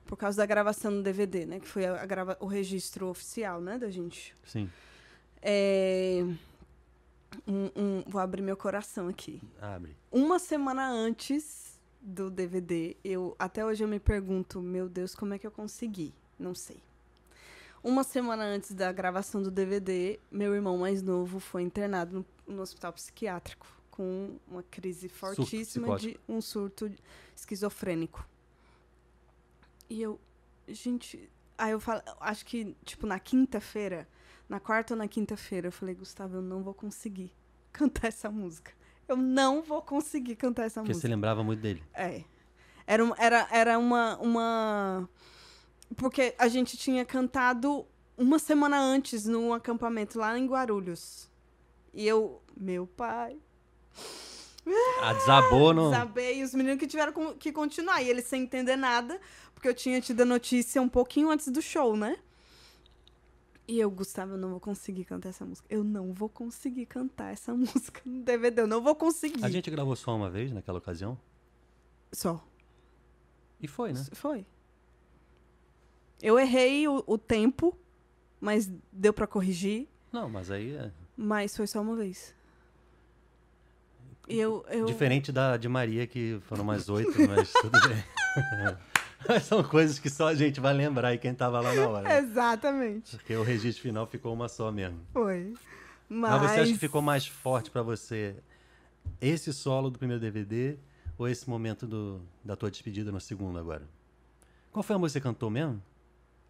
por 0.05 0.17
causa 0.17 0.37
da 0.37 0.45
gravação 0.45 0.91
no 0.91 1.01
DVD, 1.03 1.45
né, 1.45 1.59
que 1.59 1.67
foi 1.67 1.85
a, 1.85 2.01
a 2.01 2.05
grava- 2.05 2.37
o 2.39 2.45
registro 2.47 3.07
oficial, 3.07 3.61
né, 3.61 3.77
da 3.77 3.89
gente. 3.89 4.35
Sim, 4.45 4.69
É, 5.41 6.23
um- 7.47 7.71
um- 7.75 8.03
vou 8.07 8.21
abrir 8.21 8.41
meu 8.41 8.57
coração 8.57 9.07
aqui. 9.07 9.41
abre. 9.59 9.95
Uma 10.11 10.37
semana 10.39 10.89
antes 10.89 11.79
do 12.01 12.29
DVD, 12.29 12.95
eu 13.03 13.35
até 13.39 13.63
hoje 13.65 13.83
eu 13.83 13.87
me 13.87 13.99
pergunto, 13.99 14.59
meu 14.61 14.89
Deus, 14.89 15.15
como 15.15 15.33
é 15.33 15.39
que 15.39 15.45
eu 15.47 15.51
consegui? 15.51 16.13
Não 16.37 16.53
sei. 16.55 16.77
Uma 17.83 18.03
semana 18.03 18.43
antes 18.43 18.73
da 18.73 18.91
gravação 18.91 19.41
do 19.41 19.49
DVD, 19.49 20.19
meu 20.31 20.53
irmão 20.53 20.77
mais 20.77 21.01
novo 21.01 21.39
foi 21.39 21.63
internado 21.63 22.17
no, 22.19 22.25
no 22.51 22.61
hospital 22.61 22.93
psiquiátrico 22.93 23.67
com 23.89 24.39
uma 24.47 24.63
crise 24.63 25.09
fortíssima 25.09 25.97
de 25.97 26.19
um 26.27 26.41
surto 26.41 26.91
esquizofrênico. 27.35 28.27
E 29.89 30.01
eu, 30.01 30.19
gente, 30.67 31.29
aí 31.57 31.71
eu 31.71 31.79
falo, 31.79 32.01
acho 32.21 32.45
que 32.45 32.75
tipo 32.85 33.05
na 33.05 33.19
quinta-feira, 33.19 34.07
na 34.47 34.59
quarta 34.59 34.93
ou 34.93 34.97
na 34.97 35.07
quinta-feira, 35.07 35.67
eu 35.67 35.71
falei, 35.71 35.93
Gustavo, 35.93 36.37
eu 36.37 36.41
não 36.41 36.63
vou 36.63 36.73
conseguir 36.73 37.33
cantar 37.71 38.07
essa 38.07 38.29
música. 38.31 38.71
Eu 39.07 39.17
não 39.17 39.61
vou 39.61 39.81
conseguir 39.81 40.35
cantar 40.35 40.63
essa 40.63 40.79
Porque 40.79 40.93
música. 40.93 41.07
você 41.07 41.13
lembrava 41.13 41.43
muito 41.43 41.59
dele. 41.59 41.83
É. 41.93 42.23
Era, 42.87 43.13
era, 43.17 43.47
era 43.51 43.79
uma, 43.79 44.17
uma. 44.17 45.09
Porque 45.97 46.33
a 46.37 46.47
gente 46.47 46.77
tinha 46.77 47.03
cantado 47.05 47.85
uma 48.17 48.39
semana 48.39 48.79
antes 48.79 49.25
num 49.25 49.53
acampamento 49.53 50.17
lá 50.19 50.37
em 50.37 50.45
Guarulhos. 50.47 51.30
E 51.93 52.07
eu, 52.07 52.41
meu 52.55 52.87
pai, 52.87 53.37
Ah, 55.01 55.13
desabou 55.13 55.73
no... 55.73 55.89
desabei. 55.91 56.39
E 56.39 56.43
os 56.43 56.53
meninos 56.53 56.79
que 56.79 56.87
tiveram 56.87 57.35
que 57.35 57.51
continuar. 57.51 58.01
E 58.01 58.09
eles 58.09 58.25
sem 58.25 58.43
entender 58.43 58.75
nada, 58.75 59.19
porque 59.53 59.67
eu 59.67 59.73
tinha 59.73 59.99
tido 59.99 60.21
a 60.21 60.25
notícia 60.25 60.81
um 60.81 60.87
pouquinho 60.89 61.29
antes 61.29 61.47
do 61.49 61.61
show, 61.61 61.95
né? 61.97 62.17
E 63.67 63.79
eu, 63.79 63.89
Gustavo, 63.89 64.33
eu 64.33 64.37
não 64.37 64.49
vou 64.49 64.59
conseguir 64.59 65.05
cantar 65.05 65.29
essa 65.29 65.45
música. 65.45 65.65
Eu 65.69 65.83
não 65.83 66.13
vou 66.13 66.27
conseguir 66.29 66.85
cantar 66.85 67.31
essa 67.31 67.53
música 67.55 68.01
no 68.05 68.21
DVD. 68.23 68.61
Eu 68.61 68.67
não 68.67 68.81
vou 68.81 68.95
conseguir. 68.95 69.43
A 69.43 69.49
gente 69.49 69.69
gravou 69.71 69.95
só 69.95 70.15
uma 70.15 70.29
vez 70.29 70.51
naquela 70.51 70.77
ocasião. 70.77 71.17
Só. 72.11 72.43
E 73.59 73.67
foi, 73.67 73.93
né? 73.93 74.03
Foi. 74.13 74.45
Eu 76.21 76.37
errei 76.39 76.87
o, 76.87 77.03
o 77.07 77.17
tempo, 77.17 77.77
mas 78.39 78.69
deu 78.91 79.13
pra 79.13 79.25
corrigir. 79.25 79.87
Não, 80.11 80.29
mas 80.29 80.51
aí 80.51 80.75
é 80.75 80.91
Mas 81.15 81.55
foi 81.55 81.67
só 81.67 81.81
uma 81.81 81.95
vez. 81.95 82.33
Eu. 84.27 84.65
eu 84.69 84.85
diferente 84.85 85.31
da 85.31 85.57
de 85.57 85.67
Maria, 85.67 86.07
que 86.07 86.39
foram 86.43 86.63
mais 86.63 86.87
oito, 86.89 87.11
mas 87.27 87.51
tudo 87.51 87.77
bem. 87.87 88.03
São 89.43 89.63
coisas 89.63 89.99
que 89.99 90.09
só 90.09 90.29
a 90.29 90.35
gente 90.35 90.59
vai 90.59 90.73
lembrar 90.73 91.13
e 91.13 91.17
quem 91.17 91.33
tava 91.33 91.59
lá 91.59 91.73
na 91.73 91.87
hora. 91.87 92.09
né? 92.09 92.19
Exatamente. 92.19 93.15
Porque 93.17 93.35
o 93.35 93.43
registro 93.43 93.83
final 93.83 94.07
ficou 94.07 94.33
uma 94.33 94.47
só 94.47 94.71
mesmo. 94.71 94.99
Foi. 95.13 95.53
Mas, 96.09 96.41
Mas, 96.41 96.41
você 96.41 96.59
acha 96.61 96.73
que 96.73 96.79
ficou 96.79 97.01
mais 97.01 97.27
forte 97.27 97.69
pra 97.69 97.81
você 97.81 98.35
esse 99.19 99.53
solo 99.53 99.89
do 99.89 99.99
primeiro 99.99 100.19
DVD 100.19 100.77
ou 101.17 101.27
esse 101.27 101.49
momento 101.49 101.85
do, 101.85 102.21
da 102.43 102.55
tua 102.55 102.71
despedida 102.71 103.11
no 103.11 103.21
segundo 103.21 103.59
agora? 103.59 103.87
Qual 104.71 104.81
foi 104.81 104.95
a 104.95 104.99
música 104.99 105.19
que 105.19 105.23
você 105.23 105.29
cantou 105.29 105.49
mesmo? 105.49 105.81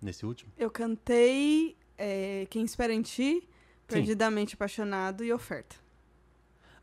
Nesse 0.01 0.25
último? 0.25 0.51
Eu 0.57 0.71
cantei 0.71 1.75
é, 1.97 2.47
Quem 2.49 2.63
Espera 2.63 2.93
em 2.93 3.01
Ti, 3.01 3.47
Perdidamente 3.95 4.55
Apaixonado 4.55 5.23
e 5.23 5.31
Oferta. 5.33 5.75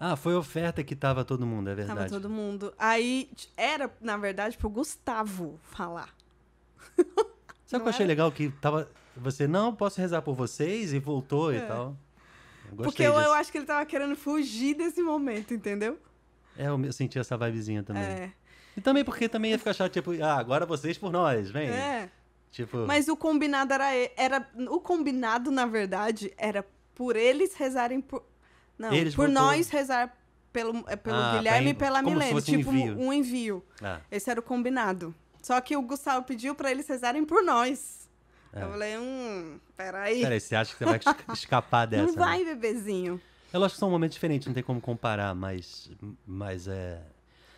Ah, 0.00 0.14
foi 0.14 0.34
oferta 0.36 0.84
que 0.84 0.94
tava 0.94 1.24
todo 1.24 1.44
mundo, 1.44 1.70
é 1.70 1.74
verdade. 1.74 1.98
Tava 1.98 2.09
todo 2.11 2.30
mundo. 2.30 2.72
Aí 2.78 3.28
era, 3.56 3.92
na 4.00 4.16
verdade, 4.16 4.56
pro 4.56 4.68
Gustavo 4.70 5.59
falar. 5.64 6.14
Sabe 7.66 7.80
o 7.80 7.80
que 7.80 7.86
eu 7.86 7.88
achei 7.88 8.04
era? 8.04 8.09
legal? 8.09 8.30
Que 8.32 8.48
tava. 8.50 8.88
Você, 9.16 9.48
não, 9.48 9.74
posso 9.74 10.00
rezar 10.00 10.22
por 10.22 10.34
vocês 10.34 10.92
e 10.92 10.98
voltou 11.00 11.52
e 11.52 11.56
É. 11.56 11.61
tal. 11.62 11.96
Eu 12.70 12.76
Porque 12.76 12.84
gostei 12.84 13.06
eu, 13.06 13.14
eu 13.14 13.32
acho 13.34 13.50
que 13.50 13.59
ele 13.59 13.66
tava 13.66 13.84
querendo 13.86 14.14
fugir 14.14 14.74
desse 14.74 15.02
momento, 15.02 15.52
entendeu? 15.52 15.98
É, 16.56 16.68
eu 16.68 16.92
senti 16.92 17.18
essa 17.18 17.36
vibezinha 17.36 17.82
também. 17.82 18.02
É. 18.02 18.32
E 18.76 18.80
também 18.80 19.04
porque 19.04 19.28
também 19.28 19.50
ia 19.50 19.59
ficar 19.59 19.72
chato, 19.74 19.92
tipo, 19.92 20.12
ah, 20.22 20.36
agora 20.38 20.64
vocês 20.64 20.96
por 20.96 21.11
nós, 21.11 21.50
vem. 21.50 21.68
É. 21.68 22.09
Tipo, 22.52 22.86
Mas 22.86 23.09
o 23.09 23.16
combinado 23.16 23.72
era, 23.74 23.94
e- 23.96 24.12
era. 24.16 24.48
O 24.70 24.80
combinado, 24.80 25.50
na 25.50 25.66
verdade, 25.66 26.32
era 26.38 26.64
por 26.99 27.14
eles 27.16 27.55
rezarem 27.55 28.01
por. 28.01 28.24
Não, 28.76 28.92
Eles 28.92 29.14
por 29.14 29.28
nós 29.28 29.70
rezar 29.70 30.12
pelo, 30.53 30.84
é, 30.88 30.96
pelo 30.96 31.16
Ah, 31.16 31.36
Guilherme 31.36 31.70
e 31.70 31.74
pra 31.74 31.86
en- 31.86 31.90
pela 31.90 32.03
Milene. 32.03 32.32
fosse 32.32 32.51
um 32.55 32.59
Tipo, 32.59 32.72
envio. 32.72 32.99
um 32.99 33.12
envio. 33.12 33.64
ah, 33.82 34.01
Esse 34.11 34.28
era 34.30 34.38
o 34.40 34.42
combinado. 34.42 35.14
Só 35.40 35.61
que 35.61 35.76
o 35.76 35.82
Gustavo 35.82 36.26
pediu 36.26 36.55
pra 36.55 36.70
eles 36.72 36.86
rezarem 36.88 37.24
por 37.24 37.42
nós. 37.42 38.09
É. 38.53 38.62
Eu 38.64 38.70
falei, 38.70 38.99
hum, 38.99 39.59
peraí. 39.76 40.22
peraí, 40.22 40.40
você 40.40 40.57
acha 40.57 40.72
que 40.72 40.78
você 40.78 40.84
vai 40.84 40.99
esca- 40.99 41.16
escapar 41.32 41.86
dessa? 41.86 42.07
não 42.07 42.12
né? 42.12 42.18
vai, 42.18 42.44
bebezinho. 42.44 43.20
Eu 43.53 43.62
acho 43.64 43.74
que 43.74 43.78
são 43.80 43.90
momentos 43.90 44.14
diferentes, 44.14 44.46
não 44.46 44.55
tem 44.55 44.62
como 44.62 44.80
comparar, 44.80 45.34
mas, 45.34 45.90
mas 46.26 46.66
é. 46.68 47.01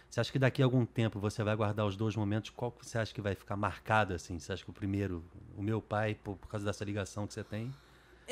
Você 0.09 0.21
acha 0.21 0.33
que 0.33 0.39
daqui 0.39 0.61
a 0.63 0.65
algum 0.67 0.85
tempo 0.85 1.19
você 1.21 1.43
vai 1.45 1.55
guardar 1.57 1.87
os 1.87 1.97
dois 1.97 2.15
momentos? 2.17 2.51
Qual 2.51 2.71
que 2.73 2.85
você 2.85 2.99
acha 2.99 3.15
que 3.15 3.21
vai 3.21 3.35
ficar 3.35 3.57
marcado 3.57 4.13
assim? 4.15 4.39
Você 4.39 4.53
acha 4.53 4.65
que 4.65 4.71
o 4.71 4.73
primeiro, 4.73 5.25
o 5.57 5.63
meu 5.63 5.81
pai, 5.81 6.15
por, 6.23 6.37
por 6.37 6.49
causa 6.49 6.67
dessa 6.67 6.85
ligação 6.85 7.27
que 7.27 7.33
você 7.35 7.45
tem? 7.45 7.73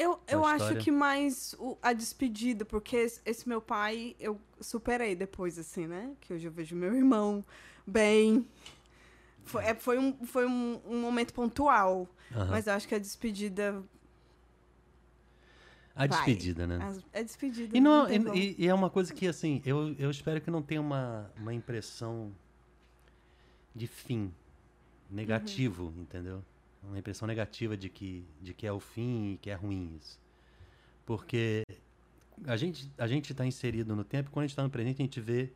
Eu, 0.01 0.21
eu 0.29 0.45
acho 0.45 0.65
que 0.85 0.93
mais 0.93 1.55
o- 1.59 1.77
a 1.83 1.93
despedida, 1.93 2.65
porque 2.65 2.95
esse, 2.97 3.21
esse 3.27 3.49
meu 3.49 3.61
pai 3.61 4.15
eu 4.21 4.41
superei 4.61 5.17
depois, 5.17 5.59
assim, 5.59 5.89
né? 5.89 6.15
Que 6.21 6.33
hoje 6.35 6.47
eu 6.47 6.53
vejo 6.53 6.77
meu 6.77 6.95
irmão 6.95 7.45
bem. 7.85 8.47
Foi, 9.45 9.65
é, 9.65 9.75
foi, 9.75 9.99
um, 9.99 10.25
foi 10.25 10.47
um, 10.47 10.81
um 10.87 11.01
momento 11.01 11.35
pontual, 11.35 12.07
mas 12.49 12.67
eu 12.69 12.75
acho 12.75 12.87
que 12.87 12.95
a 12.95 12.99
despedida. 12.99 13.83
a 15.97 16.07
vai. 16.07 16.09
despedida, 16.09 16.65
né? 16.67 16.79
as- 16.81 17.05
É 17.13 17.25
despedida. 17.25 17.77
E, 17.77 17.81
não, 17.81 18.07
tem 18.07 18.23
como. 18.23 18.37
e, 18.37 18.55
e 18.57 18.69
é 18.69 18.75
uma 18.75 18.91
coisa 18.91 19.13
que, 19.13 19.27
assim, 19.27 19.61
eu, 19.65 19.95
eu 19.99 20.11
espero 20.13 20.41
que 20.41 20.49
não 20.51 20.63
tenha 20.63 20.81
uma, 20.81 21.29
uma 21.37 21.53
impressão 21.53 22.33
de 23.75 23.87
fim 23.89 24.33
negativo, 25.11 25.93
entendeu? 25.97 26.45
Uma 26.89 26.99
impressão 26.99 27.29
negativa 27.29 27.77
de 27.77 27.89
que, 27.89 28.25
de 28.41 28.53
que 28.55 28.67
é 28.67 28.73
o 28.73 28.81
fim 28.81 29.35
e 29.35 29.37
que 29.39 29.51
é 29.51 29.55
ruim 29.55 29.95
isso. 30.01 30.19
Porque 31.07 31.63
a 32.47 32.57
gente 32.57 32.91
a 32.99 33.07
gente 33.07 33.33
está 33.33 33.45
inserido 33.45 33.95
no 33.95 34.05
tempo, 34.05 34.31
quando 34.31 34.45
a 34.45 34.47
gente 34.47 34.53
está 34.53 34.63
no 34.63 34.71
presente, 34.71 35.03
a 35.03 35.05
gente 35.05 35.21
vê 35.21 35.53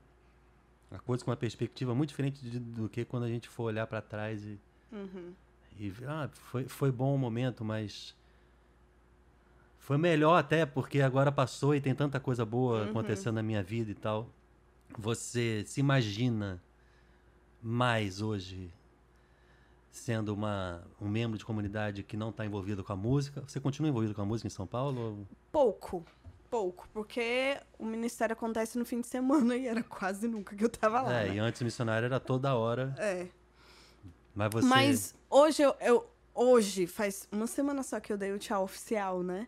a 0.91 0.99
coisa 0.99 1.25
com 1.25 1.31
uma 1.31 1.37
perspectiva 1.37 1.95
muito 1.95 2.11
diferente 2.11 2.41
de- 2.43 2.59
do 2.59 2.89
que 2.89 3.05
quando 3.05 3.25
a 3.25 3.29
gente 3.29 3.49
for 3.49 3.65
olhar 3.65 3.87
para 3.87 4.03
trás 4.03 4.45
e, 4.45 4.59
Uhum. 4.93 5.33
e 5.79 5.91
ah, 6.07 6.29
foi, 6.33 6.65
foi 6.69 6.93
bom 6.93 7.15
o 7.15 7.19
momento, 7.19 7.65
mas 7.65 8.15
foi 9.79 9.97
melhor 9.97 10.37
até 10.37 10.67
porque 10.67 11.01
agora 11.01 11.33
passou 11.33 11.75
e 11.75 11.81
tem 11.81 11.95
tanta 11.95 12.21
coisa 12.21 12.45
boa 12.45 12.83
Uhum. 12.85 12.91
acontecendo 12.91 13.35
na 13.37 13.43
minha 13.43 13.63
vida 13.63 13.91
e 13.91 13.95
tal. 13.95 14.29
Você 14.99 15.65
se 15.67 15.81
imagina 15.81 16.63
mais 17.63 18.21
hoje 18.21 18.71
sendo 19.93 20.33
uma, 20.35 20.83
um 21.01 21.07
membro 21.09 21.39
de 21.39 21.45
comunidade 21.45 22.03
que 22.03 22.17
não 22.17 22.31
está 22.31 22.45
envolvido 22.45 22.83
com 22.83 22.93
a 22.93 22.97
música? 22.97 23.43
Você 23.47 23.61
continua 23.61 23.89
envolvido 23.91 24.15
com 24.15 24.23
a 24.23 24.25
música 24.25 24.47
em 24.47 24.51
São 24.51 24.67
Paulo? 24.67 25.01
ou- 25.01 25.27
Pouco. 25.53 26.05
Pouco. 26.51 26.89
Porque 26.93 27.57
o 27.79 27.85
ministério 27.87 28.33
acontece 28.33 28.79
no 28.79 28.85
fim 28.85 29.01
de 29.01 29.07
semana 29.07 29.55
e 29.57 29.67
era 29.67 29.83
quase 29.83 30.27
nunca 30.27 30.57
que 30.57 30.65
eu 30.65 30.69
tava 30.69 31.03
lá. 31.03 31.13
é, 31.21 31.29
né? 31.29 31.35
e 31.37 31.39
antes 31.39 31.61
o 31.61 31.65
missionário 31.65 32.07
era 32.07 32.19
toda 32.19 32.55
hora, 32.55 32.95
É. 32.99 33.27
mas 34.35 34.51
você... 34.53 34.67
Mas 34.67 35.15
hoje 35.31 35.63
eu, 35.63 35.75
eu- 35.81 36.09
Hoje, 36.35 36.87
faz 36.87 37.29
uma 37.31 37.47
semana 37.47 37.83
só 37.83 38.01
que 38.01 38.11
eu 38.11 38.17
dei 38.17 38.33
o 38.33 38.39
tchau 38.39 38.65
oficial, 38.65 39.23
né? 39.23 39.47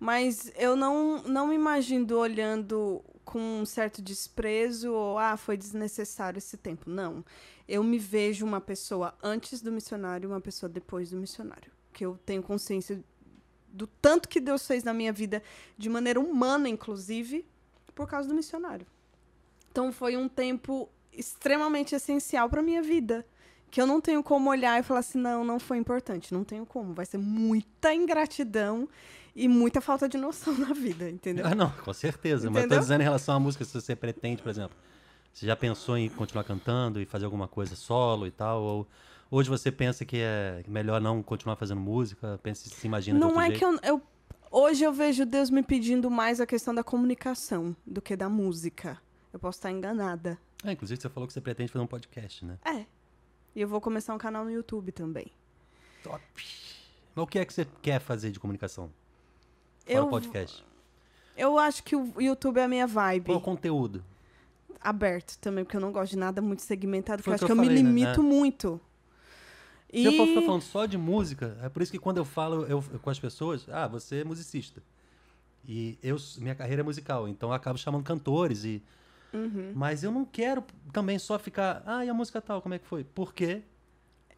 Mas 0.00 0.50
eu 0.56 0.74
não, 0.74 1.22
não 1.24 1.46
me 1.48 1.54
imagino 1.54 2.16
olhando 2.16 3.04
com 3.22 3.38
um 3.38 3.66
certo 3.66 4.00
desprezo 4.00 4.90
ou, 4.94 5.18
ah, 5.18 5.36
foi 5.36 5.58
desnecessário 5.58 6.38
esse 6.38 6.56
tempo. 6.56 6.88
Não. 6.88 7.22
Eu 7.68 7.82
me 7.82 7.98
vejo 7.98 8.44
uma 8.44 8.60
pessoa 8.60 9.14
antes 9.22 9.60
do 9.60 9.70
missionário 9.72 10.28
e 10.28 10.30
uma 10.32 10.40
pessoa 10.40 10.68
depois 10.68 11.10
do 11.10 11.16
missionário. 11.16 11.70
Que 11.92 12.04
eu 12.04 12.18
tenho 12.24 12.42
consciência 12.42 13.02
do 13.68 13.86
tanto 13.86 14.28
que 14.28 14.40
Deus 14.40 14.66
fez 14.66 14.84
na 14.84 14.92
minha 14.92 15.12
vida, 15.12 15.42
de 15.78 15.88
maneira 15.88 16.20
humana, 16.20 16.68
inclusive, 16.68 17.46
por 17.94 18.06
causa 18.06 18.28
do 18.28 18.34
missionário. 18.34 18.86
Então 19.70 19.90
foi 19.92 20.16
um 20.16 20.28
tempo 20.28 20.88
extremamente 21.12 21.94
essencial 21.94 22.48
para 22.48 22.62
minha 22.62 22.82
vida 22.82 23.24
que 23.70 23.80
eu 23.80 23.86
não 23.86 24.02
tenho 24.02 24.22
como 24.22 24.50
olhar 24.50 24.78
e 24.78 24.82
falar 24.82 25.00
assim, 25.00 25.18
não, 25.18 25.42
não 25.42 25.58
foi 25.58 25.78
importante, 25.78 26.34
não 26.34 26.44
tenho 26.44 26.66
como. 26.66 26.92
Vai 26.92 27.06
ser 27.06 27.16
muita 27.16 27.94
ingratidão 27.94 28.86
e 29.34 29.48
muita 29.48 29.80
falta 29.80 30.06
de 30.06 30.18
noção 30.18 30.52
na 30.58 30.74
vida, 30.74 31.08
entendeu? 31.08 31.46
Ah, 31.46 31.54
não, 31.54 31.70
com 31.70 31.92
certeza. 31.94 32.50
Mas 32.50 32.56
eu 32.56 32.60
tô 32.62 32.66
Entendeu? 32.66 32.80
dizendo 32.80 33.00
em 33.00 33.04
relação 33.04 33.34
à 33.34 33.40
música, 33.40 33.64
se 33.64 33.72
você 33.72 33.96
pretende, 33.96 34.42
por 34.42 34.50
exemplo, 34.50 34.76
você 35.32 35.46
já 35.46 35.56
pensou 35.56 35.96
em 35.96 36.08
continuar 36.08 36.44
cantando 36.44 37.00
e 37.00 37.06
fazer 37.06 37.24
alguma 37.24 37.48
coisa 37.48 37.74
solo 37.76 38.26
e 38.26 38.30
tal? 38.30 38.62
Ou 38.62 38.88
hoje 39.30 39.48
você 39.48 39.72
pensa 39.72 40.04
que 40.04 40.18
é 40.18 40.62
melhor 40.68 41.00
não 41.00 41.22
continuar 41.22 41.56
fazendo 41.56 41.80
música? 41.80 42.38
Pensa, 42.42 42.68
se 42.68 42.86
imagina 42.86 43.18
de 43.18 43.24
não 43.24 43.40
é 43.40 43.46
jeito? 43.46 43.58
que 43.58 43.64
eu, 43.64 43.78
eu- 43.82 44.02
Hoje 44.54 44.84
eu 44.84 44.92
vejo 44.92 45.24
Deus 45.24 45.48
me 45.48 45.62
pedindo 45.62 46.10
mais 46.10 46.38
a 46.38 46.46
questão 46.46 46.74
da 46.74 46.84
comunicação 46.84 47.74
do 47.86 48.02
que 48.02 48.14
da 48.14 48.28
música. 48.28 49.00
Eu 49.32 49.38
posso 49.40 49.56
estar 49.56 49.70
enganada. 49.70 50.38
Ah, 50.62 50.72
inclusive 50.72 51.00
você 51.00 51.08
falou 51.08 51.26
que 51.26 51.32
você 51.32 51.40
pretende 51.40 51.72
fazer 51.72 51.82
um 51.82 51.86
podcast, 51.88 52.44
né? 52.44 52.58
É. 52.62 52.84
E 53.56 53.62
eu 53.62 53.66
vou 53.66 53.80
começar 53.80 54.14
um 54.14 54.18
canal 54.18 54.44
no 54.44 54.50
YouTube 54.50 54.92
também. 54.92 55.32
Top! 56.02 56.22
Mas 57.14 57.22
o 57.22 57.26
que 57.26 57.38
é 57.38 57.46
que 57.46 57.52
você 57.54 57.66
quer 57.80 57.98
fazer 57.98 58.30
de 58.30 58.38
comunicação? 58.38 58.90
Fora 59.86 59.98
Eu, 59.98 60.04
o 60.04 60.10
podcast. 60.10 60.62
eu 61.34 61.58
acho 61.58 61.82
que 61.82 61.96
o 61.96 62.20
YouTube 62.20 62.58
é 62.58 62.64
a 62.64 62.68
minha 62.68 62.86
vibe. 62.86 63.24
Qual 63.26 63.38
o 63.38 63.40
conteúdo? 63.40 64.04
Aberto 64.80 65.36
também, 65.38 65.64
porque 65.64 65.76
eu 65.76 65.80
não 65.80 65.92
gosto 65.92 66.10
de 66.12 66.18
nada 66.18 66.40
muito 66.42 66.62
segmentado, 66.62 67.18
porque 67.18 67.30
eu 67.30 67.34
acho 67.34 67.46
que 67.46 67.52
eu 67.52 67.56
eu 67.56 67.60
me 67.60 67.66
falei, 67.68 67.82
né? 67.82 67.88
limito 67.88 68.20
É. 68.20 68.22
muito. 68.22 68.80
Se 69.92 70.04
eu 70.04 70.12
for 70.14 70.26
ficar 70.26 70.42
falando 70.42 70.62
só 70.62 70.86
de 70.86 70.96
música, 70.96 71.58
é 71.62 71.68
por 71.68 71.82
isso 71.82 71.92
que 71.92 71.98
quando 71.98 72.16
eu 72.16 72.24
falo 72.24 72.64
eu- 72.66 72.82
com 73.02 73.10
as 73.10 73.18
pessoas, 73.18 73.66
ah, 73.68 73.86
você 73.86 74.20
é 74.20 74.24
musicista. 74.24 74.82
E 75.68 75.98
eu, 76.02 76.16
minha 76.38 76.54
carreira 76.54 76.80
é 76.80 76.84
musical, 76.84 77.28
então 77.28 77.50
eu 77.50 77.54
acabo 77.54 77.78
chamando 77.78 78.02
cantores 78.04 78.64
e 78.64 78.82
Uhum. 79.34 79.72
Mas 79.74 80.04
eu 80.04 80.12
não 80.12 80.26
quero 80.26 80.62
também 80.92 81.18
só 81.18 81.38
ficar, 81.38 81.82
ah, 81.86 82.04
e 82.04 82.08
a 82.10 82.12
música 82.12 82.38
tal, 82.38 82.60
como 82.60 82.74
é 82.74 82.78
que 82.78 82.84
foi? 82.86 83.02
Porque 83.02 83.62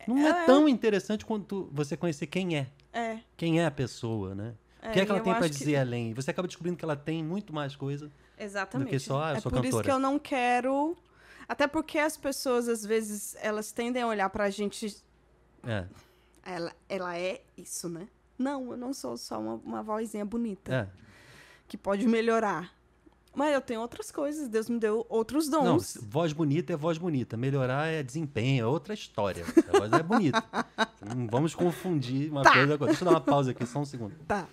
não 0.07 0.18
é, 0.18 0.28
É. 0.28 0.47
tão 0.47 0.68
interessante 0.68 1.26
quanto 1.26 1.68
você 1.72 1.97
conhecer 1.97 2.28
quem 2.28 2.57
é, 2.57 2.68
É. 2.93 3.18
quem 3.37 3.59
é 3.61 3.66
a 3.66 3.72
pessoa, 3.72 4.37
né? 4.37 4.55
é 4.80 4.91
o 4.91 4.93
que 4.93 5.01
é 5.01 5.05
que 5.05 5.11
ela 5.11 5.20
tem 5.20 5.32
pra 5.32 5.41
acho 5.47 5.53
que- 5.53 5.59
dizer 5.59 5.76
além? 5.78 6.11
E 6.11 6.14
você 6.14 6.30
acaba 6.30 6.47
descobrindo 6.47 6.76
que 6.76 6.85
ela 6.85 6.95
tem 6.95 7.24
muito 7.24 7.53
mais 7.53 7.74
coisa. 7.74 8.09
Exatamente. 8.39 8.89
do 8.89 8.91
que 8.91 8.99
só, 8.99 9.22
ah, 9.22 9.30
eu 9.32 9.37
é 9.37 9.41
sou 9.41 9.51
por 9.53 9.59
isso 9.64 9.76
cantora. 9.78 9.85
que 9.85 9.91
eu 9.91 9.99
não 9.99 10.18
quero. 10.18 10.97
Até 11.49 11.66
porque 11.66 11.99
as 11.99 12.16
pessoas, 12.16 12.68
às 12.68 12.85
vezes, 12.85 13.37
elas 13.41 13.70
tendem 13.70 14.03
a 14.03 14.07
olhar 14.07 14.30
pra 14.30 14.49
gente. 14.51 14.97
É, 15.66 15.85
Ela, 16.45 16.72
ela 16.89 17.16
é 17.18 17.43
isso, 17.57 17.89
né? 17.89 18.09
Não, 18.39 18.70
eu 18.72 18.76
não 18.76 18.93
sou 18.93 19.16
só 19.16 19.39
uma, 19.41 19.55
uma 19.55 19.82
vozinha 19.82 20.24
bonita 20.24 20.74
é. 20.74 20.89
que 21.68 21.76
pode 21.76 22.07
melhorar. 22.07 22.72
Mas 23.35 23.53
eu 23.53 23.61
tenho 23.61 23.80
outras 23.80 24.11
coisas, 24.12 24.49
Deus 24.49 24.68
me 24.68 24.78
deu 24.78 25.05
outros 25.09 25.49
dons. 25.49 25.97
Não, 25.97 26.03
voz 26.09 26.32
bonita 26.32 26.72
é 26.72 26.76
voz 26.76 26.99
bonita. 26.99 27.37
Melhorar 27.37 27.89
é 27.89 28.03
desempenho, 28.03 28.62
é 28.64 28.66
outra 28.66 28.95
história. 28.95 29.45
A 29.72 29.78
voz 29.78 29.93
é 29.93 30.03
bonita. 30.03 30.45
não 31.03 31.26
vamos 31.26 31.55
confundir 31.55 32.30
uma 32.30 32.43
Tá. 32.43 32.53
coisa 32.53 32.66
com 32.66 32.72
outra. 32.72 32.87
Deixa 32.87 33.03
eu 33.03 33.07
dar 33.07 33.11
uma 33.12 33.20
pausa 33.20 33.51
aqui, 33.51 33.66
só 33.66 33.80
um 33.80 33.85
segundo. 33.85 34.14
Tá, 34.26 34.47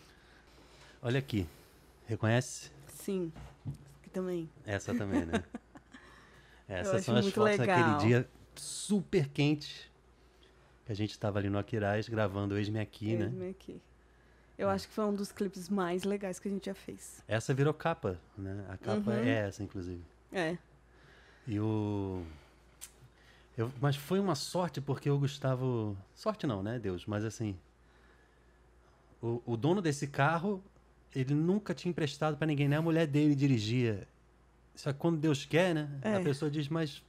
Olha 1.02 1.20
aqui. 1.20 1.48
Reconhece? 2.08 2.72
sim. 2.88 3.32
Também. 4.12 4.50
Essa 4.66 4.94
também, 4.94 5.26
né? 5.26 5.44
Essas 6.68 7.04
são 7.04 7.16
as 7.16 7.28
fotos 7.30 7.58
daquele 7.58 7.78
legal. 7.84 7.98
dia 7.98 8.30
super 8.56 9.28
quente 9.30 9.92
que 10.86 10.92
a 10.92 10.96
gente 10.96 11.12
estava 11.12 11.40
ali 11.40 11.50
no 11.50 11.58
Aquiraz 11.58 12.08
gravando 12.08 12.58
Eis-me 12.58 12.80
Aqui, 12.80 13.16
né? 13.16 13.26
Eis-me 13.26 13.50
aqui. 13.50 13.82
Eu 14.58 14.70
acho 14.70 14.88
que 14.88 14.94
foi 14.94 15.06
um 15.06 15.14
dos 15.14 15.32
clipes 15.32 15.70
mais 15.70 16.04
legais 16.04 16.40
que 16.40 16.48
a 16.48 16.52
gente 16.52 16.66
já 16.68 16.74
fez. 16.76 17.24
Essa 17.28 17.54
virou 17.54 17.74
capa, 17.74 18.20
né? 18.38 18.66
A 18.70 18.78
capa 18.78 19.12
Uhum. 19.12 19.18
é 19.18 19.48
essa, 19.48 19.64
inclusive. 19.64 20.04
É. 20.32 20.58
E 21.48 21.60
o... 21.60 22.24
Eu- 23.58 23.72
mas 23.82 23.96
foi 23.96 24.20
uma 24.20 24.36
sorte 24.36 24.80
porque 24.80 25.10
o 25.10 25.18
Gustavo. 25.18 25.98
Sorte 26.14 26.46
não, 26.48 26.62
né, 26.64 26.78
Deus? 26.80 27.06
Mas 27.06 27.26
assim. 27.26 27.58
O, 29.22 29.42
o 29.46 29.58
dono 29.58 29.82
desse 29.82 30.08
carro, 30.08 30.64
ele 31.16 31.34
nunca 31.34 31.74
tinha 31.74 31.90
emprestado 31.90 32.38
pra 32.38 32.48
ninguém, 32.48 32.68
né? 32.68 32.78
A 32.78 32.82
mulher 32.82 33.06
dele 33.08 33.36
dirigia. 33.36 34.08
Só 34.76 34.92
que 34.94 35.00
quando 35.00 35.18
Deus 35.18 35.46
quer, 35.46 35.74
né? 35.76 35.90
A 36.02 36.10
É. 36.10 36.20
pessoa 36.24 36.50
diz, 36.50 36.68
mas. 36.70 37.04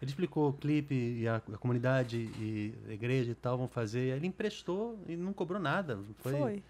Ele 0.00 0.10
explicou 0.10 0.48
o 0.48 0.52
clipe 0.52 0.94
e 0.94 1.28
a, 1.28 1.36
a 1.36 1.56
comunidade 1.58 2.16
e 2.40 2.74
a 2.88 2.92
igreja 2.92 3.30
e 3.30 3.34
tal 3.36 3.56
vão 3.56 3.68
fazer. 3.68 4.16
Ele 4.16 4.26
emprestou 4.26 4.98
e 5.08 5.16
não 5.16 5.32
cobrou 5.32 5.60
nada. 5.60 6.00
Foi. 6.18 6.32
Foi. 6.32 6.62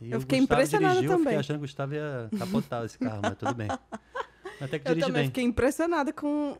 E 0.00 0.10
Eu 0.10 0.20
fiquei 0.20 0.40
Gustavo 0.40 0.60
impressionada 0.60 0.94
dirigiu, 0.96 1.10
Eu 1.12 1.16
também. 1.18 1.24
fiquei 1.26 1.38
achando 1.38 1.56
que 1.56 1.58
o 1.58 1.66
Gustavo 1.68 1.94
ia 1.94 2.28
capotar 2.36 2.84
esse 2.84 2.98
carro, 2.98 3.20
mas 3.22 3.36
tudo 3.38 3.54
bem. 3.54 3.68
Até 4.60 4.78
que 4.80 4.88
Eu 4.88 4.94
dirige 4.94 5.06
também 5.06 5.22
bem. 5.22 5.26
fiquei 5.28 5.44
impressionada 5.44 6.12
com. 6.12 6.58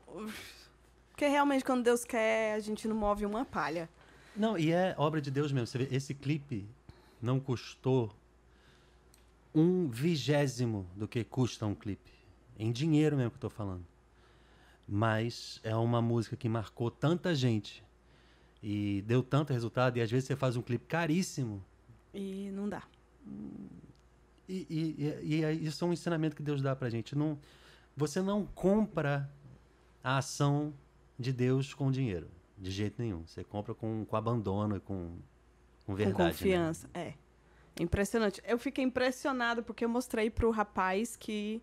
Porque 1.11 1.27
realmente, 1.27 1.65
quando 1.65 1.83
Deus 1.83 2.05
quer, 2.05 2.55
a 2.55 2.61
gente 2.61 2.87
não 2.87 2.95
move 2.97 3.27
uma 3.27 3.45
palha. 3.45 3.89
Não, 4.37 4.57
e 4.57 4.71
é 4.73 4.95
obra 4.97 5.21
de 5.21 5.31
Deus 5.33 5.51
mesmo. 5.53 5.67
Você 5.67 5.79
vê, 5.79 5.89
esse 5.95 6.15
clipe 6.15 6.65
não 7.21 7.41
custou 7.41 8.15
um 9.55 9.89
vigésimo 9.89 10.87
do 10.97 11.07
que 11.07 11.23
custa 11.23 11.65
um 11.65 11.75
clipe. 11.75 12.11
Em 12.59 12.73
dinheiro 12.73 13.17
mesmo 13.17 13.31
que 13.31 13.37
eu 13.37 13.41
tô 13.43 13.51
falando. 13.51 13.85
Mas 14.87 15.61
é 15.63 15.75
uma 15.77 16.03
música 16.03 16.37
que 16.37 16.49
marcou 16.49 16.91
tanta 16.91 17.35
gente 17.35 17.83
e 18.63 19.03
deu 19.07 19.23
tanto 19.23 19.53
resultado. 19.53 19.97
E 19.97 20.01
às 20.01 20.11
vezes 20.11 20.27
você 20.27 20.37
faz 20.37 20.57
um 20.57 20.63
clipe 20.63 20.87
caríssimo. 20.87 21.65
E 22.13 22.51
não 22.53 22.69
dá. 22.69 22.83
E, 24.49 24.67
e, 24.69 24.95
e, 24.99 25.37
e 25.37 25.45
é- 25.45 25.53
isso 25.53 25.85
é 25.85 25.89
um 25.89 25.93
ensinamento 25.93 26.37
que 26.37 26.43
Deus 26.43 26.61
dá 26.61 26.75
pra 26.77 26.91
gente. 26.91 27.17
Não, 27.17 27.39
você 27.97 28.21
não 28.21 28.45
compra 28.45 29.31
a 30.03 30.19
ação 30.19 30.75
de 31.19 31.33
Deus 31.33 31.73
com 31.73 31.91
dinheiro. 31.91 32.29
De 32.59 32.71
jeito 32.71 33.01
nenhum. 33.01 33.27
Você 33.27 33.43
compra 33.43 33.75
com, 33.75 34.05
com 34.05 34.17
abandono 34.17 34.77
e 34.77 34.81
com, 34.81 35.17
com 35.87 35.95
verdade. 35.95 36.17
com 36.17 36.23
né? 36.25 36.31
confiança. 36.31 36.91
É. 36.93 37.15
Impressionante. 37.81 38.41
Eu 38.47 38.59
fiquei 38.59 38.85
impressionada 38.85 39.63
porque 39.63 39.85
eu 39.85 39.89
mostrei 39.89 40.31
pro 40.31 40.51
rapaz 40.51 41.17
que 41.17 41.63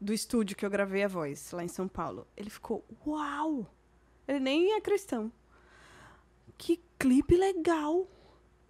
do 0.00 0.12
estúdio 0.12 0.56
que 0.56 0.64
eu 0.66 0.70
gravei 0.70 1.04
a 1.04 1.08
voz 1.08 1.50
lá 1.52 1.64
em 1.64 1.68
São 1.68 1.88
Paulo. 1.88 2.26
Ele 2.36 2.50
ficou, 2.50 2.84
uau! 3.06 3.66
Ele 4.28 4.40
nem 4.40 4.72
é 4.74 4.80
cristão. 4.80 5.32
Que 6.58 6.82
clipe 6.98 7.36
legal! 7.36 8.06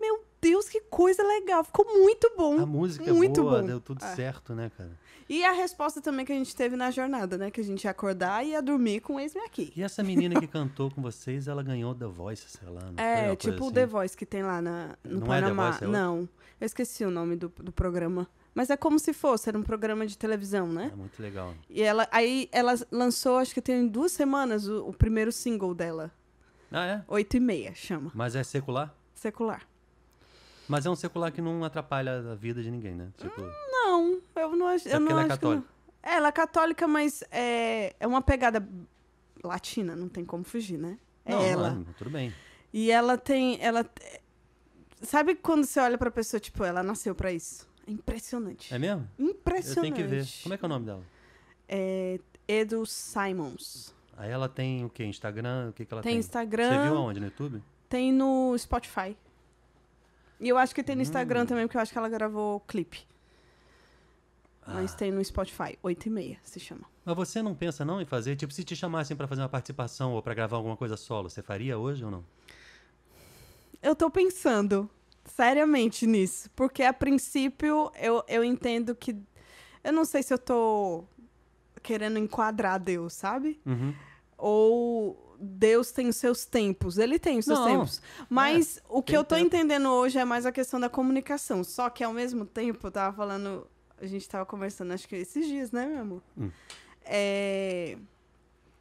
Meu 0.01 0.25
Deus, 0.41 0.69
que 0.69 0.81
coisa 0.83 1.23
legal! 1.23 1.65
Ficou 1.65 1.85
muito 1.99 2.31
bom. 2.37 2.61
A 2.61 2.67
música 2.67 3.13
muito 3.13 3.41
é 3.41 3.43
boa, 3.43 3.61
bom. 3.61 3.67
deu 3.67 3.81
tudo 3.81 4.05
É. 4.05 4.15
certo, 4.15 4.55
né, 4.55 4.71
cara? 4.77 4.97
E 5.29 5.45
a 5.45 5.53
resposta 5.53 6.01
também 6.01 6.25
que 6.25 6.33
a 6.33 6.37
gente 6.37 6.55
teve 6.55 6.77
na 6.77 6.91
jornada, 6.91 7.37
né? 7.37 7.51
Que 7.51 7.61
a 7.61 7.65
gente 7.65 7.85
ia 7.85 7.91
acordar 7.91 8.45
e 8.45 8.51
ia 8.51 8.63
dormir 8.63 9.01
com 9.01 9.19
ex-me 9.19 9.41
aqui. 9.41 9.73
E 9.77 9.83
essa 9.83 10.03
menina 10.03 10.39
que 10.39 10.47
cantou 10.47 10.91
com 10.91 11.03
vocês, 11.03 11.49
ela 11.49 11.63
ganhou 11.63 11.95
The 11.95 12.07
Voice, 12.07 12.45
sei 12.49 12.69
lá. 12.69 12.93
É, 12.97 13.35
tipo 13.35 13.61
o 13.61 13.65
assim? 13.67 13.75
The 13.75 13.87
Voice 13.87 14.17
que 14.17 14.25
tem 14.25 14.43
lá 14.43 14.63
na, 14.63 14.97
no 15.03 15.21
Não 15.21 15.35
é 15.35 15.41
The 15.41 15.43
Panamá. 15.49 15.71
Voice, 15.71 15.85
é 15.85 15.89
não, 15.89 16.29
eu 16.61 16.67
esqueci 16.67 17.05
o 17.05 17.11
nome 17.11 17.35
do, 17.35 17.49
do 17.49 17.73
programa. 17.73 18.29
Mas 18.55 18.71
é 18.71 18.77
como 18.77 18.99
se 18.99 19.13
fosse, 19.13 19.51
era 19.51 19.59
um 19.59 19.63
programa 19.63 20.07
de 20.07 20.17
televisão, 20.17 20.67
né? 20.69 20.91
É 20.91 20.97
muito 20.97 21.21
legal. 21.21 21.53
E 21.69 21.83
ela, 21.83 22.09
aí 22.11 22.49
ela 22.51 22.75
lançou, 22.91 23.37
acho 23.37 23.53
que 23.53 23.61
tem 23.61 23.87
duas 23.87 24.13
semanas, 24.13 24.67
o, 24.67 24.89
o 24.89 24.95
primeiro 24.95 25.31
single 25.31 25.75
dela. 25.75 26.11
Ah, 26.71 26.87
é? 26.87 27.05
Oito 27.09 27.37
e 27.37 27.41
meia, 27.41 27.75
chama. 27.75 28.11
Mas 28.15 28.35
é 28.35 28.43
secular? 28.43 28.95
Secular. 29.13 29.67
Mas 30.69 30.87
é 30.87 30.91
um 30.91 30.97
secular 30.97 31.31
que 31.31 31.41
não 31.41 31.63
atrapalha 31.65 32.33
a 32.33 32.35
vida 32.35 32.63
de 32.63 32.71
ninguém, 32.71 32.95
né? 32.95 33.09
Tipo, 33.19 33.43
Não, 34.01 34.21
eu 34.37 34.57
não 34.57 34.67
acho. 34.69 34.89
É 34.89 34.95
eu 34.95 35.01
não 35.01 35.11
ela 35.11 35.21
é 35.23 35.25
acho 35.25 35.29
não. 35.31 35.37
católica. 35.37 35.69
É, 36.03 36.15
ela 36.15 36.29
é 36.29 36.33
católica, 36.33 36.89
mas 36.89 37.25
é, 37.31 37.95
é 37.99 38.07
uma 38.07 38.23
pegada 38.23 38.67
latina, 39.43 39.95
não 39.97 40.09
tem 40.09 40.25
como 40.25 40.45
fugir, 40.45 40.79
né? 40.79 40.99
É 41.25 41.33
não, 41.33 41.43
ela. 41.43 41.71
não, 41.71 41.85
tudo 41.99 42.11
bem. 42.11 42.33
E 42.73 42.91
ela 42.91 43.17
tem. 43.19 43.59
Ela. 43.61 43.89
Sabe 45.03 45.35
quando 45.35 45.65
você 45.65 45.79
olha 45.81 45.99
pra 45.99 46.11
pessoa, 46.11 46.41
tipo, 46.41 46.65
ela 46.65 46.83
nasceu 46.83 47.15
pra 47.15 47.33
isso? 47.33 47.69
É 47.87 47.91
impressionante. 47.91 48.73
É 48.75 48.79
mesmo? 48.79 49.09
Impressionante. 49.19 49.77
Eu 49.77 49.83
tenho 49.83 49.95
que 49.95 50.03
ver. 50.03 50.27
Como 50.43 50.55
é 50.55 50.59
que 50.59 50.65
é 50.65 50.67
o 50.67 50.69
nome 50.69 50.87
dela? 50.87 51.03
É 51.69 52.19
Edu 52.49 52.85
Simons. 52.87 53.95
Aí 54.17 54.31
ela 54.31 54.49
tem 54.49 54.85
o 54.85 54.89
quê? 54.89 55.05
Instagram? 55.05 55.69
O 55.71 55.73
que, 55.73 55.85
que 55.85 55.93
ela 55.93 56.03
tem? 56.03 56.13
Tem 56.13 56.19
Instagram. 56.21 56.69
Você 56.71 56.83
viu 56.89 56.97
aonde? 56.97 57.21
No 57.21 57.27
YouTube? 57.27 57.63
Tem 57.89 58.13
no 58.13 58.57
Spotify. 58.59 59.17
E 60.41 60.49
eu 60.49 60.57
acho 60.59 60.75
que 60.75 60.83
tem 60.83 60.97
no 60.97 61.03
Instagram 61.03 61.43
Hum. 61.43 61.47
também, 61.47 61.67
porque 61.67 61.77
eu 61.77 61.81
acho 61.83 61.93
que 61.93 61.99
ela 61.99 62.09
gravou 62.09 62.61
clipe. 62.61 63.07
Mas 64.67 64.93
Ah. 64.93 64.97
tem 64.97 65.13
no 65.13 65.25
Spotify. 65.25 65.79
8 65.83 66.07
e 66.07 66.11
meia 66.11 66.39
se 66.43 66.59
chama. 66.59 66.83
Mas 67.05 67.15
você 67.17 67.41
não 67.43 67.55
pensa 67.55 67.85
não 67.85 68.01
em 68.01 68.05
fazer? 68.07 68.35
Tipo, 68.37 68.53
se 68.53 68.65
te 68.65 68.75
chamassem 68.75 69.17
pra 69.17 69.29
fazer 69.29 69.43
uma 69.43 69.49
participação 69.49 70.13
ou 70.13 70.23
pra 70.23 70.35
gravar 70.35 70.57
alguma 70.57 70.77
coisa 70.77 70.97
solo, 70.97 71.31
você 71.31 71.41
faria 71.43 71.79
hoje 71.79 72.05
ou 72.05 72.11
não? 72.11 72.25
Eu 73.83 73.95
tô 73.95 74.11
pensando 74.11 74.91
seriamente 75.25 76.07
nisso. 76.07 76.51
Porque 76.57 76.83
a 76.83 76.93
princípio 76.93 77.91
eu, 77.97 78.25
eu 78.27 78.43
entendo 78.43 78.95
que. 78.95 79.17
Eu 79.85 79.93
não 79.93 80.05
sei 80.05 80.23
se 80.23 80.35
eu 80.35 80.39
tô 80.39 81.05
querendo 81.83 82.19
enquadrar 82.19 82.81
Deus, 82.81 83.13
sabe? 83.13 83.61
Uhum. 83.65 83.95
Ou 84.37 85.37
Deus 85.39 85.93
tem 85.93 86.09
os 86.09 86.17
seus 86.17 86.45
tempos. 86.45 86.99
Ele 86.99 87.19
tem 87.21 87.39
os 87.39 87.45
seus 87.45 87.59
Não, 87.61 87.67
tempos. 87.67 88.03
Mas 88.29 88.81
o 88.89 89.01
que 89.03 89.17
eu 89.17 89.23
tô 89.23 89.37
tempo. 89.37 89.47
entendendo 89.47 89.89
hoje 89.91 90.19
é 90.19 90.25
mais 90.25 90.45
a 90.45 90.51
questão 90.51 90.81
da 90.81 90.89
comunicação. 90.89 91.63
Só 91.63 91.89
que 91.89 92.03
ao 92.03 92.13
mesmo 92.13 92.45
tempo, 92.45 92.85
eu 92.87 92.91
tava 92.91 93.17
falando. 93.17 93.67
A 94.01 94.07
gente 94.07 94.29
tava 94.29 94.45
conversando, 94.45 94.93
acho 94.93 95.09
que 95.09 95.17
esses 95.17 95.47
dias, 95.47 95.71
né, 95.73 95.87
meu 95.87 96.01
amor? 96.01 96.23
Hum. 96.37 96.51
É... 97.05 97.97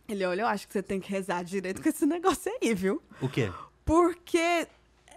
Ele, 0.08 0.24
olha, 0.26 0.42
eu 0.42 0.48
acho 0.48 0.68
que 0.68 0.74
você 0.74 0.84
tem 0.84 1.00
que 1.00 1.10
rezar 1.10 1.44
direito 1.44 1.82
com 1.82 1.90
esse 1.90 2.06
negócio 2.08 2.52
aí, 2.62 2.74
viu? 2.74 3.02
O 3.22 3.28
quê? 3.30 3.52
Porque 3.84 4.68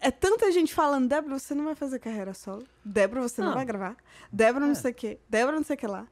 é 0.00 0.10
tanta 0.10 0.50
gente 0.52 0.72
falando, 0.74 1.08
Débora, 1.08 1.38
você 1.38 1.54
não 1.54 1.64
vai 1.64 1.74
fazer 1.74 1.98
carreira 1.98 2.32
solo. 2.32 2.66
Débora, 2.84 3.22
você 3.22 3.40
não, 3.40 3.48
Não. 3.48 3.54
vai 3.54 3.64
gravar. 3.66 3.96
Débora, 4.32 4.64
não 4.64 4.72
É. 4.72 4.76
sei 4.76 4.92
o 4.92 4.94
quê. 4.94 5.18
Débora, 5.28 5.56
não 5.56 5.64
sei 5.64 5.74
o 5.74 5.78
que 5.78 5.86
lá. 5.86 6.06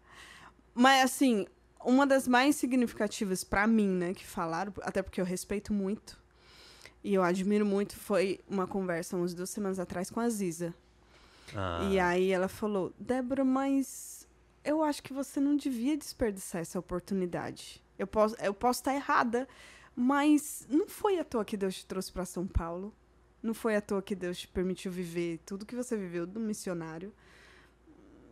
Mas, 0.75 1.05
assim, 1.05 1.47
uma 1.85 2.07
das 2.07 2.27
mais 2.29 2.57
significativas 2.57 3.45
pra 3.45 3.67
mim, 3.67 3.89
né, 3.89 4.13
que 4.13 4.27
falaram, 4.27 4.73
até 4.83 5.01
porque 5.03 5.21
eu 5.21 5.25
respeito 5.25 5.73
muito 5.73 6.19
e 7.03 7.15
eu 7.15 7.23
admiro 7.23 7.65
muito, 7.65 7.97
foi 7.97 8.41
uma 8.49 8.67
conversa 8.67 9.17
umas 9.17 9.33
duas 9.33 9.49
semanas 9.49 9.79
atrás 9.79 10.11
com 10.11 10.21
a 10.21 10.29
Ziza. 10.29 10.75
Ah, 11.55 11.89
E 11.91 11.99
aí 11.99 12.31
ela 12.31 12.49
falou, 12.49 12.93
Débora, 12.99 13.45
mas 13.45 14.27
eu 14.65 14.83
acho 14.83 15.03
que 15.03 15.13
você 15.13 15.39
não 15.41 15.57
devia 15.57 15.97
desperdiçar 15.97 16.61
essa 16.61 16.79
oportunidade. 16.79 17.83
Eu 17.99 18.07
posso, 18.07 18.37
eu 18.43 18.53
posso 18.53 18.81
estar 18.81 18.95
errada, 18.95 19.49
mas 19.95 20.67
não 20.69 20.89
foi 20.89 21.19
à 21.19 21.25
toa 21.25 21.45
que 21.45 21.57
Deus 21.57 21.77
te 21.77 21.87
trouxe 21.87 22.13
para 22.13 22.25
São 22.25 22.47
Paulo. 22.47 22.93
Não 23.43 23.55
foi 23.55 23.77
à 23.77 23.81
toa 23.81 24.03
que 24.03 24.15
Deus 24.15 24.39
te 24.39 24.49
permitiu 24.49 24.91
viver 24.91 25.39
tudo 25.47 25.65
que 25.65 25.77
você 25.77 25.97
viveu 25.97 26.27
do 26.27 26.41
missionário. 26.41 27.13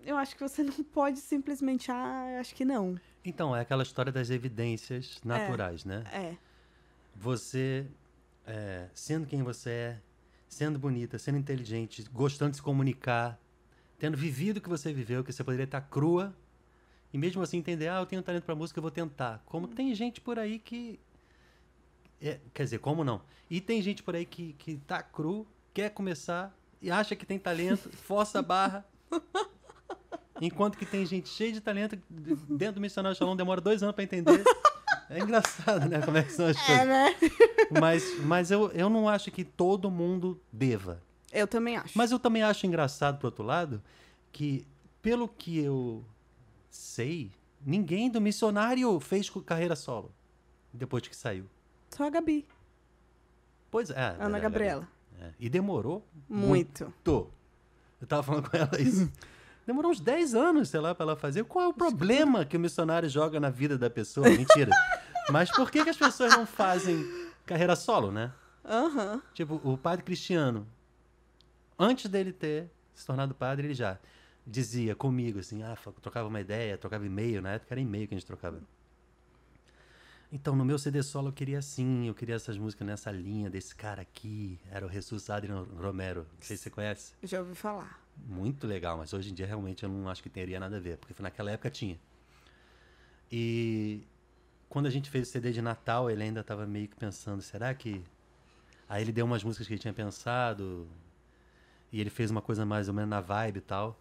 Eu 0.05 0.17
acho 0.17 0.35
que 0.37 0.43
você 0.43 0.63
não 0.63 0.83
pode 0.85 1.19
simplesmente, 1.21 1.91
ah, 1.91 2.39
acho 2.41 2.55
que 2.55 2.65
não. 2.65 2.99
Então, 3.25 3.57
é 3.57 3.61
aquela 3.61 3.83
história 3.83 4.13
das 4.13 4.29
evidências 4.29 5.19
naturais, 5.25 5.85
né? 5.85 6.05
É, 6.13 6.37
Você, 7.17 7.87
é, 8.47 8.89
sendo 8.93 9.27
quem 9.27 9.43
você 9.43 9.71
é, 9.71 10.01
sendo 10.55 10.79
bonita, 10.79 11.19
sendo 11.19 11.37
inteligente, 11.37 12.05
gostando 12.13 12.53
de 12.53 12.59
se 12.59 12.63
comunicar, 12.63 13.39
tendo 13.99 14.17
vivido 14.17 14.59
o 14.59 14.61
que 14.61 14.69
você 14.69 14.93
viveu, 14.93 15.25
que 15.25 15.33
você 15.33 15.43
poderia 15.43 15.65
estar 15.65 15.81
crua, 15.81 16.35
e 17.13 17.19
mesmo 17.19 17.43
assim 17.43 17.59
entender, 17.59 17.89
ah, 17.89 17.99
eu 17.99 18.07
tenho 18.07 18.23
talento 18.23 18.45
para 18.45 18.55
música, 18.55 18.79
eu 18.79 18.83
vou 18.83 18.91
tentar. 18.91 19.43
Como 19.47 19.67
tem 19.67 19.93
gente 19.95 20.21
por 20.21 20.39
aí 20.39 20.61
que. 20.61 21.01
é, 22.21 22.39
quer 22.53 22.65
dizer, 22.65 22.79
como 22.79 23.03
não? 23.03 23.21
E 23.51 23.61
tem 23.61 23.83
gente 23.83 24.03
por 24.03 24.15
aí 24.15 24.25
que, 24.25 24.53
que 24.55 24.77
tá 24.79 25.03
cru, 25.03 25.47
quer 25.73 25.91
começar 25.91 26.57
e 26.81 26.91
acha 26.91 27.17
que 27.17 27.27
tem 27.27 27.39
talento, 27.39 27.91
força 27.99 28.39
a 28.39 28.43
barra. 28.43 28.87
Enquanto 30.41 30.79
que 30.79 30.87
tem 30.87 31.05
gente 31.05 31.29
cheia 31.29 31.53
de 31.53 31.61
talento 31.61 31.99
dentro 32.09 32.77
do 32.77 32.81
Missionário 32.81 33.17
Shalom, 33.17 33.37
demora 33.37 33.61
dois 33.61 33.83
anos 33.83 33.95
para 33.95 34.05
entender. 34.05 34.45
É 35.11 35.19
engraçado, 35.21 35.89
né? 35.89 36.01
Como 36.01 36.17
é 36.17 36.23
que 36.23 36.33
são 36.33 36.47
as 36.47 36.57
coisas. 36.57 36.83
é 36.83 36.85
né? 36.87 37.15
Mas, 37.81 38.19
mas 38.21 38.51
eu, 38.51 38.71
eu 38.73 38.89
não 38.89 39.09
acho 39.09 39.31
que 39.31 39.45
todo 39.45 39.91
mundo 39.91 40.41
deva. 40.53 41.03
Eu 41.33 41.47
também 41.47 41.77
acho. 41.77 41.97
Mas 41.97 42.11
eu 42.13 42.19
também 42.19 42.43
acho 42.43 42.67
engraçado, 42.67 43.19
por 43.19 43.27
outro 43.27 43.45
lado, 43.45 43.83
que, 44.33 44.67
pelo 45.03 45.29
que 45.29 45.59
eu 45.59 46.05
sei, 46.71 47.31
ninguém 47.65 48.09
do 48.11 48.21
missionário 48.21 48.99
fez 49.01 49.31
carreira 49.45 49.77
solo 49.77 50.13
depois 50.73 51.07
que 51.07 51.17
saiu. 51.17 51.47
Só 51.91 52.05
a 52.07 52.11
Gabi, 52.11 52.47
Pois 53.71 53.91
é. 53.91 53.95
Ana 54.01 54.17
verdade, 54.19 54.43
Gabriela. 54.43 54.89
é. 55.21 55.31
E 55.39 55.49
demorou 55.49 56.07
Muito. 56.29 56.85
muito. 56.85 57.31
Eu 58.01 58.07
tava 58.07 58.23
falando 58.23 58.49
com 58.49 58.57
ela 58.57 58.81
isso. 58.81 59.11
Demorou 59.67 59.91
uns 59.91 60.01
10 60.01 60.35
anos, 60.35 60.69
sei 60.69 60.81
lá, 60.81 60.95
pra 60.95 61.05
ela 61.05 61.17
fazer. 61.17 61.45
Qual 61.45 61.65
é 61.65 61.69
o 61.69 61.73
problema 61.73 62.45
que 62.45 62.57
o 62.57 62.61
missionário 62.61 63.09
joga 63.09 63.41
na 63.41 63.51
vida 63.51 63.79
da 63.79 63.89
pessoa? 63.89 64.29
Mentira. 64.29 64.71
Mas 65.31 65.51
por 65.51 65.71
que, 65.71 65.83
que 65.83 65.91
as 65.91 65.97
pessoas 65.97 66.37
não 66.37 66.47
fazem 66.47 67.05
carreira 67.47 67.75
solo, 67.75 68.13
né? 68.13 68.33
Aham. 68.65 69.23
Tipo, 69.33 69.61
o 69.65 69.77
padre 69.77 70.05
Cristiano, 70.05 70.67
antes 71.79 72.11
dele 72.11 72.33
ter 72.33 72.71
se 72.95 73.07
tornado 73.07 73.35
padre, 73.35 73.69
ele 73.69 73.75
já 73.75 73.99
dizia 74.47 74.95
comigo 74.95 75.39
assim, 75.39 75.63
ah, 75.63 75.77
trocava 76.01 76.29
uma 76.29 76.41
ideia, 76.41 76.79
trocava 76.79 77.05
e-mail, 77.05 77.43
na 77.43 77.53
época 77.53 77.75
era 77.75 77.81
e-mail 77.81 78.07
que 78.07 78.15
a 78.15 78.19
gente 78.19 78.27
trocava. 78.27 78.61
Então, 80.31 80.57
no 80.57 80.65
meu 80.65 80.79
CD 80.79 81.03
solo 81.03 81.29
eu 81.29 81.33
queria 81.33 81.59
assim, 81.59 82.09
eu 82.09 82.15
queria 82.15 82.35
essas 82.35 82.59
músicas 82.59 82.87
nessa 82.87 83.11
linha 83.11 83.49
desse 83.49 83.75
cara 83.75 84.03
aqui, 84.03 84.59
era 84.71 84.87
o 84.87 84.91
Jesus 84.91 85.31
Adriano 85.31 85.65
Romero. 85.81 86.27
Não 86.35 86.43
sei 86.43 86.57
se 86.57 86.65
você 86.65 86.71
conhece. 86.71 87.15
Já 87.23 87.41
ouvi 87.41 87.55
falar. 87.55 88.04
Muito 88.17 88.67
legal, 88.67 88.97
mas 88.97 89.13
hoje 89.13 89.31
em 89.31 89.35
dia 89.35 89.47
realmente 89.47 89.83
eu 89.83 89.89
não 89.89 90.09
acho 90.09 90.23
que 90.23 90.29
teria 90.31 90.59
nada 90.59 90.77
a 90.77 90.81
ver, 90.81 90.97
porque 90.99 91.15
naquela 91.23 91.51
época 91.51 91.71
tinha. 91.71 91.99
E 93.31 94.03
quando 94.69 94.87
a 94.87 94.91
gente 94.91 95.11
fez 95.11 95.29
o 95.29 95.31
CD 95.31 95.53
de 95.53 95.61
Natal, 95.61 96.11
ele 96.11 96.23
ainda 96.23 96.41
estava 96.41 96.67
meio 96.67 96.89
que 96.89 96.97
pensando, 96.97 97.43
será 97.43 97.75
que. 97.75 98.03
Aí 98.89 99.03
ele 99.03 99.13
deu 99.13 99.25
umas 99.25 99.43
músicas 99.43 99.67
que 99.67 99.73
ele 99.73 99.81
tinha 99.81 99.95
pensado, 99.95 100.87
e 101.93 102.01
ele 102.01 102.11
fez 102.11 102.31
uma 102.31 102.43
coisa 102.43 102.65
mais 102.67 102.89
ou 102.89 102.95
menos 102.95 103.11
na 103.11 103.21
vibe 103.21 103.59
e 103.59 103.61
tal. 103.63 103.99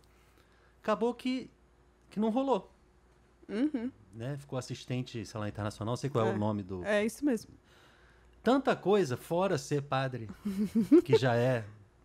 Acabou 0.82 1.14
que, 1.14 1.50
que 2.10 2.20
não 2.20 2.30
rolou. 2.30 2.72
Uhum. 3.48 3.92
Né? 4.14 4.38
Ficou 4.38 4.58
assistente, 4.58 5.26
sei 5.26 5.40
lá, 5.40 5.48
internacional, 5.48 5.96
sei 5.98 6.10
qual 6.10 6.26
é, 6.26 6.30
É. 6.30 6.34
o 6.34 6.38
nome 6.38 6.64
do. 6.64 6.84
É 6.86 7.06
isso 7.06 7.24
mesmo. 7.26 7.54
Tanta 8.42 8.76
coisa 8.76 9.16
fora 9.16 9.58
ser 9.58 9.84
padre, 9.84 10.30
que 11.06 11.16
já 11.18 11.36
é 11.36 11.64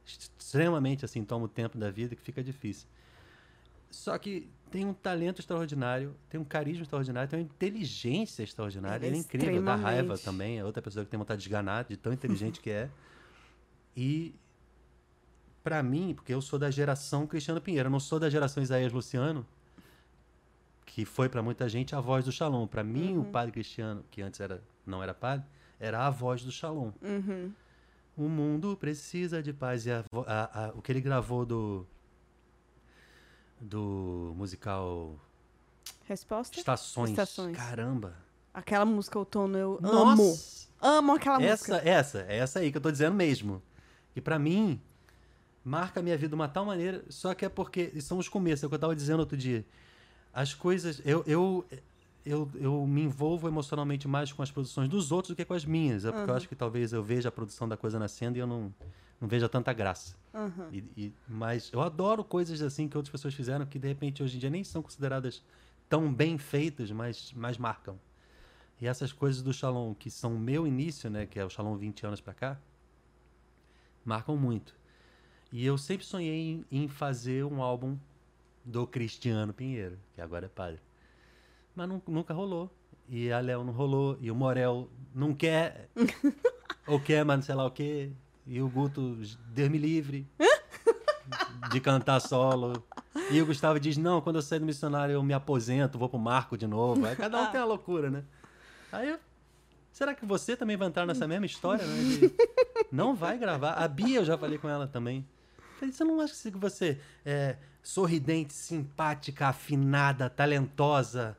extremamente 0.09 1.04
assim, 1.04 1.24
toma 1.24 1.44
o 1.44 1.48
tempo 1.48 1.76
da 1.78 1.90
vida, 1.90 2.14
que 2.16 2.22
fica 2.22 2.42
difícil. 2.42 2.86
Só 3.90 4.16
que 4.18 4.48
tem 4.70 4.84
um 4.84 4.92
talento 4.92 5.40
extraordinário, 5.40 6.14
tem 6.28 6.38
um 6.40 6.44
carisma 6.44 6.82
extraordinário, 6.82 7.28
tem 7.28 7.38
uma 7.40 7.44
inteligência 7.44 8.42
extraordinária. 8.42 9.06
Ele 9.06 9.16
é 9.16 9.18
incrível, 9.20 9.62
dá 9.62 9.74
raiva 9.74 10.18
também. 10.18 10.59
É 10.59 10.64
outra 10.64 10.82
pessoa 10.82 11.04
que 11.04 11.11
tem 11.11 11.18
vontade 11.18 11.40
de 11.40 11.48
esganar, 11.48 11.84
de 11.84 11.96
tão 11.96 12.12
inteligente 12.12 12.61
que 12.61 12.70
é. 12.70 12.90
E 14.00 14.32
pra 15.64 15.82
mim, 15.82 16.14
porque 16.14 16.32
eu 16.32 16.40
sou 16.40 16.56
da 16.59 16.70
geração 16.70 17.26
Cristiano 17.26 17.61
Pinheiro, 17.61 17.88
eu 17.88 17.90
não 17.90 17.98
sou 17.98 18.20
da 18.20 18.30
geração 18.30 18.62
Isaías 18.62 18.92
Luciano, 18.92 19.44
que 20.86 21.04
foi 21.04 21.28
pra 21.28 21.42
muita 21.42 21.68
gente 21.68 21.96
a 21.96 22.00
voz 22.00 22.24
do 22.24 22.30
Shalom. 22.30 22.66
Pra 22.66 22.84
mim, 22.84 23.14
Uhum. 23.16 23.22
o 23.22 23.24
padre 23.24 23.50
Cristiano, 23.52 24.04
que 24.11 24.22
antes 24.22 24.38
era, 24.38 24.62
não 24.86 25.02
era 25.02 25.12
padre, 25.12 25.44
era 25.80 26.06
a 26.06 26.11
voz 26.11 26.42
do 26.42 26.52
Shalom. 26.52 26.92
Uhum. 27.02 27.52
O 28.19 28.29
mundo 28.29 28.77
precisa 28.77 29.41
de 29.43 29.53
paz. 29.53 29.87
E 29.87 29.93
a 29.93 30.05
a- 30.27 30.64
a- 30.66 30.73
o 30.75 30.83
que 30.83 30.91
ele 30.93 31.01
gravou 31.01 31.47
do. 31.47 31.87
Do 33.61 34.33
musical 34.37 35.14
Resposta? 36.05 36.59
Estações. 36.59 37.11
Estações. 37.11 37.57
Caramba. 37.57 38.14
Aquela 38.55 38.85
música 38.85 39.19
outono 39.19 39.57
eu 39.59 39.79
amo. 39.83 40.14
Nossa! 40.16 40.69
Amo 40.81 41.14
aquela 41.14 41.43
Essa, 41.43 41.73
música. 41.75 41.89
essa, 41.89 42.19
é 42.29 42.37
essa 42.39 42.59
aí 42.61 42.71
que 42.71 42.77
eu 42.79 42.81
tô 42.81 42.91
dizendo 42.91 43.14
mesmo. 43.14 43.61
E 44.16 44.21
pra 44.21 44.39
mim, 44.39 44.81
marca 45.64 45.99
a 46.01 46.03
minha 46.03 46.16
vida 46.16 46.29
de 46.29 46.35
uma 46.35 46.49
tal 46.49 46.64
maneira, 46.64 47.05
só 47.09 47.35
que 47.35 47.45
é 47.45 47.49
porque. 47.49 47.91
e 47.95 48.01
são 48.01 48.19
os 48.19 48.29
começos, 48.29 48.62
é 48.62 48.66
o 48.66 48.69
que 48.71 48.75
eu 48.77 48.79
tava 48.81 48.95
dizendo 48.97 49.21
outro 49.21 49.37
dia. 49.37 49.66
As 50.33 50.55
coisas. 50.55 51.03
Eu, 51.05 51.23
eu, 51.27 51.66
eu, 52.29 52.49
eu 52.55 52.87
me 52.87 53.03
envolvo 53.03 53.49
emocionalmente 53.49 54.07
mais 54.07 54.33
com 54.33 54.43
as 54.43 54.51
produções 54.51 54.89
dos 54.89 55.11
outros 55.12 55.31
do 55.31 55.37
que 55.37 55.45
com 55.45 55.55
as 55.55 55.64
minhas. 55.64 56.05
É 56.05 56.12
porque 56.12 56.29
eu 56.29 56.33
Aham. 56.33 56.37
acho 56.37 56.49
que 56.49 56.55
talvez 56.57 56.93
eu 56.93 57.03
veja 57.03 57.29
a 57.29 57.33
produção 57.33 57.68
da 57.68 57.76
coisa 57.76 57.99
nascendo 57.99 58.37
e 58.37 58.41
eu 58.41 58.47
não, 58.47 58.72
não 59.20 59.29
veja 59.29 59.49
tanta 59.49 59.72
graça. 59.72 60.14
Aham. 60.35 60.68
E- 60.72 60.85
e- 60.97 61.14
mas 61.29 61.70
eu 61.72 61.81
adoro 61.81 62.22
coisas 62.22 62.61
assim 62.62 62.89
que 62.89 62.97
outras 62.97 63.11
pessoas 63.11 63.35
fizeram 63.35 63.64
que 63.66 63.79
de 63.79 63.89
repente 63.89 64.22
hoje 64.22 64.37
em 64.37 64.41
dia 64.41 64.51
nem 64.51 64.62
são 64.62 64.83
consideradas 64.83 65.43
tão 65.89 66.12
bem 66.12 66.37
feitas, 66.39 66.91
mas, 66.91 67.33
mas 67.35 67.57
marcam. 67.57 67.99
E 68.81 68.87
essas 68.87 69.12
coisas 69.12 69.43
do 69.43 69.53
Shalom, 69.53 69.95
que 69.95 70.11
são 70.11 70.35
o 70.35 70.39
meu 70.39 70.66
início, 70.66 71.11
né, 71.11 71.26
que 71.26 71.39
é 71.39 71.45
o 71.45 71.51
Shalom 71.51 71.76
20 71.76 72.07
anos 72.07 72.20
pra 72.20 72.33
cá, 72.35 72.59
marcam 74.05 74.37
muito. 74.37 74.74
E 75.51 75.64
eu 75.64 75.79
sempre 75.79 76.05
sonhei 76.05 76.64
em, 76.70 76.85
em 76.85 76.89
fazer 76.89 77.45
um 77.45 77.62
álbum 77.62 77.97
do 78.64 78.87
Cristiano 78.87 79.53
Pinheiro, 79.53 79.99
que 80.14 80.20
agora 80.20 80.47
é 80.47 80.49
padre. 80.49 80.81
Mas 81.79 81.89
nun- 81.89 82.03
nunca 82.09 82.35
rolou. 82.35 82.68
E 83.09 83.31
a 83.31 83.39
Léo 83.39 83.62
não 83.62 83.72
rolou, 83.72 84.18
e 84.20 84.33
o 84.33 84.35
Morel 84.35 84.91
não 85.14 85.33
quer, 85.33 85.89
ou 86.89 86.99
quer, 86.99 87.24
mas 87.24 87.37
não 87.37 87.43
sei 87.45 87.55
lá 87.55 87.64
o 87.64 87.70
quê. 87.70 88.11
E 88.45 88.61
o 88.61 88.68
Guto, 88.68 89.16
Deus 89.55 89.68
me 89.68 89.79
livre 89.79 90.26
de 91.70 91.81
cantar 91.81 92.18
solo. 92.18 92.83
E 93.31 93.41
o 93.41 93.47
Gustavo 93.47 93.79
diz: 93.79 93.97
Não, 93.97 94.20
quando 94.20 94.37
eu 94.37 94.43
sair 94.43 94.59
do 94.59 94.66
missionário 94.66 95.12
eu 95.12 95.22
me 95.22 95.33
aposento, 95.33 95.97
vou 96.01 96.09
pro 96.09 96.18
Marco 96.18 96.59
de 96.59 96.66
novo. 96.66 97.07
Aí 97.07 97.14
cada 97.14 97.41
um 97.43 97.47
tem 97.53 97.61
uma 97.61 97.66
loucura, 97.66 98.11
né? 98.11 98.24
Aí 98.91 99.11
eu. 99.11 99.18
Será 99.93 100.12
que 100.14 100.26
você 100.26 100.57
também 100.57 100.76
vai 100.76 100.89
entrar 100.89 101.07
nessa 101.07 101.29
mesma 101.29 101.47
história, 101.47 101.87
né? 101.87 102.03
de 102.03 102.33
não 102.91 103.14
vai 103.14 103.39
gravar. 103.39 103.74
A 103.74 103.87
Bia, 103.87 104.18
eu 104.18 104.24
já 104.24 104.37
falei 104.37 104.59
com 104.59 104.68
ela 104.68 104.89
também. 104.89 105.24
Falei, 105.79 105.93
você 105.93 106.03
não 106.03 106.20
acha 106.20 106.51
que 106.51 106.59
você 106.59 107.01
é 107.24 107.57
sorridente, 107.85 108.53
simpática, 108.53 109.47
afinada, 109.47 110.29
talentosa? 110.29 111.37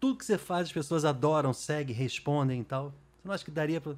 Tudo 0.00 0.18
que 0.18 0.24
você 0.24 0.38
faz, 0.38 0.68
as 0.68 0.72
pessoas 0.72 1.04
adoram, 1.04 1.52
seguem, 1.52 1.94
respondem 1.94 2.60
e 2.60 2.64
tal. 2.64 2.90
Você 2.90 3.28
não 3.28 3.34
acha 3.34 3.44
que 3.44 3.50
daria 3.50 3.80
pra. 3.80 3.94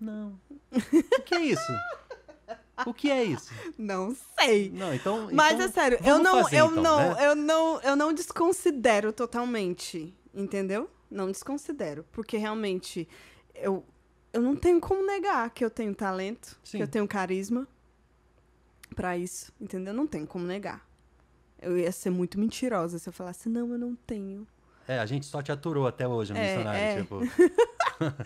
Não. 0.00 0.38
O 0.72 1.22
que 1.22 1.34
é 1.34 1.44
isso? 1.44 1.72
O 2.86 2.94
que 2.94 3.10
é 3.10 3.24
isso? 3.24 3.52
Não 3.76 4.16
sei. 4.38 4.70
Não, 4.70 4.94
então. 4.94 5.28
Mas 5.32 5.54
então, 5.54 5.66
é 5.66 5.68
sério, 5.68 5.98
eu 6.04 6.18
não, 6.18 6.44
fazer, 6.44 6.60
eu 6.60 6.66
então, 6.66 6.82
não, 6.82 7.14
né? 7.14 7.26
eu 7.26 7.34
não, 7.34 7.80
eu 7.82 7.96
não 7.96 8.12
desconsidero 8.12 9.12
totalmente, 9.12 10.14
entendeu? 10.32 10.88
Não 11.10 11.30
desconsidero, 11.30 12.04
porque 12.12 12.36
realmente 12.36 13.08
eu 13.54 13.84
eu 14.32 14.42
não 14.42 14.54
tenho 14.54 14.80
como 14.80 15.04
negar 15.04 15.50
que 15.50 15.64
eu 15.64 15.70
tenho 15.70 15.94
talento, 15.94 16.58
Sim. 16.62 16.78
que 16.78 16.82
eu 16.82 16.88
tenho 16.88 17.08
carisma 17.08 17.66
pra 18.94 19.16
isso, 19.16 19.52
entendeu? 19.60 19.92
Não 19.94 20.06
tenho 20.06 20.26
como 20.26 20.44
negar. 20.44 20.86
Eu 21.60 21.76
ia 21.78 21.90
ser 21.92 22.10
muito 22.10 22.38
mentirosa 22.38 22.98
se 22.98 23.08
eu 23.08 23.12
falasse 23.12 23.48
não, 23.48 23.72
eu 23.72 23.78
não 23.78 23.94
tenho. 23.94 24.46
É, 24.86 24.98
a 24.98 25.06
gente 25.06 25.26
só 25.26 25.42
te 25.42 25.52
aturou 25.52 25.86
até 25.86 26.06
hoje 26.08 26.32
no 26.32 26.38
É, 26.38 26.42
missionário. 26.56 26.80
é. 26.80 27.00
Tipo, 27.02 27.20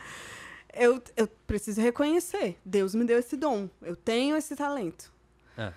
Eu, 0.75 1.03
eu 1.17 1.29
preciso 1.47 1.81
reconhecer. 1.83 2.59
Deus 2.65 2.95
me 2.95 3.05
deu 3.05 3.19
esse 3.19 3.37
dom. 3.37 3.69
Eu 3.83 3.95
tenho 3.95 4.37
esse 4.37 4.57
talento. 4.57 5.13
É. 5.57 5.73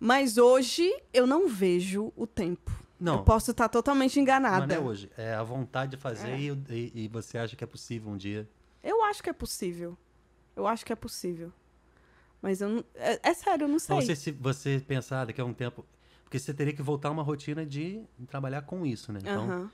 Mas 0.00 0.36
hoje 0.36 0.92
eu 1.12 1.26
não 1.28 1.48
vejo 1.48 2.12
o 2.16 2.26
tempo. 2.26 2.72
Não. 2.98 3.18
Eu 3.18 3.22
posso 3.22 3.52
estar 3.52 3.68
totalmente 3.68 4.10
mas 4.16 4.16
enganada. 4.16 4.66
não 4.66 4.74
é 4.74 4.84
hoje. 4.84 5.10
É 5.16 5.34
a 5.34 5.42
vontade 5.44 5.92
de 5.92 5.96
fazer 5.96 6.30
É. 6.30 6.38
e, 6.40 6.92
e- 7.04 7.08
você 7.08 7.38
acha 7.38 7.54
que 7.54 7.62
é 7.62 7.66
possível 7.66 8.10
um 8.10 8.16
dia. 8.16 8.48
Eu 8.82 9.04
acho 9.04 9.22
que 9.22 9.30
é 9.30 9.32
possível. 9.32 9.96
Eu 10.56 10.66
acho 10.66 10.84
que 10.84 10.92
é 10.92 10.96
possível. 10.96 11.52
Mas 12.40 12.60
eu 12.60 12.68
não. 12.68 12.84
É, 12.96 13.20
é 13.30 13.34
sério, 13.34 13.64
eu 13.64 13.68
não 13.68 13.78
sei. 13.78 13.94
Ou 13.94 14.02
você, 14.02 14.16
se 14.16 14.32
você 14.32 14.82
pensar 14.86 15.24
daqui 15.24 15.40
a 15.40 15.44
um 15.44 15.54
tempo. 15.54 15.84
Porque 16.32 16.38
você 16.38 16.54
teria 16.54 16.72
que 16.72 16.80
voltar 16.80 17.08
a 17.08 17.10
uma 17.12 17.22
rotina 17.22 17.66
de 17.66 18.02
trabalhar 18.26 18.62
com 18.62 18.86
isso, 18.86 19.12
né? 19.12 19.18
Então, 19.20 19.44
Aham. 19.44 19.70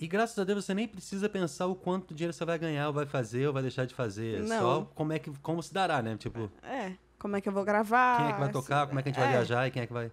E 0.00 0.08
graças 0.08 0.36
a 0.36 0.42
Deus 0.42 0.64
você 0.64 0.74
nem 0.74 0.88
precisa 0.88 1.28
pensar 1.28 1.68
o 1.68 1.76
quanto 1.76 2.12
dinheiro 2.12 2.32
você 2.32 2.44
vai 2.44 2.58
ganhar, 2.58 2.88
ou 2.88 2.92
vai 2.92 3.06
fazer, 3.06 3.46
ou 3.46 3.52
vai 3.52 3.62
deixar 3.62 3.86
de 3.86 3.94
fazer. 3.94 4.40
É 4.40 4.42
Não. 4.42 4.58
Só 4.58 4.84
como 4.96 5.12
é 5.12 5.20
que 5.20 5.30
como 5.38 5.62
se 5.62 5.72
dará, 5.72 6.02
né? 6.02 6.16
Tipo, 6.16 6.50
É. 6.60 6.94
Como 7.20 7.36
é 7.36 7.40
que 7.40 7.48
eu 7.48 7.52
vou 7.52 7.62
gravar? 7.64 8.16
quem 8.16 8.26
é 8.26 8.32
que 8.32 8.40
vai 8.40 8.50
tocar, 8.50 8.80
se- 8.80 8.86
como 8.88 8.98
é 8.98 9.02
que 9.04 9.08
a 9.10 9.12
gente 9.12 9.20
vai 9.20 9.28
é. 9.28 9.30
viajar 9.30 9.68
e 9.68 9.70
quem 9.70 9.82
é 9.82 9.86
que 9.86 9.92
vai. 9.92 10.10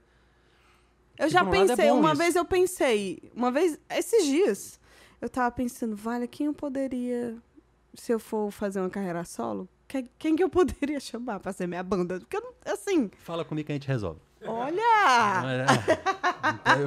Eu 1.17 1.27
Se 1.27 1.33
já 1.33 1.43
um 1.43 1.47
é 1.47 1.49
pensei, 1.49 1.89
bom 1.89 1.97
uma 1.99 2.09
isso. 2.11 2.17
vez 2.19 2.35
eu 2.35 2.45
pensei, 2.45 3.31
uma 3.35 3.51
vez, 3.51 3.79
esses 3.89 4.23
dias, 4.23 4.79
eu 5.19 5.27
tava 5.27 5.49
pensando, 5.49 5.95
vale, 5.95 6.27
quem 6.27 6.45
eu 6.45 6.53
poderia, 6.53 7.35
se 7.95 8.11
eu 8.13 8.19
for 8.19 8.51
fazer 8.51 8.79
uma 8.79 8.91
carreira 8.91 9.23
solo, 9.25 9.67
quem, 9.87 10.07
quem 10.19 10.35
que 10.35 10.43
eu 10.43 10.49
poderia 10.51 10.99
chamar 11.01 11.39
pra 11.39 11.51
ser 11.51 11.65
minha 11.65 11.81
banda? 11.81 12.19
Porque, 12.19 12.37
eu 12.37 12.55
assim, 12.63 13.09
Fala 13.17 13.43
comigo 13.43 13.65
que 13.65 13.71
a 13.71 13.75
gente 13.75 13.87
resolve. 13.87 14.21
Olha! 14.45 15.65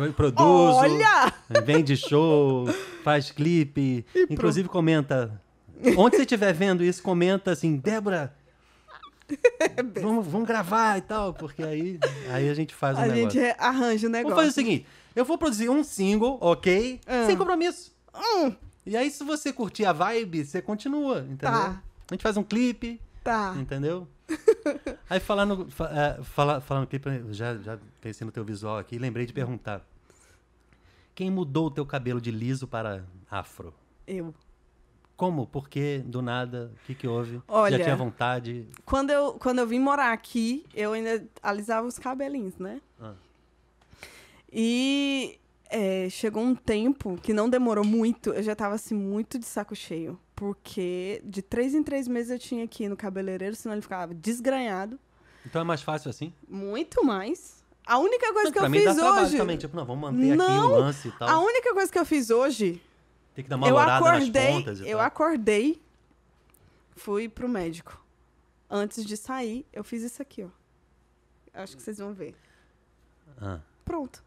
Eu 0.07 0.13
produzo, 0.13 0.77
Olha! 0.79 1.33
vende 1.65 1.97
show, 1.97 2.67
faz 3.03 3.31
clipe, 3.31 4.05
inclusive 4.31 4.69
comenta. 4.69 5.41
Onde 5.97 6.17
você 6.17 6.23
estiver 6.23 6.53
vendo 6.53 6.83
isso, 6.85 7.03
comenta 7.03 7.51
assim, 7.53 7.77
Débora, 7.77 8.35
vamos, 10.01 10.27
vamos 10.27 10.47
gravar 10.47 10.99
e 10.99 11.03
tal, 11.03 11.35
porque 11.35 11.63
aí, 11.63 11.99
aí 12.31 12.49
a 12.49 12.55
gente 12.55 12.75
faz 12.75 12.97
um 12.97 13.03
A 13.03 13.07
negócio. 13.07 13.41
gente 13.41 13.55
arranja 13.59 14.07
o 14.07 14.11
negócio. 14.11 14.35
Vamos 14.37 14.37
fazer 14.37 14.49
o 14.49 14.65
seguinte, 14.65 14.87
eu 15.15 15.25
vou 15.25 15.37
produzir 15.39 15.69
um 15.69 15.85
single, 15.85 16.39
ok? 16.41 17.01
Ah. 17.07 17.25
Sem 17.27 17.37
compromisso. 17.37 17.93
Hum, 18.15 18.53
E 18.87 18.97
aí, 18.97 19.11
se 19.11 19.25
você 19.25 19.53
curtir 19.53 19.85
a 19.87 19.93
vibe, 19.93 20.45
você 20.45 20.61
continua, 20.63 21.21
entendeu? 21.21 21.37
Tá. 21.51 21.83
A 22.11 22.15
gente 22.15 22.23
faz 22.23 22.37
um 22.37 22.43
clipe, 22.43 23.01
tá. 23.25 23.55
entendeu? 23.59 24.07
aí 25.11 25.19
falando, 25.19 25.69
fa, 25.71 25.87
é, 25.87 26.23
fala, 26.23 26.61
falando 26.61 26.87
clipe, 26.87 27.09
eu 27.09 27.33
já, 27.33 27.57
já 27.57 27.79
pensei 28.01 28.25
no 28.25 28.31
teu 28.31 28.45
visual 28.45 28.79
aqui, 28.79 28.99
lembrei 28.99 29.27
de 29.27 29.33
perguntar. 29.33 29.85
Quem 31.15 31.31
mudou 31.31 31.67
o 31.67 31.71
teu 31.71 31.87
cabelo 31.87 32.21
de 32.21 32.31
liso 32.31 32.67
para 32.67 33.05
afro? 33.31 33.73
Eu. 34.07 34.35
Como? 35.17 35.47
Por 35.47 35.69
quê? 35.69 36.03
Do 36.05 36.21
nada? 36.21 36.73
O 36.75 36.87
que 36.87 36.95
que 36.95 37.07
houve? 37.07 37.41
Olha- 37.47 37.79
Já 37.79 37.85
tinha 37.85 37.97
vontade? 37.97 38.67
Quando 38.85 39.11
eu, 39.11 39.35
quando 39.35 39.61
eu 39.61 39.67
vim 39.67 39.79
morar 39.79 40.13
aqui, 40.13 40.67
eu 40.75 40.93
ainda 40.93 41.25
alisava 41.41 41.87
os 41.87 41.99
cabelinhos, 41.99 42.59
né? 42.59 42.81
Ah. 43.01 43.15
E 44.53 45.39
é, 45.71 46.09
chegou 46.11 46.43
um 46.43 46.55
tempo 46.55 47.17
que 47.23 47.33
não 47.33 47.49
demorou 47.49 47.85
muito, 47.85 48.31
eu 48.31 48.43
já 48.43 48.57
tava 48.57 48.75
assim, 48.75 48.95
muito 48.95 49.39
de 49.39 49.47
saco 49.47 49.75
cheio. 49.75 50.19
Porque 50.35 51.21
de 51.25 51.41
três 51.43 51.75
em 51.75 51.83
três 51.83 52.09
meses 52.09 52.31
eu 52.31 52.39
tinha 52.39 52.67
que 52.67 52.85
ir 52.85 52.89
no 52.89 52.97
cabeleireiro, 52.97 53.55
senão 53.55 53.75
ele 53.75 53.83
ficava 53.83 54.13
desgranhado. 54.15 54.99
Então 55.47 55.61
é 55.61 55.65
mais 55.65 55.83
fácil 55.83 56.11
assim? 56.11 56.33
Muito 56.49 57.05
mais. 57.05 57.63
A 57.87 57.99
única 57.99 58.33
coisa 58.33 58.51
que 58.51 58.59
pra 58.59 58.67
eu 58.67 58.71
mim 58.71 58.79
fiz 58.81 58.97
dá 58.97 59.23
hoje. 59.23 59.37
também, 59.37 59.57
tipo, 59.59 59.77
não, 59.77 59.85
vamos 59.85 60.11
manter 60.11 60.29
aqui 60.33 60.37
Não, 60.37 60.73
o 60.73 60.79
lance 60.79 61.09
e 61.09 61.13
tal. 61.13 61.29
A 61.29 61.39
única 61.39 61.73
coisa 61.75 61.93
que 61.93 61.99
eu 61.99 62.05
fiz 62.07 62.31
hoje 62.31 62.83
Tem 63.35 63.45
que 63.45 63.51
dar 63.51 63.57
uma 63.57 63.69
eu 63.69 63.75
nas 63.77 63.89
acordei, 64.03 64.53
pontas 64.53 64.81
e 64.81 64.89
eu 64.89 64.97
tal. 64.99 65.07
acordei, 65.07 65.83
fui 66.97 67.29
pro 67.29 67.49
médico. 67.49 68.03
Antes 68.71 69.05
de 69.05 69.17
sair, 69.17 69.67
eu 69.73 69.85
fiz 69.85 70.03
isso 70.03 70.21
aqui, 70.23 70.43
ó. 70.43 70.49
Acho 71.53 71.77
que 71.77 71.83
vocês 71.83 71.99
vão 71.99 72.13
ver. 72.13 72.35
Ah. 73.41 73.61
Pronto. 73.85 74.25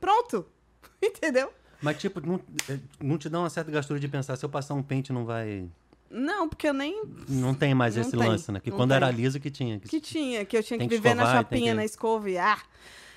Pronto. 0.00 0.44
Entendeu? 1.00 1.50
Mas, 1.82 1.98
tipo, 1.98 2.20
não, 2.20 2.40
eh, 2.68 2.78
não 3.00 3.18
te 3.18 3.28
dá 3.28 3.40
uma 3.40 3.50
certa 3.50 3.70
gastura 3.70 3.98
de 3.98 4.06
pensar, 4.08 4.36
se 4.36 4.44
eu 4.44 4.48
passar 4.48 4.74
um 4.74 4.82
pente 4.82 5.12
não 5.12 5.24
vai... 5.24 5.68
Não, 6.08 6.48
porque 6.48 6.68
eu 6.68 6.74
nem 6.74 7.02
Não 7.28 7.54
tem 7.54 7.74
mais 7.74 7.96
Não 7.96 8.02
esse 8.02 8.10
tem, 8.10 8.20
lance, 8.20 8.52
né? 8.52 8.60
Que 8.60 8.70
quando 8.70 8.90
tem. 8.90 8.96
era 8.96 9.10
liso 9.10 9.40
que 9.40 9.50
tinha. 9.50 9.80
que 9.80 10.00
tinha, 10.00 10.44
que 10.44 10.56
eu 10.56 10.62
tinha 10.62 10.78
que 10.78 10.86
que 10.86 10.94
viver 10.94 11.14
na 11.14 11.22
escovar, 11.22 11.44
tem 11.44 11.58
chapinha, 11.58 11.72
que- 11.72 11.76
na 11.76 11.84
escova 11.84 12.30
e 12.30 12.38
ah. 12.38 12.58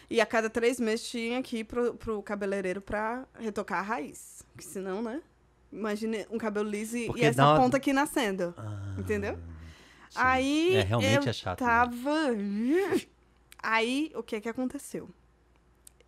E 0.09 0.21
a 0.21 0.25
cada 0.25 0.49
três 0.49 0.79
meses 0.79 1.07
tinha 1.09 1.41
que 1.43 1.57
ir 1.57 1.63
pro, 1.65 1.93
pro 1.95 2.21
cabeleireiro 2.23 2.79
pra 2.79 3.25
retocar 3.39 3.79
a 3.79 3.81
raiz. 3.81 4.43
Porque 4.53 4.63
senão, 4.67 5.01
né? 5.01 5.21
Imagine 5.73 6.25
um 6.31 6.37
cabelo 6.37 6.69
liso 6.69 6.95
e, 6.95 7.07
Porque 7.07 7.21
e 7.23 7.25
essa 7.25 7.43
uma- 7.45 7.59
ponta 7.59 7.75
aqui 7.77 7.91
nascendo. 7.91 8.53
Ah, 8.57 8.95
Entendeu? 8.97 9.35
sim. 9.35 9.41
Aí 10.15 10.75
É, 10.77 10.81
realmente 10.83 11.25
eu 11.25 11.29
é 11.29 11.33
chato. 11.33 11.59
né? 11.61 11.67
tava. 11.67 12.15
Aí 13.61 14.11
o 14.15 14.23
que 14.23 14.39
que 14.39 14.47
aconteceu? 14.49 15.09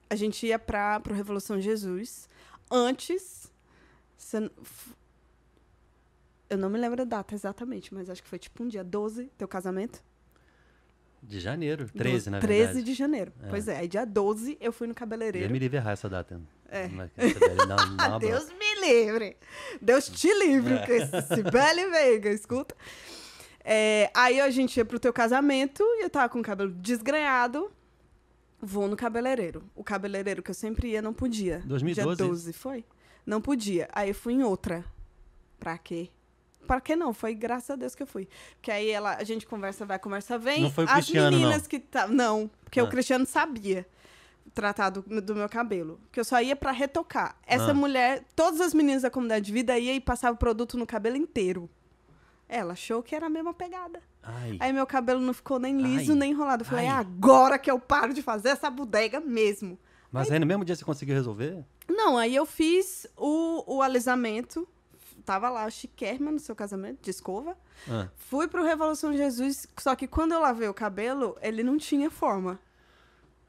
A 0.10 0.16
gente 0.16 0.45
ia 0.45 0.58
para 0.60 0.99
pro 1.01 1.14
Revolução 1.14 1.60
Jesus. 1.60 2.30
Antes, 2.70 3.51
eu 6.49 6.57
não 6.57 6.70
me 6.70 6.78
lembro 6.78 7.01
a 7.01 7.05
data 7.05 7.34
exatamente, 7.36 7.93
mas 7.93 8.09
acho 8.09 8.22
que 8.24 8.30
foi 8.30 8.39
tipo 8.39 8.63
um 8.63 8.68
dia 8.68 8.84
12, 8.84 9.30
teu 9.38 9.47
casamento. 9.47 10.01
De 11.22 11.39
janeiro, 11.39 11.89
13, 11.89 12.11
12, 12.13 12.30
na 12.30 12.39
13 12.39 12.63
verdade. 12.65 12.84
de 12.84 12.93
janeiro. 12.93 13.34
É. 13.43 13.49
Pois 13.49 13.68
é, 13.68 13.78
aí 13.80 13.88
dia 13.88 14.05
12 14.05 14.57
eu 14.61 14.72
fui 14.72 14.88
no 14.88 14.91
Eu 14.91 14.95
cabeleireiro. 14.95 15.51
me 15.51 15.59
livre 15.59 15.78
errar 15.78 15.91
essa 15.91 16.07
data. 16.07 16.39
É. 16.70 16.86
Uma 16.86 17.09
Ah, 17.99 18.18
Deus 18.20 18.49
me 18.49 18.82
livre. 18.82 19.36
Deus 19.82 20.07
te 20.09 20.32
livre, 20.34 20.76
É. 20.76 20.97
esse 20.97 21.22
Sibeli 21.36 21.89
Veiga, 21.89 22.30
escuta. 22.30 22.76
É, 23.63 24.09
aí 24.13 24.39
a 24.39 24.49
gente 24.49 24.78
ia 24.78 24.86
pro 24.86 24.99
teu 24.99 25.11
casamento 25.11 25.84
e 25.84 26.03
eu 26.03 26.09
tava 26.09 26.30
com 26.30 26.39
o 26.39 26.43
cabelo 26.43 26.72
desgrenhado. 26.72 27.70
Vou 28.62 28.88
no 28.88 28.95
cabeleireiro. 28.95 29.64
O 29.76 29.84
cabeleireiro 29.84 30.41
que 30.41 30.49
eu 30.51 30.55
sempre 30.55 30.89
ia 30.89 31.01
não 31.01 31.14
podia. 31.14 31.62
2012? 31.66 32.18
Dia 32.18 32.28
12, 32.28 32.53
foi? 32.53 32.84
Não 33.26 33.39
podia. 33.41 33.88
Aí 33.93 34.10
eu 34.10 34.16
fui 34.16 34.34
em 34.34 34.43
outra. 34.43 34.84
Pra 35.60 35.78
quê? 35.78 36.10
Pra 36.66 36.82
quê 36.82 36.95
não? 36.95 37.14
Foi 37.14 37.34
graças 37.36 37.70
a 37.70 37.76
Deus 37.76 37.93
que 37.95 38.03
eu 38.03 38.08
fui. 38.08 38.28
Porque 38.55 38.72
aí 38.72 38.89
ela, 38.89 39.16
a 39.16 39.24
gente 39.24 39.45
conversa, 39.45 39.86
vai, 39.86 39.99
conversa, 39.99 40.38
vem. 40.38 40.64
Não 40.64 40.72
foi 40.72 40.86
o 40.86 40.88
As 40.88 40.93
Cristiano, 40.95 41.38
meninas 41.38 41.62
não? 41.64 41.70
que 41.70 41.80
tá, 41.80 42.08
Não, 42.08 42.49
porque 42.64 42.80
Ah. 42.80 42.84
o 42.84 42.89
Cristiano 42.89 43.26
sabia 43.26 43.86
tratar 44.53 44.89
do, 44.89 45.01
do 45.22 45.36
meu 45.36 45.47
cabelo. 45.47 45.99
Que 46.12 46.20
eu 46.20 46.26
só 46.26 46.41
ia 46.41 46.55
pra 46.55 46.72
retocar. 46.72 47.38
Essa 47.45 47.72
Ah. 47.72 47.74
mulher, 47.74 48.24
todas 48.36 48.60
as 48.60 48.74
meninas 48.74 49.03
da 49.03 49.10
comunidade 49.12 49.45
de 49.45 49.51
vida 49.53 49.78
ia 49.78 49.93
e 49.93 50.01
passava 50.01 50.34
o 50.36 50.38
produto 50.38 50.78
no 50.78 50.86
cabelo 50.88 51.16
inteiro. 51.16 51.70
Ela 52.50 52.74
achou 52.74 53.04
que 53.04 53.14
era 53.16 53.26
a 53.26 53.30
mesma 53.30 53.54
pegada. 53.54 54.02
Ai, 54.24 54.58
Aí 54.60 54.74
meu 54.74 54.86
cabelo 54.86 55.20
não 55.20 55.34
ficou 55.34 55.60
nem 55.60 55.78
liso, 55.82 56.12
Ai. 56.14 56.18
nem 56.18 56.32
enrolado. 56.32 56.64
Eu 56.64 56.68
falei, 56.68 56.88
Ai. 56.88 57.00
agora 57.02 57.58
que 57.60 57.70
eu 57.70 57.80
paro 57.80 58.14
de 58.14 58.22
fazer 58.22 58.50
essa 58.50 58.70
bodega 58.70 59.20
mesmo. 59.20 59.78
mas 60.12 60.32
aí 60.32 60.39
no 60.39 60.45
mesmo 60.45 60.64
dia 60.66 60.76
você 60.76 60.84
conseguiu 60.86 61.16
resolver? 61.16 61.64
Não, 61.89 62.18
aí 62.18 62.36
eu 62.36 62.45
fiz 62.45 63.08
o, 63.18 63.76
o 63.78 63.82
alisamento. 63.82 64.68
Tava 65.26 65.50
lá, 65.50 65.70
chiquérrima 65.70 66.32
no 66.32 66.39
seu 66.39 66.56
casamento, 66.56 67.02
de 67.02 67.10
escova. 67.10 67.58
Ah, 67.89 68.08
Fui 68.16 68.48
pro 68.48 68.64
Revolução 68.64 69.12
Jesus, 69.16 69.68
só 69.78 69.93
que 69.93 70.08
quando 70.08 70.32
eu 70.32 70.39
lavei 70.39 70.70
o 70.70 70.74
cabelo, 70.74 71.36
ele 71.41 71.64
não 71.64 71.78
tinha 71.78 72.10
forma. 72.10 72.58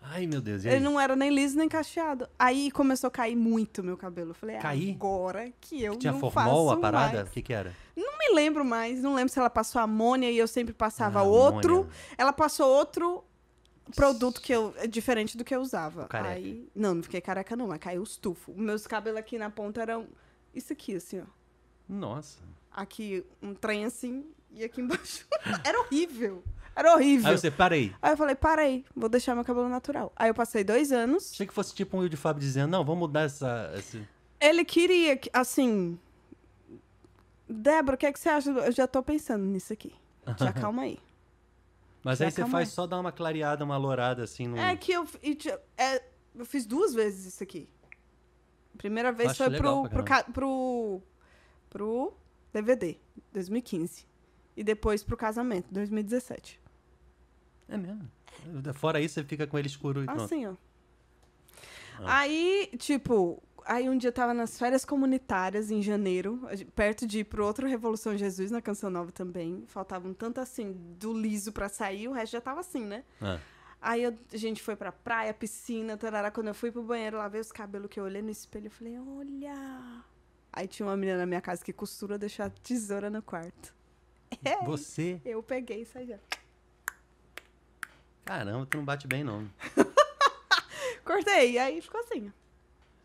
Ai, 0.01 0.27
meu 0.27 0.41
Deus. 0.41 0.65
Ele 0.65 0.81
não 0.81 0.99
era 0.99 1.15
nem 1.15 1.31
liso 1.31 1.57
nem 1.59 1.69
cacheado. 1.69 2.29
Aí 2.39 2.71
começou 2.71 3.09
a 3.09 3.11
cair 3.11 3.37
muito 3.37 3.83
meu 3.83 3.97
cabelo. 3.97 4.31
Eu 4.31 4.35
falei, 4.35 4.57
Cair? 4.59 4.95
agora 4.95 5.53
que 5.61 5.83
eu 5.83 5.97
Tinha 5.97 6.13
não 6.13 6.21
formol 6.21 6.69
faço 6.69 6.71
a 6.71 6.81
parada? 6.81 7.17
mais. 7.19 7.29
O 7.29 7.33
que 7.33 7.43
que 7.43 7.53
era? 7.53 7.75
Não 7.97 8.17
me 8.19 8.35
lembro 8.35 8.65
mais. 8.65 9.03
Não 9.03 9.15
lembro 9.15 9.33
se 9.33 9.39
ela 9.39 9.51
passou 9.51 9.81
amônia 9.83 10.31
e 10.31 10.39
eu 10.39 10.47
sempre 10.49 10.73
passava 10.73 11.21
Ah, 11.21 11.25
outro. 11.25 11.73
amônia. 11.75 11.93
Ela 12.17 12.33
passou 12.33 12.69
outro 12.69 13.25
produto 13.95 14.41
que 14.41 14.53
eu 14.53 14.73
diferente 14.89 15.37
do 15.37 15.45
que 15.45 15.55
eu 15.55 15.61
usava. 15.61 16.07
Careca. 16.07 16.35
Aí, 16.35 16.69
não, 16.75 16.95
não 16.95 17.03
fiquei 17.03 17.21
careca 17.21 17.57
não, 17.57 17.67
mas 17.69 17.79
caiu 17.79 18.01
os 18.03 18.17
tufos. 18.17 18.55
Meus 18.57 18.87
cabelos 18.87 19.19
aqui 19.19 19.37
na 19.37 19.51
ponta 19.51 19.83
eram 19.83 20.07
isso 20.55 20.73
aqui 20.73 20.95
assim, 20.95 21.21
ó. 21.21 21.25
Nossa. 21.89 22.39
Aqui 22.71 23.25
um 23.43 23.53
trem 23.55 23.85
assim 23.85 24.25
e 24.53 24.63
aqui 24.65 24.81
embaixo. 24.81 25.27
Era 25.65 25.81
horrível. 25.81 26.43
Era 26.79 26.95
horrível. 26.95 27.29
Aí 27.29 27.37
você, 27.37 27.51
parei. 27.51 27.93
Aí 28.01 28.13
eu 28.13 28.17
falei, 28.17 28.37
parei, 28.37 28.85
vou 28.95 29.09
deixar 29.09 29.35
meu 29.35 29.45
cabelo 29.45 29.69
natural. 29.69 30.13
Aí 30.15 30.31
eu 30.31 30.35
passei 30.35 30.63
dois 30.63 30.93
anos. 30.93 31.33
Achei 31.33 31.45
que 31.45 31.53
fosse 31.53 31.75
tipo 31.75 31.97
um 31.97 32.01
Will 32.01 32.09
de 32.09 32.17
Fábio 32.17 32.41
dizendo, 32.41 32.71
não, 32.71 32.85
vamos 32.85 33.01
mudar 33.01 33.23
essa... 33.23 33.73
Esse... 33.77 34.07
Ele 34.41 34.65
queria, 34.65 35.17
que- 35.17 35.29
assim. 35.33 35.99
Débora, 37.49 37.97
o 37.97 37.99
que, 37.99 38.07
é 38.07 38.13
que 38.13 38.21
você 38.21 38.29
acha? 38.29 38.51
Eu 38.51 38.71
já 38.71 38.87
tô 38.87 39.03
pensando 39.03 39.45
nisso 39.45 39.73
aqui. 39.73 39.93
Já 40.39 40.53
calma 40.53 40.83
aí. 40.83 41.01
Mas 42.05 42.21
Já 42.21 42.27
aí 42.27 42.31
você 42.31 42.47
faz 42.47 42.69
aí. 42.69 42.75
só 42.75 42.87
dar 42.87 43.01
uma 43.01 43.11
clareada, 43.11 43.65
uma 43.65 43.77
lourada 43.77 44.23
assim 44.23 44.47
no... 44.47 44.57
É 44.57 44.77
que 44.77 44.93
eu, 44.93 45.05
é, 45.77 46.01
eu 46.33 46.45
fiz 46.45 46.65
duas 46.65 46.95
vezes 46.95 47.27
isso 47.27 47.43
aqui. 47.43 47.69
Primeira 48.77 49.11
vez 49.11 49.31
Acho 49.33 49.45
foi 49.45 49.57
pro, 49.57 49.89
pro, 49.89 50.05
pro, 50.33 51.03
pro 51.69 52.13
DVD, 52.53 52.97
2015. 53.33 54.07
E 54.57 54.63
depois 54.63 55.03
pro 55.03 55.17
casamento, 55.17 55.67
2017. 55.73 56.68
É 57.69 57.77
mesmo. 57.77 58.09
Fora 58.75 59.01
isso, 59.01 59.15
você 59.15 59.25
fica 59.25 59.47
com 59.47 59.59
ele 59.59 59.69
escuro 59.69 60.03
e 60.03 60.07
pronto. 60.07 60.23
Assim, 60.23 60.47
ó. 60.47 60.55
Ah. 62.01 62.21
Aí, 62.21 62.71
tipo, 62.79 63.43
aí 63.65 63.89
um 63.89 63.99
dia 63.99 64.09
eu 64.09 64.13
tava 64.13 64.33
nas 64.33 64.59
férias 64.59 64.85
comunitárias 64.85 65.71
em 65.71 65.83
janeiro, 65.83 66.41
perto 66.75 67.07
de 67.07 67.21
ir 67.21 67.25
pro 67.25 67.45
outro 67.45 67.67
Revolução 67.67 68.17
Jesus, 68.17 68.51
na 68.51 68.63
Canção 68.63 68.89
Nova 68.89 69.11
também. 69.11 69.65
Faltava 69.67 70.07
um 70.09 70.15
tanto 70.15 70.41
assim 70.41 70.73
do 70.99 71.13
liso 71.13 71.53
pra 71.53 71.69
sair, 71.69 72.09
o 72.09 72.13
resto 72.13 72.33
já 72.33 72.41
tava 72.41 72.61
assim, 72.61 72.85
né? 72.85 73.05
Ah. 73.21 73.39
Aí 73.81 74.03
eu- 74.03 74.17
a 74.33 74.37
gente 74.37 74.63
foi 74.63 74.75
pra 74.77 74.91
praia, 74.91 75.33
piscina, 75.35 75.97
tarará. 75.97 76.31
Quando 76.31 76.49
eu 76.49 76.55
fui 76.55 76.71
pro 76.73 76.83
banheiro, 76.83 77.17
lavei 77.19 77.41
os 77.41 77.53
cabelos 77.53 77.89
que 77.91 77.99
eu 78.01 78.05
olhei 78.05 78.23
no 78.23 78.31
espelho, 78.31 78.67
eu 78.67 78.71
falei, 78.71 78.99
olha. 78.99 80.05
Aí 80.53 80.67
tinha 80.67 80.87
uma 80.87 80.97
menina 80.97 81.19
na 81.19 81.27
minha 81.27 81.41
casa 81.41 81.65
que 81.65 81.73
costura 81.73 82.19
deixar 82.19 82.51
tesoura 82.51 83.09
no 83.11 83.23
quarto. 83.23 83.75
É, 84.45 84.65
Você... 84.65 85.21
eu 85.25 85.43
peguei 85.43 85.83
isso 85.83 85.97
aí 85.97 86.07
já. 86.07 86.19
Caramba, 88.29 88.67
tu 88.67 88.77
não 88.77 88.85
bate 88.85 89.07
bem, 89.09 89.25
não. 89.25 89.49
Cortei, 91.03 91.53
e 91.53 91.59
aí 91.59 91.81
ficou 91.81 91.99
assim. 92.01 92.31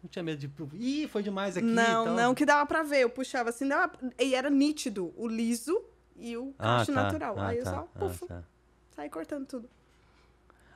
Não 0.03 0.09
tinha 0.09 0.21
medo 0.21 0.38
de... 0.38 0.51
Ih, 0.76 1.07
foi 1.07 1.24
demais 1.24 1.55
aqui 1.55 1.65
não, 1.65 2.03
e 2.03 2.05
tal. 2.07 2.15
não, 2.15 2.36
que 2.36 2.45
dava 2.45 2.65
pra 2.65 2.84
ver. 2.84 2.99
Eu 3.03 3.09
puxava 3.09 3.49
assim, 3.49 3.65
dava... 3.65 3.93
e 4.19 4.36
era 4.36 4.49
nítido 4.49 5.13
o 5.15 5.26
liso 5.26 5.82
e 6.17 6.36
o 6.36 6.53
Ah, 6.59 6.80
cacho 6.80 6.93
tá. 6.93 7.03
natural. 7.03 7.39
Ah, 7.39 7.47
aí 7.47 7.59
eu 7.59 7.63
tá. 7.63 7.71
só, 7.71 7.88
Ah, 7.95 7.99
puf, 7.99 8.26
tá. 8.28 8.43
saí 8.93 9.09
cortando 9.09 9.45
tudo. 9.47 9.69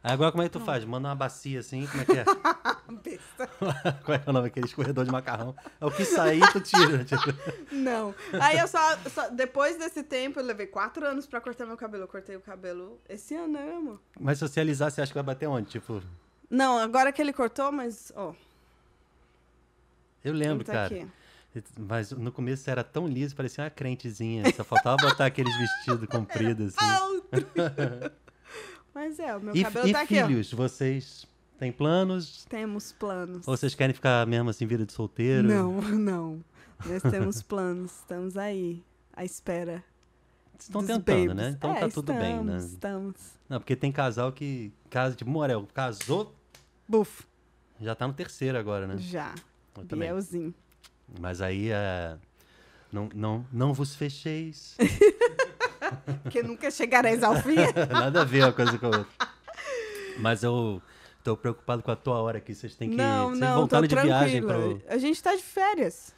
Agora 0.04 0.32
como 0.32 0.42
é 0.44 0.46
que 0.48 0.52
tu 0.54 0.60
faz? 0.60 0.86
Manda 0.86 1.10
uma 1.10 1.16
bacia 1.16 1.60
assim, 1.60 1.86
como 1.88 2.02
é 2.02 2.06
que 2.06 2.12
é? 2.14 2.24
Besta. 3.04 3.48
Qual 4.06 4.18
é 4.18 4.24
o 4.26 4.32
nome 4.32 4.48
daquele 4.48 4.66
escorredor 4.66 5.04
de 5.04 5.12
macarrão? 5.12 5.54
É 5.82 5.86
o 5.86 5.92
que 5.92 6.06
sair, 6.06 6.42
tu 6.54 6.62
tira. 6.62 7.04
Tipo. 7.04 7.24
Não. 7.72 8.16
Aí 8.40 8.58
eu 8.60 8.68
só, 8.68 8.80
só- 9.10 9.30
Depois 9.30 9.78
desse 9.78 10.04
tempo, 10.04 10.40
eu 10.40 10.46
levei 10.46 10.68
quatro 10.68 11.06
anos 11.06 11.26
pra 11.26 11.42
cortar 11.42 11.66
meu 11.66 11.76
cabelo. 11.76 12.04
Eu 12.04 12.08
cortei 12.08 12.36
o 12.38 12.42
cabelo 12.42 13.00
esse 13.10 13.36
ano, 13.36 13.54
né, 13.54 13.74
amor? 13.76 14.00
Mas 14.20 14.38
se 14.40 14.48
você 14.48 14.60
alisar, 14.62 14.90
você 14.92 15.02
acha 15.02 15.12
que 15.12 15.16
vai 15.18 15.24
bater 15.24 15.48
onde? 15.48 15.68
Tipo, 15.68 16.02
Não, 16.50 16.78
agora 16.78 17.12
que 17.12 17.22
ele 17.22 17.34
cortou, 17.34 17.72
mas, 17.72 18.12
ó. 18.16 18.34
eu 20.24 20.34
lembro, 20.34 20.64
tá 20.64 20.74
cara. 20.74 20.96
aqui. 20.96 21.08
Mas 21.78 22.12
no 22.12 22.32
começo 22.32 22.64
você 22.64 22.72
era 22.72 22.84
tão 22.84 23.08
liso, 23.08 23.36
parecia 23.36 23.64
uma 23.64 23.70
crentezinha. 23.70 24.44
Só 24.56 24.64
faltava 24.64 24.98
botar 24.98 25.26
aqueles 25.26 25.56
vestidos 25.58 26.08
compridos 26.10 26.76
assim. 26.78 28.12
Mas 28.98 29.20
é, 29.20 29.36
o 29.36 29.40
meu 29.40 29.56
E, 29.56 29.62
cabelo 29.64 29.88
e 29.88 29.94
tá 29.94 30.02
aqui, 30.02 30.16
filhos, 30.26 30.52
vocês 30.52 31.28
têm 31.60 31.72
planos? 31.72 32.46
Temos 32.50 32.92
planos. 32.94 33.48
Ou 33.48 33.56
vocês 33.56 33.76
querem 33.76 33.94
ficar 33.94 34.26
mesmo 34.26 34.50
assim, 34.50 34.66
vida 34.66 34.88
de 34.88 34.92
solteiro? 34.92 35.48
Não, 35.48 35.80
não. 35.94 36.44
Nós 36.84 37.04
temos 37.04 37.44
planos. 37.44 37.92
Estamos 37.92 38.36
aí, 38.36 38.84
à 39.16 39.24
espera. 39.24 39.84
Estão 40.60 40.82
tentando, 40.82 41.04
babies. 41.06 41.36
né? 41.36 41.50
Então 41.56 41.76
É, 41.76 41.80
tá 41.82 41.90
tudo 41.90 42.12
bem, 42.12 42.44
né? 42.44 42.58
estamos, 42.58 42.66
Estamos. 42.74 43.16
Não, 43.48 43.60
porque 43.60 43.76
tem 43.76 43.92
casal 43.92 44.32
que 44.32 44.74
casa, 44.90 45.16
tipo, 45.16 45.30
Morel, 45.30 45.68
casou, 45.76 46.34
Buf, 46.88 47.24
já 47.80 47.94
tá 47.94 48.08
no 48.08 48.14
terceiro 48.16 48.58
agora, 48.58 48.88
né? 48.88 48.98
já. 48.98 49.36
Eu 49.78 49.86
também. 49.86 50.10
Bielzinho. 50.10 50.56
Mas 51.20 51.40
aí 51.40 51.70
é. 51.70 52.18
Não, 52.92 53.08
não, 53.14 53.46
não 53.54 53.74
vos 53.76 53.94
fecheis. 53.96 54.76
Porque 56.24 56.42
nunca 56.44 56.70
chegareis 56.72 57.22
ao 57.24 57.36
fim. 57.36 57.56
Nada 57.92 58.22
a 58.22 58.26
ver 58.26 58.44
uma 58.44 58.54
coisa 58.54 58.78
com 58.78 58.86
a 58.88 58.98
outra. 58.98 59.28
Mas 60.20 60.44
eu 60.44 60.82
tô 61.24 61.36
preocupado 61.38 61.84
com 61.84 61.92
a 61.92 61.96
tua 61.96 62.22
hora 62.22 62.38
aqui. 62.38 62.56
Vocês 62.56 62.76
têm 62.76 62.90
que. 62.90 62.96
não, 62.96 63.30
vocês 63.30 63.40
não, 63.40 63.54
tô 63.54 63.60
voltando 63.60 63.88
de 63.88 63.96
viagem 63.96 64.42
tranquila. 64.42 64.80
pro. 64.80 64.94
A 64.94 64.98
gente 64.98 65.22
tá 65.22 65.36
de 65.36 65.44
férias. 65.44 66.14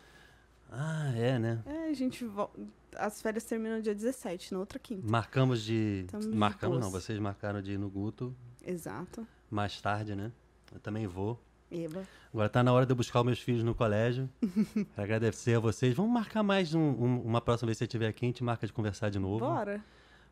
Ah, 0.72 1.12
é, 1.16 1.40
né? 1.40 1.60
É, 1.66 1.90
a 1.90 1.94
gente 1.94 2.24
vol... 2.26 2.52
As 2.96 3.22
férias 3.22 3.44
terminam 3.44 3.82
dia 3.82 3.94
17, 3.96 4.54
na 4.54 4.60
outra 4.60 4.78
quinta. 4.80 5.06
Marcamos 5.10 5.64
de. 5.64 6.04
Estamos 6.06 6.28
de 6.28 6.36
Marcamos, 6.36 6.80
não, 6.80 6.92
boas. 6.92 7.04
vocês 7.04 7.18
marcaram 7.20 7.62
de 7.62 7.74
ir 7.74 7.78
no 7.78 7.90
Guto 7.90 8.36
Exato. 8.66 9.28
mais 9.50 9.80
tarde, 9.82 10.16
né? 10.16 10.32
Eu 10.74 10.80
também 10.80 11.08
vou. 11.08 11.40
Eba. 11.72 12.02
Agora 12.34 12.50
tá 12.50 12.64
na 12.64 12.72
hora 12.74 12.86
de 12.86 12.92
eu 12.92 12.96
buscar 12.96 13.20
os 13.20 13.26
meus 13.26 13.40
filhos 13.40 13.64
no 13.64 13.74
colégio. 13.76 14.30
Agradecer 14.98 15.56
a 15.56 15.60
vocês. 15.60 15.94
Vamos 15.96 16.12
marcar 16.12 16.44
mais 16.44 16.74
um- 16.74 16.80
um- 16.80 17.22
uma 17.22 17.42
próxima 17.42 17.68
vez 17.68 17.78
que 17.78 17.80
você 17.80 17.86
estiver 17.86 18.08
aqui, 18.08 18.26
a 18.26 18.28
gente 18.30 18.44
marca 18.44 18.66
de 18.68 18.74
conversar 18.74 19.10
de 19.10 19.20
novo. 19.20 19.40
Bora. 19.40 19.84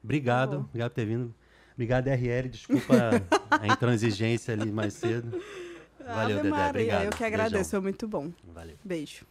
Obrigado, 0.03 0.51
Tá 0.51 0.57
obrigado 0.57 0.89
por 0.91 0.95
ter 0.95 1.05
vindo. 1.05 1.33
Obrigado, 1.73 2.07
RL. 2.07 2.49
Desculpa 2.49 2.93
a 3.51 3.67
intransigência 3.67 4.53
ali 4.53 4.71
mais 4.71 4.93
cedo. 4.93 5.39
Valeu, 5.99 6.21
Ave 6.21 6.35
Dedé. 6.35 6.49
Maria, 6.49 6.69
Obrigado. 6.69 7.03
Eu 7.05 7.09
que 7.11 7.17
Beijão. 7.19 7.27
agradeço, 7.27 7.69
foi 7.71 7.79
muito 7.81 8.07
bom. 8.07 8.31
Valeu. 8.53 8.75
Beijo. 8.83 9.25